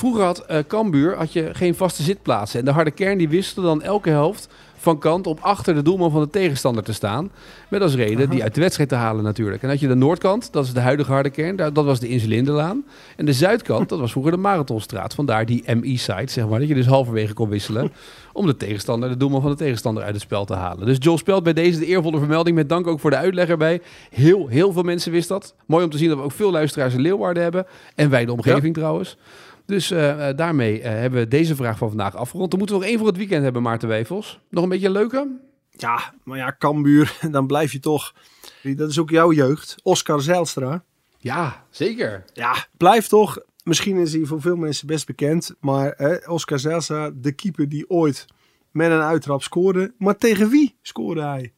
Vroeger 0.00 0.22
had 0.24 0.38
eh 0.46 0.58
Cambuur 0.68 1.16
had 1.16 1.32
je 1.32 1.48
geen 1.52 1.74
vaste 1.74 2.02
zitplaatsen. 2.02 2.58
En 2.58 2.64
de 2.64 2.70
harde 2.70 2.90
kern 2.90 3.18
die 3.18 3.28
wisselde 3.28 3.68
dan 3.68 3.82
elke 3.82 4.10
helft 4.10 4.48
van 4.76 4.98
kant 4.98 5.26
om 5.26 5.36
achter 5.40 5.74
de 5.74 5.82
doelman 5.82 6.10
van 6.10 6.20
de 6.20 6.30
tegenstander 6.30 6.82
te 6.84 6.92
staan. 6.92 7.30
Met 7.68 7.82
als 7.82 7.94
reden 7.94 8.30
die 8.30 8.42
uit 8.42 8.54
de 8.54 8.60
wedstrijd 8.60 8.88
te 8.88 8.94
halen 8.94 9.24
natuurlijk. 9.24 9.62
En 9.62 9.68
had 9.68 9.80
je 9.80 9.88
de 9.88 9.94
noordkant, 9.94 10.52
dat 10.52 10.64
is 10.64 10.72
de 10.72 10.80
huidige 10.80 11.12
harde 11.12 11.30
kern. 11.30 11.56
daar- 11.56 11.72
Dat 11.72 11.84
was 11.84 12.00
de 12.00 12.08
Insulindelaan. 12.08 12.84
En 13.16 13.26
de 13.26 13.32
zuidkant, 13.32 13.88
dat 13.88 13.98
was 13.98 14.10
vroeger 14.10 14.32
de 14.32 14.38
Marathonstraat. 14.38 15.14
Vandaar 15.14 15.46
die 15.46 15.74
MI-site, 15.74 16.32
zeg 16.32 16.48
maar. 16.48 16.58
Dat 16.58 16.68
je 16.68 16.74
dus 16.74 16.86
halverwege 16.86 17.32
kon 17.34 17.48
wisselen. 17.48 17.92
om 18.32 18.46
de 18.46 18.56
tegenstander, 18.56 19.08
de 19.08 19.16
doelman 19.16 19.40
van 19.40 19.50
de 19.50 19.56
tegenstander 19.56 20.02
uit 20.02 20.12
het 20.12 20.22
spel 20.22 20.44
te 20.44 20.54
halen. 20.54 20.86
Dus 20.86 20.96
Joel 21.00 21.18
spelt 21.18 21.42
bij 21.42 21.52
deze 21.52 21.78
de 21.78 21.86
eervolle 21.86 22.18
vermelding. 22.18 22.56
Met 22.56 22.68
dank 22.68 22.86
ook 22.86 23.00
voor 23.00 23.10
de 23.10 23.16
uitleg 23.16 23.48
erbij. 23.48 23.80
Heel, 24.10 24.46
heel 24.46 24.72
veel 24.72 24.82
mensen 24.82 25.12
wisten 25.12 25.40
dat. 25.40 25.54
Mooi 25.66 25.84
om 25.84 25.90
te 25.90 25.98
zien 25.98 26.08
dat 26.08 26.16
we 26.18 26.22
ook 26.24 26.32
veel 26.32 26.50
luisteraars 26.50 26.94
in 26.94 27.00
Leeuwarden 27.00 27.42
hebben. 27.42 27.66
En 27.94 28.10
wij 28.10 28.24
de 28.24 28.32
omgeving 28.32 28.74
trouwens. 28.74 29.16
Dus 29.66 29.90
eh, 29.90 30.28
eh, 30.28 30.36
daarmee 30.36 30.80
eh, 30.80 30.90
hebben 30.90 31.20
we 31.20 31.28
deze 31.28 31.54
vraag 31.54 31.78
van 31.78 31.88
vandaag 31.88 32.16
afgerond. 32.16 32.50
Dan 32.50 32.58
moeten 32.58 32.76
we 32.76 32.82
nog 32.82 32.90
één 32.90 32.98
voor 32.98 33.08
het 33.08 33.16
weekend 33.16 33.42
hebben, 33.42 33.62
Maarten 33.62 33.88
Wevels. 33.88 34.40
Nog 34.50 34.62
een 34.62 34.68
beetje 34.68 34.86
een 34.86 34.92
leuke? 34.92 35.38
Ja, 35.70 36.14
maar 36.24 36.38
ja, 36.38 36.56
Cambuur, 36.58 37.18
dan 37.30 37.46
blijf 37.46 37.72
je 37.72 37.80
toch. 37.80 38.14
Dat 38.62 38.90
is 38.90 38.98
ook 38.98 39.10
jouw 39.10 39.32
jeugd. 39.32 39.76
Oscar 39.82 40.20
Zijlstra. 40.20 40.84
Ja, 41.18 41.64
zeker. 41.70 42.24
Ja, 42.32 42.66
blijf 42.76 43.06
toch. 43.06 43.38
Misschien 43.64 43.96
is 43.96 44.12
hij 44.12 44.24
voor 44.24 44.40
veel 44.40 44.56
mensen 44.56 44.86
best 44.86 45.06
bekend. 45.06 45.54
Maar 45.60 46.20
Oscar 46.26 46.58
Zijlstra, 46.58 47.10
de 47.14 47.32
keeper 47.32 47.68
die 47.68 47.90
ooit 47.90 48.26
met 48.70 48.90
een 48.90 49.00
uittrap 49.00 49.42
scoorde. 49.42 49.94
Maar 49.98 50.16
tegen 50.16 50.48
wie 50.48 50.76
scoorde 50.82 51.22
hij? 51.22 51.52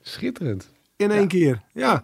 Schitterend. 0.00 0.70
In 0.96 1.10
één 1.10 1.28
keer. 1.28 1.62
Ja. 1.72 2.02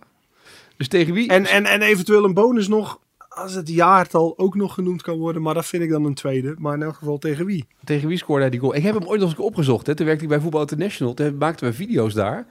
Dus 0.77 0.89
tegen 0.89 1.15
wie? 1.15 1.29
En, 1.29 1.47
en, 1.47 1.65
en 1.65 1.83
eventueel 1.83 2.25
een 2.25 2.35
bonus 2.35 2.69
nog. 2.69 3.01
Als 3.35 3.55
het 3.55 3.69
jaartal 3.69 4.39
ook 4.39 4.55
nog 4.55 4.75
genoemd 4.75 5.03
kan 5.03 5.19
worden. 5.19 5.43
Maar 5.43 5.55
dat 5.55 5.67
vind 5.67 5.83
ik 5.83 5.91
dan 5.91 6.05
een 6.05 6.15
tweede. 6.15 6.55
Maar 6.59 6.75
in 6.75 6.83
elk 6.83 6.95
geval 6.95 7.19
tegen 7.19 7.47
wie? 7.47 7.67
Tegen 7.85 8.09
wie 8.09 8.19
scoorde 8.19 8.41
hij 8.41 8.51
die 8.51 8.61
goal? 8.61 8.75
Ik 8.75 8.83
heb 8.83 8.95
hem 8.95 9.07
ooit 9.09 9.21
nog 9.21 9.31
eens 9.31 9.39
opgezocht. 9.39 9.87
Hè. 9.87 9.95
Toen 9.95 10.07
werkte 10.07 10.23
ik 10.25 10.31
bij 10.31 10.41
Voetbal 10.41 10.61
International. 10.61 11.15
Toen 11.15 11.37
maakten 11.37 11.67
we 11.69 11.73
video's 11.75 12.15
daar. 12.15 12.37
En 12.37 12.47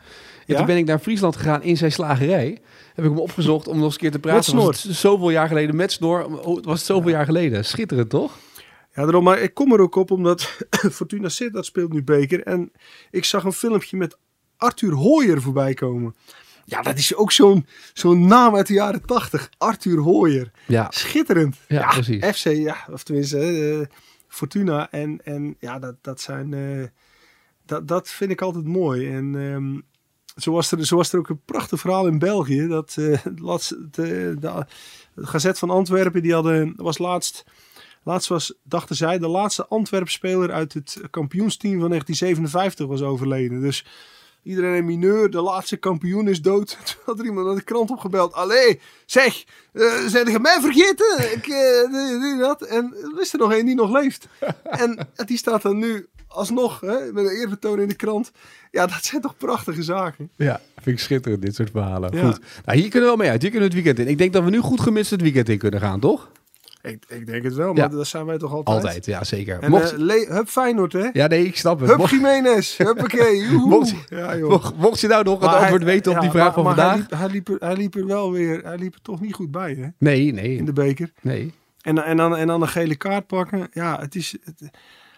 Ja? 0.45 0.57
toen 0.57 0.65
ben 0.65 0.77
ik 0.77 0.85
naar 0.85 0.99
Friesland 0.99 1.35
gegaan 1.35 1.63
in 1.63 1.77
zijn 1.77 1.91
slagerij. 1.91 2.61
Heb 2.93 3.05
ik 3.05 3.11
hem 3.11 3.19
opgezocht 3.19 3.67
om 3.67 3.75
nog 3.75 3.83
eens 3.85 3.93
een 3.93 3.99
keer 3.99 4.11
te 4.11 4.19
praten. 4.19 4.55
Met 4.55 4.65
Was 4.65 4.83
het 4.83 4.95
zoveel 4.95 5.29
jaar 5.29 5.47
geleden 5.47 5.75
met 5.75 5.91
snor. 5.91 6.25
Oh, 6.45 6.55
het 6.55 6.65
was 6.65 6.85
zoveel 6.85 7.09
jaar 7.09 7.25
geleden. 7.25 7.65
Schitterend, 7.65 8.09
toch? 8.09 8.37
Ja, 8.95 9.03
daarom, 9.03 9.23
maar 9.23 9.39
ik 9.39 9.53
kom 9.53 9.73
er 9.73 9.79
ook 9.79 9.95
op 9.95 10.11
omdat 10.11 10.41
Fortuna 10.91 11.29
Sittard 11.29 11.65
speelt 11.65 11.93
nu 11.93 12.03
beker. 12.03 12.43
En 12.43 12.71
ik 13.11 13.25
zag 13.25 13.43
een 13.43 13.53
filmpje 13.53 13.97
met 13.97 14.17
Arthur 14.57 14.93
Hooyer 14.93 15.41
voorbij 15.41 15.73
komen. 15.73 16.15
Ja, 16.65 16.81
dat 16.81 16.97
is 16.97 17.15
ook 17.15 17.31
zo'n 17.31 17.65
zo'n 17.93 18.27
naam 18.27 18.55
uit 18.55 18.67
de 18.67 18.73
jaren 18.73 19.05
tachtig. 19.05 19.49
Arthur 19.57 19.99
Hooyer. 19.99 20.51
Ja. 20.67 20.87
Schitterend. 20.89 21.55
Ja, 21.67 21.87
precies. 21.87 22.25
FC, 22.25 22.45
ja, 22.45 22.77
of 22.91 23.03
tenminste 23.03 23.39
eh, 23.39 23.97
Fortuna. 24.27 24.91
En, 24.91 25.19
en 25.23 25.55
ja, 25.59 25.79
dat, 25.79 25.95
dat 26.01 26.21
zijn... 26.21 26.53
eh, 26.53 26.87
dat, 27.65 27.87
dat 27.87 28.09
vind 28.09 28.31
ik 28.31 28.41
altijd 28.41 28.65
mooi. 28.65 29.13
En 29.13 29.35
ehm, 29.35 29.79
zo, 30.41 30.51
was 30.51 30.71
er, 30.71 30.85
zo 30.85 30.95
was 30.95 31.13
er 31.13 31.19
ook 31.19 31.29
een 31.29 31.41
prachtig 31.45 31.79
verhaal 31.79 32.07
in 32.07 32.19
België. 32.19 32.67
Dat 32.67 32.93
het 33.23 33.39
laatste, 33.39 33.89
de, 33.91 34.35
de, 34.39 34.65
de 35.15 35.25
Gazet 35.25 35.59
van 35.59 35.69
Antwerpen, 35.69 36.21
die 36.21 36.33
hadden, 36.33 36.73
was 36.75 36.97
laatst... 36.97 37.43
Laatst 38.05 38.27
was, 38.29 38.53
dachten 38.63 38.95
zij, 38.95 39.17
de 39.19 39.27
laatste 39.27 39.67
Antwerp-speler 39.67 40.51
uit 40.51 40.73
het 40.73 41.01
kampioensteam 41.09 41.79
van 41.79 41.89
1957 41.89 42.87
was 42.87 43.01
overleden. 43.01 43.61
Dus 43.61 43.85
iedereen 44.43 44.75
in 44.75 44.85
mineur, 44.85 45.29
de 45.29 45.41
laatste 45.41 45.77
kampioen 45.77 46.27
is 46.27 46.41
dood. 46.41 46.77
Toen 46.85 47.01
had 47.05 47.19
er 47.19 47.25
iemand 47.25 47.47
naar 47.47 47.55
de 47.55 47.63
krant 47.63 47.91
opgebeld. 47.91 48.33
Allee, 48.33 48.79
zeg, 49.05 49.43
eh 49.73 50.05
zijn 50.07 50.31
je 50.31 50.39
mij 50.39 50.57
vergeten? 50.61 51.33
Ik, 51.33 51.47
eh, 51.47 52.39
dat. 52.39 52.61
En 52.61 52.95
er 53.15 53.21
is 53.21 53.33
er 53.33 53.39
nog 53.39 53.53
één 53.53 53.65
die 53.65 53.75
nog 53.75 53.91
leeft. 53.91 54.27
en 54.83 55.07
die 55.25 55.37
staat 55.37 55.61
dan 55.61 55.77
nu 55.77 56.07
alsnog 56.27 56.79
hè, 56.79 57.11
met 57.11 57.25
een 57.25 57.35
eerbetoon 57.35 57.79
in 57.79 57.87
de 57.87 57.95
krant. 57.95 58.31
Ja, 58.71 58.85
dat 58.85 59.03
zijn 59.03 59.21
toch 59.21 59.37
prachtige 59.37 59.83
zaken. 59.83 60.29
Ja, 60.35 60.61
vind 60.75 60.97
ik 60.97 61.03
schitterend, 61.03 61.41
dit 61.41 61.55
soort 61.55 61.69
verhalen. 61.71 62.17
Ja. 62.17 62.25
Goed. 62.25 62.39
Nou, 62.65 62.77
hier 62.77 62.89
kunnen 62.89 63.09
we 63.09 63.15
wel 63.15 63.25
mee 63.25 63.29
uit. 63.29 63.41
Hier 63.41 63.51
kunnen 63.51 63.69
we 63.69 63.75
het 63.75 63.83
weekend 63.83 64.05
in. 64.07 64.11
Ik 64.11 64.17
denk 64.17 64.33
dat 64.33 64.43
we 64.43 64.49
nu 64.49 64.59
goed 64.59 64.81
gemist 64.81 65.11
het 65.11 65.21
weekend 65.21 65.49
in 65.49 65.57
kunnen 65.57 65.79
gaan, 65.79 65.99
toch? 65.99 66.31
Ik, 66.91 67.05
ik 67.07 67.25
denk 67.25 67.43
het 67.43 67.53
wel, 67.53 67.73
maar 67.73 67.89
dat 67.89 68.07
zijn 68.07 68.25
wij 68.25 68.37
toch 68.37 68.51
altijd? 68.53 68.75
Altijd, 68.77 69.05
ja 69.05 69.23
zeker. 69.23 69.59
En 69.59 69.69
mocht, 69.69 69.93
eh, 69.95 70.29
hup 70.29 70.47
Feyenoord, 70.47 70.93
hè? 70.93 71.09
ja, 71.13 71.27
nee, 71.27 71.45
ik 71.45 71.57
snap 71.57 71.79
het. 71.79 71.89
Hup 71.89 71.97
Mocht, 71.97 72.11
Jiménez, 72.11 72.77
huppakee. 72.77 73.47
Mocht- 73.51 73.93
joh. 74.09 74.49
mocht, 74.49 74.77
mocht 74.77 74.99
je 74.99 75.07
nou 75.07 75.23
nog 75.23 75.33
het 75.33 75.41
Maar 75.43 75.51
hij- 75.51 75.59
antwoord 75.59 75.83
weten 75.83 76.11
op 76.15 76.19
die 76.21 76.29
vraag 76.29 76.43
maar- 76.43 76.53
van 76.53 76.63
maar 76.63 76.75
vandaag? 76.75 77.19
Hij 77.19 77.29
liep, 77.29 77.47
hij, 77.47 77.57
liep 77.57 77.61
er, 77.61 77.67
hij 77.67 77.75
liep 77.77 77.95
er 77.95 78.05
wel 78.05 78.31
weer, 78.31 78.61
hij 78.63 78.77
liep 78.77 78.93
er 78.93 79.01
toch 79.01 79.21
niet 79.21 79.33
goed 79.33 79.51
bij, 79.51 79.73
hè? 79.73 79.87
Nee, 79.97 80.31
nee, 80.33 80.55
In 80.57 80.65
de 80.65 80.73
beker. 80.73 81.11
nee. 81.21 81.53
En, 81.81 82.03
en, 82.03 82.17
dan, 82.17 82.35
en 82.37 82.47
dan 82.47 82.61
een 82.61 82.67
gele 82.67 82.95
kaart 82.95 83.27
pakken. 83.27 83.67
Ja, 83.71 83.99
het 83.99 84.15
is, 84.15 84.35
het, 84.43 84.69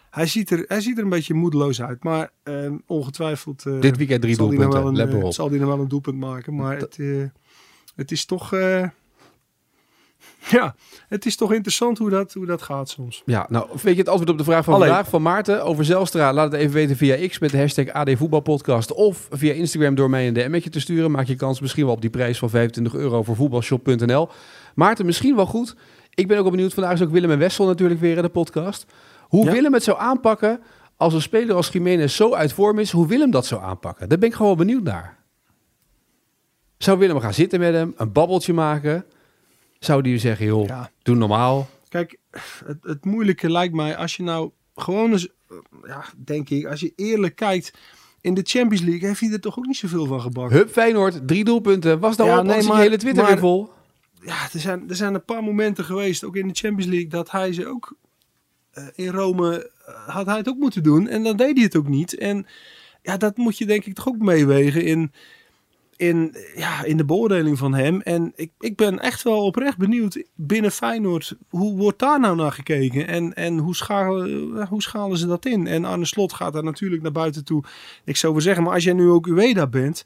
hij, 0.09 0.25
ziet 0.27 0.49
er, 0.51 0.65
hij 0.67 0.81
ziet 0.81 0.97
er 0.97 1.03
een 1.03 1.09
beetje 1.09 1.33
moedeloos 1.33 1.81
uit. 1.81 2.03
Maar 2.03 2.29
eh, 2.43 2.71
ongetwijfeld 2.87 3.65
eh, 3.65 3.79
Dit 3.79 3.97
weekend 3.97 4.21
drie 4.21 4.35
hij 4.35 4.43
wel 4.45 4.55
doelpunten. 4.55 4.85
een, 4.87 4.95
Let 4.95 5.09
maar 5.11 5.19
eh, 5.19 5.25
op. 5.25 5.33
zal 5.33 5.49
hij 5.49 5.59
nog 5.59 5.67
wel 5.67 5.79
een 5.79 5.87
doelpunt 5.87 6.17
maken. 6.19 6.55
Maar 6.55 6.77
het, 6.77 6.97
eh, 6.99 7.07
het 7.95 8.11
is 8.11 8.25
toch... 8.25 8.53
ja, 10.49 10.75
het 11.07 11.25
is 11.25 11.35
toch 11.35 11.53
interessant 11.53 11.97
hoe 11.97 12.09
dat, 12.09 12.33
hoe 12.33 12.45
dat 12.45 12.61
gaat 12.61 12.89
soms. 12.89 13.21
Ja, 13.25 13.45
nou, 13.49 13.67
weet 13.81 13.93
je 13.93 13.99
het 13.99 14.09
antwoord 14.09 14.29
op 14.29 14.37
de 14.37 14.43
vraag 14.43 14.63
van 14.63 14.73
Alleen. 14.73 14.87
vandaag 14.87 15.09
van 15.09 15.21
Maarten 15.21 15.63
over 15.63 15.85
Zelstra? 15.85 16.33
Laat 16.33 16.51
het 16.51 16.61
even 16.61 16.73
weten 16.73 16.95
via 16.95 17.27
X 17.27 17.39
met 17.39 17.51
de 17.51 17.57
hashtag 17.57 17.87
AD 17.87 18.09
Voetbalpodcast. 18.15 18.93
Of 18.93 19.27
via 19.31 19.53
Instagram 19.53 19.95
door 19.95 20.09
mij 20.09 20.27
een 20.27 20.33
DM'tje 20.33 20.69
te 20.69 20.79
sturen. 20.79 21.11
Maak 21.11 21.27
je 21.27 21.35
kans 21.35 21.59
misschien 21.59 21.85
wel 21.85 21.93
op 21.93 22.01
die 22.01 22.09
prijs 22.09 22.37
van 22.37 22.49
25 22.49 22.93
euro 22.93 23.23
voor 23.23 23.35
voetbalshop.nl. 23.35 24.29
Maarten, 24.75 25.05
misschien 25.05 25.35
wel 25.35 25.45
goed. 25.45 25.75
Ik 26.13 26.27
ben 26.27 26.37
ook 26.37 26.43
wel 26.43 26.51
benieuwd. 26.51 26.73
Vandaag 26.73 26.93
is 26.93 27.01
ook 27.01 27.11
Willem 27.11 27.31
en 27.31 27.39
Wessel 27.39 27.65
natuurlijk 27.65 27.99
weer 27.99 28.15
in 28.15 28.23
de 28.23 28.29
podcast. 28.29 28.85
Hoe 29.21 29.45
Ja. 29.45 29.51
Willem 29.51 29.73
het 29.73 29.83
zou 29.83 29.99
aanpakken 29.99 30.59
als 30.97 31.13
een 31.13 31.21
speler 31.21 31.55
als 31.55 31.67
Jiménez 31.69 32.15
zo 32.15 32.33
uit 32.33 32.53
vorm 32.53 32.79
is. 32.79 32.91
Hoe 32.91 33.07
Willem 33.07 33.31
dat 33.31 33.45
zou 33.45 33.61
aanpakken. 33.61 34.09
Daar 34.09 34.17
ben 34.17 34.29
ik 34.29 34.35
gewoon 34.35 34.57
benieuwd 34.57 34.83
naar. 34.83 35.17
Zou 36.77 36.97
Willem 36.99 37.19
gaan 37.19 37.33
zitten 37.33 37.59
met 37.59 37.73
hem, 37.73 37.93
een 37.97 38.11
babbeltje 38.11 38.53
maken? 38.53 39.05
Zou 39.85 40.01
die 40.01 40.17
zeggen, 40.17 40.45
joh, 40.45 40.67
Ja. 40.67 40.91
doe 41.03 41.15
normaal. 41.15 41.69
Kijk, 41.89 42.17
het, 42.65 42.77
het 42.81 43.05
moeilijke 43.05 43.49
lijkt 43.51 43.73
mij 43.73 43.95
als 43.97 44.15
je 44.15 44.23
nou 44.23 44.51
gewoon 44.75 45.11
eens, 45.11 45.27
eh, 45.49 45.57
ja, 45.87 46.05
denk 46.25 46.49
ik, 46.49 46.65
als 46.65 46.79
je 46.79 46.93
eerlijk 46.95 47.35
kijkt. 47.35 47.73
In 48.21 48.33
de 48.33 48.41
Champions 48.43 48.83
League 48.85 49.07
heeft 49.07 49.19
hij 49.19 49.31
er 49.31 49.39
toch 49.39 49.57
ook 49.57 49.65
niet 49.65 49.77
zoveel 49.77 50.05
van 50.05 50.21
gebakken. 50.21 50.57
Hup, 50.57 50.69
Feyenoord, 50.71 51.27
drie 51.27 51.43
doelpunten. 51.43 51.99
Was 51.99 52.15
nou 52.15 52.29
Ja, 52.29 52.39
op, 52.39 52.45
nee, 52.45 52.63
maar- 52.63 52.79
hele 52.79 52.97
Twitter 52.97 53.23
maar- 53.23 53.31
weer 53.31 53.41
vol. 53.41 53.69
ja, 54.21 54.43
er 54.53 54.59
zijn, 54.59 54.89
er 54.89 54.95
zijn 54.95 55.13
een 55.13 55.25
paar 55.25 55.43
momenten 55.43 55.83
geweest, 55.83 56.23
ook 56.23 56.35
in 56.35 56.47
de 56.47 56.53
Champions 56.53 56.91
League, 56.91 57.09
dat 57.09 57.31
hij 57.31 57.53
ze 57.53 57.67
ook 57.67 57.95
eh, 58.71 58.83
in 58.95 59.07
Rome 59.07 59.71
eh, 59.85 59.93
had 60.07 60.25
hij 60.25 60.37
het 60.37 60.49
ook 60.49 60.57
moeten 60.57 60.83
doen. 60.83 61.07
En 61.07 61.23
dan 61.23 61.37
deed 61.37 61.55
hij 61.55 61.63
het 61.63 61.75
ook 61.75 61.87
niet. 61.87 62.17
En 62.17 62.45
ja, 63.01 63.17
dat 63.17 63.37
moet 63.37 63.57
je 63.57 63.65
denk 63.65 63.85
ik 63.85 63.93
toch 63.95 64.07
ook 64.07 64.17
meewegen 64.17 64.83
in, 64.83 65.11
in, 65.97 66.35
ja, 66.55 66.83
in 66.83 66.97
de 66.97 67.05
beoordeling 67.05 67.57
van 67.57 67.73
hem. 67.73 68.01
En 68.01 68.33
ik, 68.35 68.51
ik 68.59 68.75
ben 68.75 68.99
echt 68.99 69.23
wel 69.23 69.45
oprecht 69.45 69.77
benieuwd 69.77 70.23
binnen 70.35 70.71
Feyenoord, 70.71 71.35
hoe 71.49 71.77
wordt 71.77 71.99
daar 71.99 72.19
nou 72.19 72.35
naar 72.35 72.51
gekeken? 72.51 73.07
En, 73.07 73.33
en 73.33 73.57
hoe, 73.57 73.75
schalen, 73.75 74.59
eh, 74.59 74.67
hoe 74.67 74.81
schalen 74.81 75.17
ze 75.17 75.27
dat 75.27 75.45
in? 75.45 75.67
En 75.67 75.85
Arne 75.85 76.05
Slot 76.05 76.33
gaat 76.33 76.53
daar 76.53 76.63
natuurlijk 76.63 77.01
naar 77.01 77.11
buiten 77.11 77.45
toe. 77.45 77.63
Ik 78.03 78.17
zou 78.17 78.33
wel 78.33 78.41
zeggen, 78.41 78.63
maar 78.63 78.73
als 78.73 78.83
jij 78.83 78.93
nu 78.93 79.09
ook 79.09 79.27
Ueda 79.27 79.67
bent... 79.67 80.03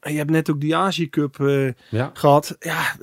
Je 0.00 0.16
hebt 0.16 0.30
net 0.30 0.50
ook 0.50 0.60
die 0.60 0.76
Azië 0.76 1.08
Cup 1.10 1.40
eh, 1.40 1.68
Ja. 1.90 2.10
gehad. 2.14 2.56
Ja, 2.60 2.96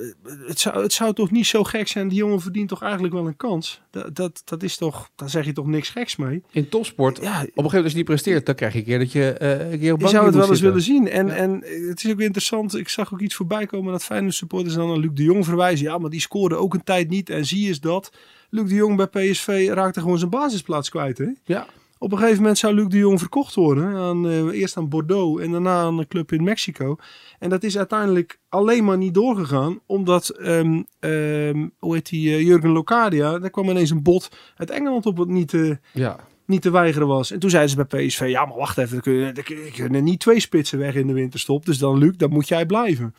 het 0.46 0.60
zou, 0.60 0.82
het 0.82 0.92
zou 0.92 1.14
toch 1.14 1.30
niet 1.30 1.46
zo 1.46 1.64
gek 1.64 1.88
zijn. 1.88 2.08
Die 2.08 2.18
jongen 2.18 2.40
verdient 2.40 2.68
toch 2.68 2.82
eigenlijk 2.82 3.14
wel 3.14 3.26
een 3.26 3.36
kans. 3.36 3.80
Dat, 3.90 4.14
dat, 4.14 4.42
dat 4.44 4.62
is 4.62 4.76
toch, 4.76 5.10
daar 5.14 5.30
zeg 5.30 5.44
je 5.44 5.52
toch 5.52 5.66
niks 5.66 5.88
geks 5.88 6.16
mee. 6.16 6.42
In 6.50 6.68
topsport, 6.68 7.16
Ja, 7.16 7.22
op 7.22 7.30
een 7.30 7.36
gegeven 7.46 7.62
moment 7.62 7.82
als 7.82 7.92
je 7.92 7.96
niet 7.98 8.06
presteert, 8.06 8.46
dan 8.46 8.54
krijg 8.54 8.72
je 8.72 8.78
een 8.78 8.84
keer 8.84 8.98
dat 8.98 9.12
je 9.12 9.32
eh, 9.32 9.70
een 9.72 9.78
keer 9.78 9.92
op 9.92 10.00
je 10.00 10.08
zou 10.08 10.26
het 10.26 10.34
wel 10.34 10.48
eens 10.48 10.60
willen 10.60 10.82
zien. 10.82 11.08
En, 11.08 11.26
Ja. 11.26 11.34
en 11.34 11.64
het 11.88 12.04
is 12.04 12.10
ook 12.10 12.20
interessant. 12.20 12.76
Ik 12.76 12.88
zag 12.88 13.12
ook 13.12 13.20
iets 13.20 13.34
voorbij 13.34 13.66
komen 13.66 13.92
dat 13.92 14.04
Feyenoord 14.04 14.34
supporters 14.34 14.74
dan 14.74 14.90
aan 14.90 14.98
Luc 14.98 15.10
de 15.14 15.22
Jong 15.22 15.44
verwijzen. 15.44 15.86
Ja, 15.86 15.98
maar 15.98 16.10
die 16.10 16.20
scoorde 16.20 16.56
ook 16.56 16.74
een 16.74 16.84
tijd 16.84 17.08
niet. 17.08 17.30
En 17.30 17.46
zie 17.46 17.68
eens 17.68 17.80
dat. 17.80 18.12
Luc 18.50 18.68
de 18.68 18.74
Jong 18.74 18.96
bij 18.96 19.06
PSV 19.30 19.68
raakte 19.72 20.00
gewoon 20.00 20.18
zijn 20.18 20.30
basisplaats 20.30 20.88
kwijt. 20.88 21.18
Hè? 21.18 21.26
Ja, 21.44 21.66
Op 21.98 22.12
een 22.12 22.18
gegeven 22.18 22.40
moment 22.40 22.58
zou 22.58 22.74
Luc 22.74 22.86
de 22.88 22.98
Jong 22.98 23.18
verkocht 23.18 23.54
worden. 23.54 23.96
Aan, 23.96 24.28
eh, 24.28 24.60
eerst 24.60 24.76
aan 24.76 24.88
Bordeaux 24.88 25.42
en 25.42 25.50
daarna 25.50 25.80
aan 25.80 25.98
een 25.98 26.08
club 26.08 26.32
in 26.32 26.44
Mexico. 26.44 26.96
En 27.38 27.50
dat 27.50 27.62
is 27.62 27.78
uiteindelijk 27.78 28.38
alleen 28.48 28.84
maar 28.84 28.98
niet 28.98 29.14
doorgegaan. 29.14 29.80
Omdat, 29.86 30.28
ehm, 30.28 30.82
ehm, 31.00 31.68
hoe 31.78 31.94
heet 31.94 32.08
die, 32.08 32.34
eh, 32.34 32.40
Jurgen 32.40 32.70
Locadia. 32.70 33.38
Daar 33.38 33.50
kwam 33.50 33.68
ineens 33.68 33.90
een 33.90 34.02
bot 34.02 34.28
uit 34.56 34.70
Engeland 34.70 35.06
op 35.06 35.16
wat 35.16 35.28
niet, 35.28 35.56
ja. 35.92 36.16
niet 36.46 36.62
te 36.62 36.70
weigeren 36.70 37.08
was. 37.08 37.30
En 37.30 37.38
toen 37.38 37.50
zeiden 37.50 37.70
ze 37.70 37.84
bij 37.86 38.06
PSV, 38.06 38.26
ja 38.28 38.44
maar 38.44 38.56
wacht 38.56 38.78
even. 38.78 38.96
Er 38.96 39.02
kunnen, 39.02 39.34
er 39.34 39.72
kunnen 39.74 40.04
niet 40.04 40.20
twee 40.20 40.40
spitsen 40.40 40.78
weg 40.78 40.94
in 40.94 41.06
de 41.06 41.12
winterstop. 41.12 41.66
Dus 41.66 41.78
dan 41.78 41.98
Luc, 41.98 42.16
dan 42.16 42.30
moet 42.30 42.48
jij 42.48 42.66
blijven. 42.66 43.14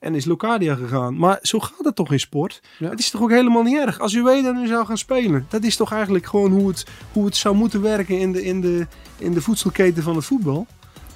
En 0.00 0.14
is 0.14 0.24
Locadia 0.24 0.74
gegaan. 0.74 1.16
Maar 1.16 1.38
zo 1.42 1.58
gaat 1.58 1.84
het 1.84 1.96
toch 1.96 2.12
in 2.12 2.20
sport? 2.20 2.60
Ja. 2.78 2.90
Het 2.90 2.98
is 2.98 3.10
toch 3.10 3.22
ook 3.22 3.30
helemaal 3.30 3.62
niet 3.62 3.78
erg. 3.78 4.00
Als 4.00 4.14
Ueda 4.14 4.50
nu 4.50 4.66
zou 4.66 4.86
gaan 4.86 4.98
spelen. 4.98 5.46
Dat 5.48 5.62
is 5.62 5.76
toch 5.76 5.92
eigenlijk 5.92 6.26
gewoon 6.26 6.50
hoe 6.50 6.68
het, 6.68 6.86
hoe 7.12 7.24
het 7.24 7.36
zou 7.36 7.56
moeten 7.56 7.82
werken 7.82 8.18
in 8.18 8.32
de, 8.32 8.44
in, 8.44 8.60
de, 8.60 8.86
in 9.18 9.32
de 9.32 9.40
voedselketen 9.40 10.02
van 10.02 10.16
het 10.16 10.24
voetbal. 10.24 10.66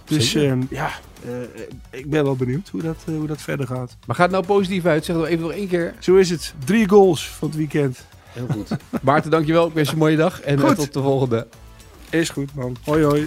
Dus 0.04 0.34
ehm, 0.34 0.62
ja, 0.70 0.90
eh, 1.24 1.32
ik 1.90 2.10
ben 2.10 2.24
wel 2.24 2.36
benieuwd 2.36 2.68
hoe 2.68 2.82
dat, 2.82 2.96
eh, 3.06 3.14
hoe 3.14 3.26
dat 3.26 3.42
verder 3.42 3.66
gaat. 3.66 3.96
Maar 4.06 4.16
gaat 4.16 4.30
het 4.30 4.34
nou 4.34 4.44
positief 4.44 4.84
uit? 4.84 5.04
Zeg 5.04 5.16
nog 5.16 5.26
even 5.26 5.42
nog 5.42 5.52
één 5.52 5.68
keer. 5.68 5.94
Zo 5.98 6.16
is 6.16 6.30
het. 6.30 6.54
Drie 6.64 6.88
goals 6.88 7.28
van 7.28 7.48
het 7.48 7.56
weekend. 7.56 8.06
Heel 8.28 8.46
goed. 8.50 8.68
Maarten, 9.02 9.30
dankjewel. 9.30 9.66
Ik 9.66 9.74
wens 9.74 9.88
je 9.88 9.94
een 9.94 10.00
mooie 10.00 10.16
dag. 10.16 10.40
En 10.40 10.58
eh, 10.58 10.64
Goed. 10.64 10.76
tot 10.76 10.92
de 10.92 11.02
volgende. 11.02 11.46
Is 12.10 12.30
goed 12.30 12.54
man. 12.54 12.76
Hoi 12.84 13.04
hoi. 13.04 13.26